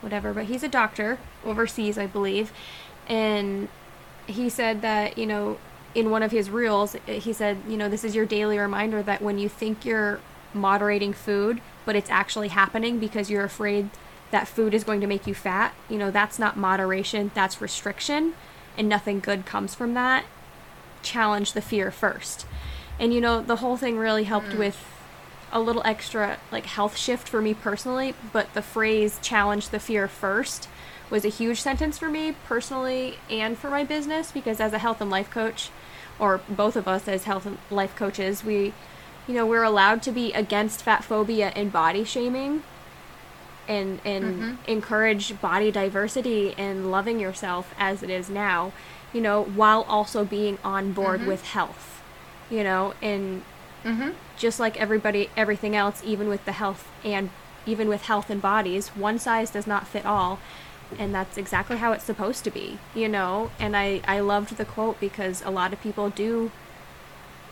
whatever. 0.01 0.33
But 0.33 0.45
he's 0.45 0.63
a 0.63 0.67
doctor 0.67 1.19
overseas, 1.45 1.97
I 1.97 2.07
believe, 2.07 2.51
and 3.07 3.67
he 4.29 4.49
said 4.49 4.81
that 4.81 5.17
you 5.17 5.25
know 5.25 5.57
in 5.95 6.11
one 6.11 6.21
of 6.21 6.31
his 6.31 6.49
reels 6.49 6.95
he 7.07 7.33
said 7.33 7.57
you 7.67 7.75
know 7.75 7.89
this 7.89 8.03
is 8.03 8.15
your 8.15 8.25
daily 8.25 8.59
reminder 8.59 9.01
that 9.01 9.21
when 9.21 9.39
you 9.39 9.49
think 9.49 9.83
you're 9.83 10.19
moderating 10.53 11.13
food 11.13 11.61
but 11.85 11.95
it's 11.95 12.09
actually 12.11 12.49
happening 12.49 12.99
because 12.99 13.31
you're 13.31 13.43
afraid 13.43 13.89
that 14.31 14.47
food 14.47 14.73
is 14.73 14.83
going 14.83 15.01
to 15.01 15.07
make 15.07 15.25
you 15.25 15.33
fat. 15.33 15.73
You 15.89 15.97
know 15.97 16.11
that's 16.11 16.37
not 16.37 16.57
moderation 16.57 17.31
that's 17.33 17.61
restriction 17.61 18.33
and 18.77 18.87
nothing 18.87 19.19
good 19.19 19.45
comes 19.45 19.73
from 19.75 19.93
that. 19.95 20.25
Challenge 21.01 21.53
the 21.53 21.61
fear 21.61 21.91
first. 21.91 22.45
And 22.99 23.13
you 23.13 23.21
know 23.21 23.41
the 23.41 23.57
whole 23.57 23.77
thing 23.77 23.97
really 23.97 24.25
helped 24.25 24.49
mm. 24.49 24.59
with 24.59 24.85
a 25.51 25.59
little 25.59 25.81
extra 25.83 26.37
like 26.51 26.67
health 26.67 26.95
shift 26.95 27.27
for 27.27 27.41
me 27.41 27.55
personally 27.55 28.13
but 28.31 28.53
the 28.53 28.61
phrase 28.61 29.17
challenge 29.23 29.69
the 29.69 29.79
fear 29.79 30.07
first 30.07 30.69
was 31.09 31.25
a 31.25 31.29
huge 31.29 31.59
sentence 31.59 31.97
for 31.97 32.07
me 32.07 32.35
personally 32.45 33.17
and 33.31 33.57
for 33.57 33.71
my 33.71 33.83
business 33.83 34.31
because 34.31 34.59
as 34.59 34.73
a 34.73 34.77
health 34.77 35.01
and 35.01 35.09
life 35.09 35.31
coach 35.31 35.71
or 36.19 36.39
both 36.47 36.75
of 36.75 36.87
us 36.87 37.07
as 37.07 37.23
health 37.23 37.47
and 37.47 37.57
life 37.71 37.95
coaches 37.95 38.43
we 38.43 38.73
you 39.29 39.35
know 39.35 39.45
we're 39.45 39.63
allowed 39.63 40.01
to 40.01 40.11
be 40.11 40.33
against 40.33 40.81
fat 40.81 41.03
phobia 41.03 41.53
and 41.55 41.71
body 41.71 42.03
shaming 42.03 42.63
and 43.67 44.01
and 44.03 44.57
encourage 44.67 45.39
body 45.39 45.71
diversity 45.71 46.55
and 46.57 46.91
loving 46.91 47.19
yourself 47.19 47.73
as 47.77 48.01
it 48.03 48.09
is 48.09 48.29
now 48.29 48.73
you 49.13 49.21
know 49.21 49.43
while 49.43 49.83
also 49.87 50.25
being 50.25 50.57
on 50.63 50.91
board 50.91 51.25
with 51.25 51.45
health 51.45 52.01
you 52.49 52.63
know 52.63 52.93
and 53.01 53.43
Mm-hmm. 53.85 54.09
just 54.37 54.59
like 54.59 54.75
everybody 54.75 55.29
everything 55.37 55.73
else 55.73 56.01
even 56.03 56.27
with 56.27 56.43
the 56.43 56.51
health 56.51 56.89
and 57.01 57.29
even 57.65 57.87
with 57.87 58.01
health 58.03 58.29
and 58.29 58.41
bodies 58.41 58.89
one 58.89 59.17
size 59.17 59.51
does 59.51 59.65
not 59.65 59.87
fit 59.87 60.05
all 60.05 60.37
and 60.97 61.15
that's 61.15 61.37
exactly 61.37 61.77
how 61.77 61.93
it's 61.93 62.03
supposed 62.03 62.43
to 62.43 62.51
be 62.51 62.77
you 62.93 63.07
know? 63.07 63.51
And 63.57 63.77
i 63.77 64.01
i 64.05 64.19
loved 64.19 64.57
the 64.57 64.65
quote 64.65 64.99
because 64.99 65.41
a 65.43 65.49
lot 65.49 65.71
of 65.71 65.79
people 65.81 66.09
do 66.09 66.51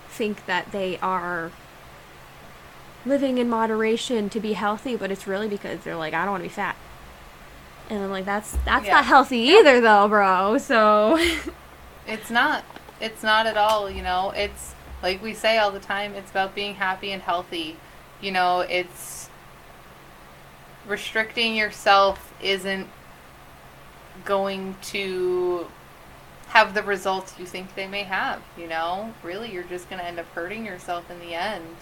think 0.10 0.46
that 0.48 0.74
they 0.74 0.98
are 1.00 1.52
living 3.08 3.38
in 3.38 3.50
moderation 3.50 4.30
to 4.30 4.40
be 4.40 4.54
healthy 4.54 4.96
but 4.96 5.12
it's 5.12 5.26
really 5.28 5.48
because 5.48 5.80
they're 5.82 5.96
like 5.96 6.14
i 6.14 6.24
don't 6.24 6.32
want 6.32 6.44
to 6.44 6.50
be 6.50 6.54
fat 6.54 6.76
and 7.90 8.04
i'm 8.04 8.10
like 8.12 8.26
that's 8.26 8.52
that's 8.66 8.86
Yeah. 8.86 8.96
not 8.96 9.06
healthy 9.06 9.38
either 9.40 9.80
though 9.82 10.08
bro 10.08 10.58
so 10.58 11.18
It's 12.10 12.30
not. 12.32 12.64
It's 13.02 13.22
not 13.22 13.48
at 13.48 13.58
all, 13.58 13.92
you 13.92 14.02
know. 14.02 14.32
It's 14.34 14.74
like 15.04 15.22
we 15.22 15.34
say 15.34 15.58
all 15.58 15.72
the 15.72 15.80
time, 15.82 16.14
it's 16.16 16.32
about 16.32 16.56
being 16.56 16.76
happy 16.76 17.12
and 17.12 17.22
healthy. 17.22 17.76
You 18.22 18.32
know, 18.32 18.62
it's 18.62 19.30
restricting 20.88 21.54
yourself 21.56 22.34
isn't 22.42 22.88
going 24.24 24.76
to 24.84 25.68
have 26.48 26.74
the 26.74 26.82
results 26.84 27.36
you 27.38 27.46
think 27.46 27.76
they 27.76 27.88
may 27.88 28.04
have, 28.04 28.42
you 28.58 28.68
know? 28.68 29.14
Really, 29.22 29.52
you're 29.52 29.64
just 29.64 29.90
going 29.90 30.00
to 30.00 30.06
end 30.08 30.18
up 30.18 30.28
hurting 30.34 30.66
yourself 30.66 31.12
in 31.12 31.20
the 31.20 31.34
end. 31.36 31.76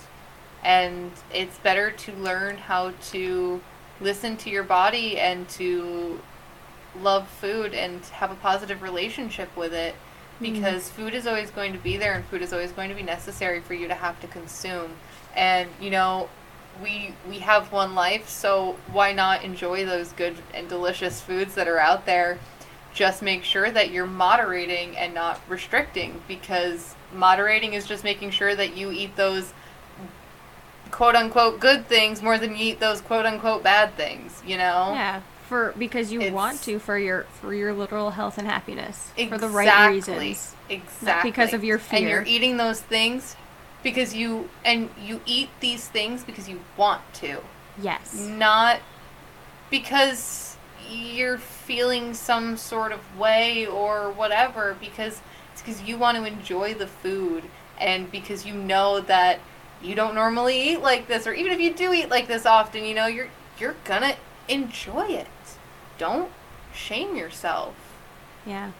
And 0.65 1.11
it's 1.31 1.57
better 1.59 1.91
to 1.91 2.11
learn 2.13 2.57
how 2.57 2.91
to 3.11 3.61
listen 4.01 4.35
to 4.37 4.49
your 4.49 4.63
body 4.63 5.17
and 5.19 5.47
to 5.49 6.19
love 7.01 7.27
food 7.27 7.73
and 7.73 8.03
have 8.05 8.31
a 8.31 8.35
positive 8.35 8.81
relationship 8.81 9.55
with 9.55 9.73
it 9.73 9.93
mm-hmm. 10.41 10.53
because 10.53 10.89
food 10.89 11.13
is 11.13 11.27
always 11.27 11.51
going 11.51 11.73
to 11.73 11.79
be 11.79 11.97
there 11.97 12.13
and 12.13 12.25
food 12.25 12.41
is 12.41 12.51
always 12.51 12.71
going 12.71 12.89
to 12.89 12.95
be 12.95 13.03
necessary 13.03 13.61
for 13.61 13.73
you 13.73 13.87
to 13.87 13.93
have 13.93 14.19
to 14.21 14.27
consume. 14.27 14.91
And 15.35 15.69
you 15.79 15.89
know 15.89 16.29
we 16.81 17.13
we 17.29 17.39
have 17.39 17.71
one 17.71 17.95
life 17.95 18.27
so 18.27 18.75
why 18.91 19.13
not 19.13 19.43
enjoy 19.43 19.85
those 19.85 20.11
good 20.11 20.35
and 20.53 20.67
delicious 20.67 21.21
foods 21.21 21.55
that 21.55 21.67
are 21.67 21.79
out 21.79 22.05
there? 22.05 22.39
Just 22.93 23.21
make 23.21 23.43
sure 23.43 23.69
that 23.71 23.91
you're 23.91 24.07
moderating 24.07 24.95
and 24.97 25.13
not 25.13 25.41
restricting 25.49 26.21
because 26.27 26.95
moderating 27.13 27.73
is 27.73 27.85
just 27.85 28.03
making 28.03 28.31
sure 28.31 28.55
that 28.55 28.75
you 28.75 28.91
eat 28.91 29.15
those 29.15 29.53
quote 30.95 31.15
unquote 31.15 31.59
good 31.59 31.85
things 31.87 32.21
more 32.21 32.37
than 32.37 32.51
you 32.55 32.67
eat 32.67 32.79
those 32.79 33.01
quote 33.01 33.25
unquote 33.25 33.61
bad 33.61 33.93
things 33.95 34.41
you 34.47 34.57
know 34.57 34.91
yeah 34.93 35.21
for 35.49 35.73
because 35.77 36.11
you 36.11 36.21
It's- 36.21 36.33
want 36.33 36.61
to 36.63 36.79
for 36.79 36.97
your 36.97 37.23
for 37.41 37.53
your 37.53 37.73
literal 37.73 38.11
health 38.11 38.37
and 38.37 38.47
happiness 38.47 39.11
exactly. 39.17 39.27
for 39.27 39.37
the 39.37 39.49
right 39.49 39.89
reasons 39.89 40.55
Exactly. 40.69 41.05
Not 41.07 41.23
because 41.23 41.53
of 41.53 41.63
your 41.63 41.77
fear. 41.77 41.99
And 41.99 42.09
you're 42.09 42.23
eating 42.23 42.57
those 42.57 42.81
things 42.81 43.35
because 43.83 44.15
you 44.15 44.49
and 44.63 44.89
you 44.99 45.21
eat 45.25 45.49
these 45.59 45.87
things 45.87 46.23
because 46.23 46.49
you 46.49 46.61
want 46.75 47.01
to, 47.15 47.41
yes 47.79 48.13
not 48.15 48.79
because 49.69 50.57
you're 50.89 51.37
feeling 51.37 52.13
some 52.13 52.57
sort 52.57 52.91
of 52.91 53.17
way 53.17 53.67
or 53.67 54.11
whatever 54.11 54.75
because 54.79 55.21
it's 55.51 55.61
because 55.61 55.81
you 55.83 55.97
want 55.97 56.17
to 56.17 56.25
enjoy 56.25 56.73
the 56.73 56.87
food 56.87 57.43
and 57.79 58.11
because 58.11 58.45
you 58.45 58.53
know 58.53 58.99
that 59.01 59.39
you 59.81 59.95
don't 59.95 60.15
normally 60.15 60.71
eat 60.71 60.81
like 60.81 61.07
this 61.07 61.27
or 61.27 61.33
even 61.33 61.51
if 61.51 61.59
you 61.59 61.73
do 61.73 61.93
eat 61.93 62.09
like 62.09 62.27
this 62.27 62.45
often, 62.45 62.85
you 62.85 62.93
know, 62.93 63.07
you're 63.07 63.29
you're 63.59 63.75
gonna 63.83 64.15
enjoy 64.47 65.07
it. 65.07 65.27
Don't 65.97 66.31
shame 66.73 67.15
yourself. 67.15 67.73
yeah 68.45 68.71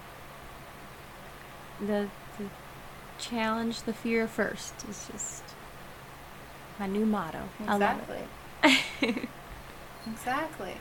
the, 1.80 2.08
the 2.38 2.46
challenge 3.18 3.84
the 3.84 3.93
fear 3.93 4.28
first 4.28 4.74
is 4.89 5.08
just 5.12 5.43
my 6.78 6.88
new 6.88 7.06
motto 7.06 7.43
Exactly. 7.64 8.20
Exactly. 10.08 10.76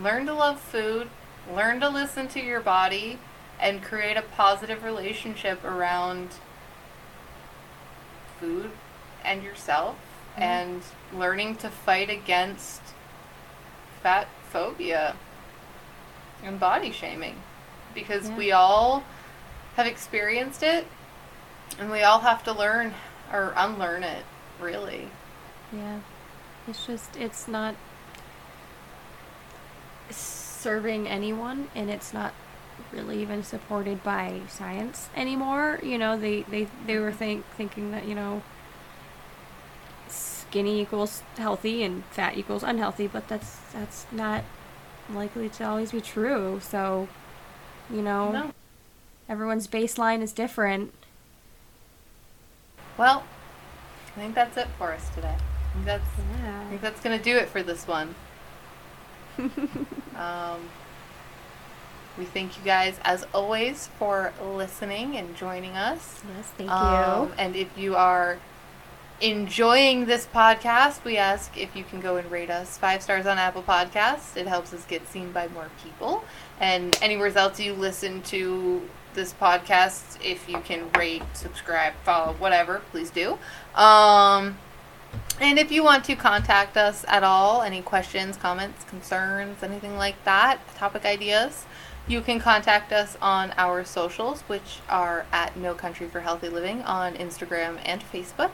Learn 0.00 0.26
to 0.26 0.32
love 0.32 0.60
food, 0.60 1.08
learn 1.52 1.80
to 1.80 1.88
listen 1.88 2.28
to 2.28 2.40
your 2.40 2.60
body, 2.60 3.18
and 3.58 3.82
create 3.82 4.16
a 4.16 4.22
positive 4.22 4.84
relationship 4.84 5.64
around 5.64 6.28
food 8.38 8.70
and 9.26 9.42
yourself, 9.42 9.96
Mhm. 10.36 10.42
and 10.42 10.82
learning 11.12 11.56
to 11.56 11.68
fight 11.68 12.08
against 12.08 12.80
fat 14.02 14.28
phobia 14.50 15.16
and 16.42 16.58
body 16.60 16.92
shaming. 16.92 17.42
Because 17.94 18.28
Yeah. 18.28 18.36
we 18.36 18.52
all 18.52 19.04
have 19.76 19.86
experienced 19.86 20.62
it, 20.62 20.86
and 21.78 21.90
we 21.90 22.02
all 22.02 22.20
have 22.20 22.42
to 22.44 22.52
learn 22.52 22.94
or 23.32 23.52
unlearn 23.56 24.04
it, 24.04 24.24
really. 24.60 25.10
Yeah. 25.72 25.98
It's 26.68 26.86
just, 26.86 27.16
it's 27.16 27.48
not 27.48 27.74
serving 30.10 31.08
anyone 31.08 31.68
and 31.74 31.90
it's 31.90 32.12
not 32.12 32.32
really 32.92 33.20
even 33.22 33.42
supported 33.42 34.02
by 34.02 34.40
science 34.48 35.08
anymore. 35.16 35.80
You 35.82 35.98
know, 35.98 36.16
they, 36.16 36.42
they, 36.42 36.68
they 36.86 36.98
were 36.98 37.12
think, 37.12 37.44
thinking 37.56 37.90
that, 37.92 38.04
you 38.04 38.14
know, 38.14 38.42
skinny 40.56 40.80
equals 40.80 41.22
healthy 41.36 41.82
and 41.82 42.02
fat 42.06 42.38
equals 42.38 42.62
unhealthy, 42.62 43.06
but 43.06 43.28
that's, 43.28 43.58
that's 43.74 44.06
not 44.10 44.42
likely 45.12 45.50
to 45.50 45.62
always 45.62 45.92
be 45.92 46.00
true. 46.00 46.58
So, 46.62 47.08
you 47.90 48.00
know, 48.00 48.32
No. 48.32 48.52
everyone's 49.28 49.68
baseline 49.68 50.22
is 50.22 50.32
different. 50.32 50.94
Well, 52.96 53.22
I 54.16 54.20
think 54.20 54.34
that's 54.34 54.56
it 54.56 54.68
for 54.78 54.92
us 54.92 55.06
today. 55.14 55.36
I 55.36 55.72
think 55.74 55.84
that's, 55.84 56.04
yeah. 56.42 56.62
I 56.62 56.68
think 56.70 56.80
that's 56.80 57.00
going 57.02 57.18
to 57.18 57.22
do 57.22 57.36
it 57.36 57.50
for 57.50 57.62
this 57.62 57.86
one. 57.86 58.14
um, 60.16 60.70
we 62.16 62.24
thank 62.24 62.56
you 62.56 62.64
guys, 62.64 62.98
as 63.04 63.26
always, 63.34 63.90
for 63.98 64.32
listening 64.42 65.18
and 65.18 65.36
joining 65.36 65.72
us. 65.72 66.22
Yes, 66.34 66.46
thank 66.56 66.70
Um, 66.70 67.26
you. 67.28 67.34
and 67.36 67.54
if 67.56 67.76
you 67.76 67.94
are 67.94 68.38
enjoying 69.20 70.04
this 70.04 70.26
podcast, 70.26 71.04
we 71.04 71.16
ask 71.16 71.56
if 71.56 71.74
you 71.74 71.84
can 71.84 72.00
go 72.00 72.16
and 72.16 72.30
rate 72.30 72.50
us 72.50 72.76
five 72.76 73.02
stars 73.02 73.26
on 73.26 73.38
Apple 73.38 73.62
Podcasts. 73.62 74.36
It 74.36 74.46
helps 74.46 74.74
us 74.74 74.84
get 74.84 75.08
seen 75.08 75.32
by 75.32 75.48
more 75.48 75.70
people. 75.82 76.24
And 76.60 76.96
anywhere 77.00 77.36
else 77.36 77.58
you 77.58 77.72
listen 77.72 78.22
to 78.22 78.88
this 79.14 79.32
podcast, 79.32 80.22
if 80.22 80.48
you 80.48 80.60
can 80.60 80.90
rate, 80.92 81.22
subscribe, 81.32 81.94
follow, 82.04 82.34
whatever, 82.34 82.82
please 82.90 83.10
do. 83.10 83.38
Um, 83.74 84.58
and 85.40 85.58
if 85.58 85.72
you 85.72 85.82
want 85.82 86.04
to 86.04 86.16
contact 86.16 86.76
us 86.76 87.04
at 87.08 87.24
all, 87.24 87.62
any 87.62 87.80
questions, 87.80 88.36
comments, 88.36 88.84
concerns, 88.84 89.62
anything 89.62 89.96
like 89.96 90.22
that, 90.24 90.60
topic 90.74 91.06
ideas, 91.06 91.64
you 92.06 92.20
can 92.20 92.38
contact 92.38 92.92
us 92.92 93.16
on 93.20 93.52
our 93.56 93.82
socials, 93.82 94.42
which 94.42 94.80
are 94.88 95.26
at 95.32 95.56
No 95.56 95.74
Country 95.74 96.06
for 96.06 96.20
Healthy 96.20 96.50
Living 96.50 96.82
on 96.82 97.14
Instagram 97.14 97.78
and 97.84 98.02
Facebook. 98.02 98.50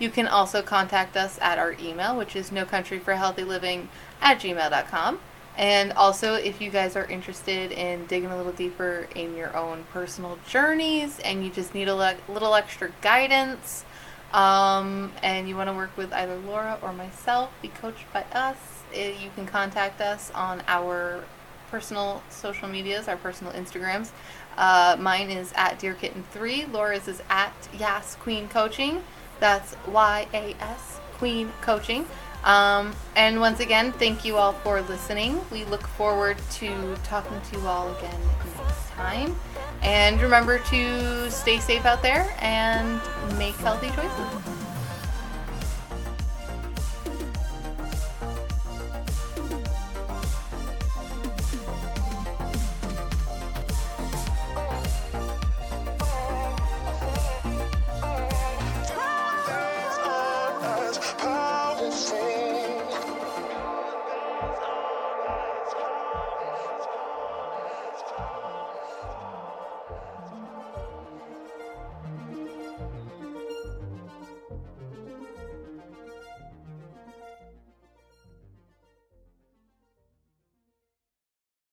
You 0.00 0.10
can 0.10 0.26
also 0.26 0.62
contact 0.62 1.16
us 1.16 1.38
at 1.40 1.58
our 1.58 1.76
email, 1.80 2.16
which 2.16 2.34
is 2.34 2.50
no 2.50 2.64
country 2.64 2.98
for 2.98 3.14
healthy 3.14 3.44
living 3.44 3.88
at 4.20 4.40
gmail.com. 4.40 5.20
And 5.56 5.92
also, 5.92 6.34
if 6.34 6.60
you 6.60 6.70
guys 6.70 6.96
are 6.96 7.04
interested 7.04 7.70
in 7.70 8.06
digging 8.06 8.30
a 8.30 8.36
little 8.36 8.52
deeper 8.52 9.06
in 9.14 9.36
your 9.36 9.54
own 9.54 9.84
personal 9.92 10.38
journeys 10.48 11.20
and 11.20 11.44
you 11.44 11.50
just 11.50 11.74
need 11.74 11.86
a 11.86 11.94
le- 11.94 12.16
little 12.28 12.54
extra 12.54 12.90
guidance, 13.02 13.84
um, 14.32 15.12
and 15.22 15.48
you 15.48 15.56
want 15.56 15.68
to 15.68 15.74
work 15.74 15.94
with 15.96 16.12
either 16.12 16.36
Laura 16.36 16.78
or 16.80 16.92
myself, 16.92 17.50
be 17.60 17.68
coached 17.68 18.10
by 18.12 18.22
us, 18.32 18.56
eh, 18.94 19.12
you 19.22 19.30
can 19.34 19.44
contact 19.44 20.00
us 20.00 20.30
on 20.34 20.62
our 20.66 21.24
personal 21.70 22.22
social 22.30 22.68
medias, 22.68 23.06
our 23.06 23.16
personal 23.16 23.52
Instagrams. 23.52 24.10
Uh, 24.56 24.96
mine 24.98 25.30
is 25.30 25.52
at 25.56 25.78
Dear 25.78 25.94
Kitten 25.94 26.24
3. 26.32 26.66
Laura's 26.66 27.06
is 27.06 27.22
at 27.28 27.52
Yas 27.78 28.14
Queen 28.16 28.48
Coaching. 28.48 29.02
That's 29.40 29.76
Y 29.88 30.26
A 30.32 30.54
S 30.60 31.00
Queen 31.18 31.52
Coaching. 31.60 32.06
Um, 32.44 32.94
and 33.16 33.40
once 33.40 33.60
again, 33.60 33.92
thank 33.92 34.24
you 34.24 34.36
all 34.36 34.52
for 34.52 34.80
listening. 34.82 35.40
We 35.50 35.64
look 35.64 35.86
forward 35.86 36.38
to 36.52 36.96
talking 37.04 37.38
to 37.40 37.58
you 37.58 37.66
all 37.66 37.94
again 37.96 38.20
next 38.56 38.90
time. 38.90 39.36
And 39.82 40.20
remember 40.20 40.58
to 40.58 41.30
stay 41.30 41.58
safe 41.58 41.84
out 41.84 42.02
there 42.02 42.32
and 42.40 43.00
make 43.38 43.54
healthy 43.56 43.88
choices. 43.88 44.59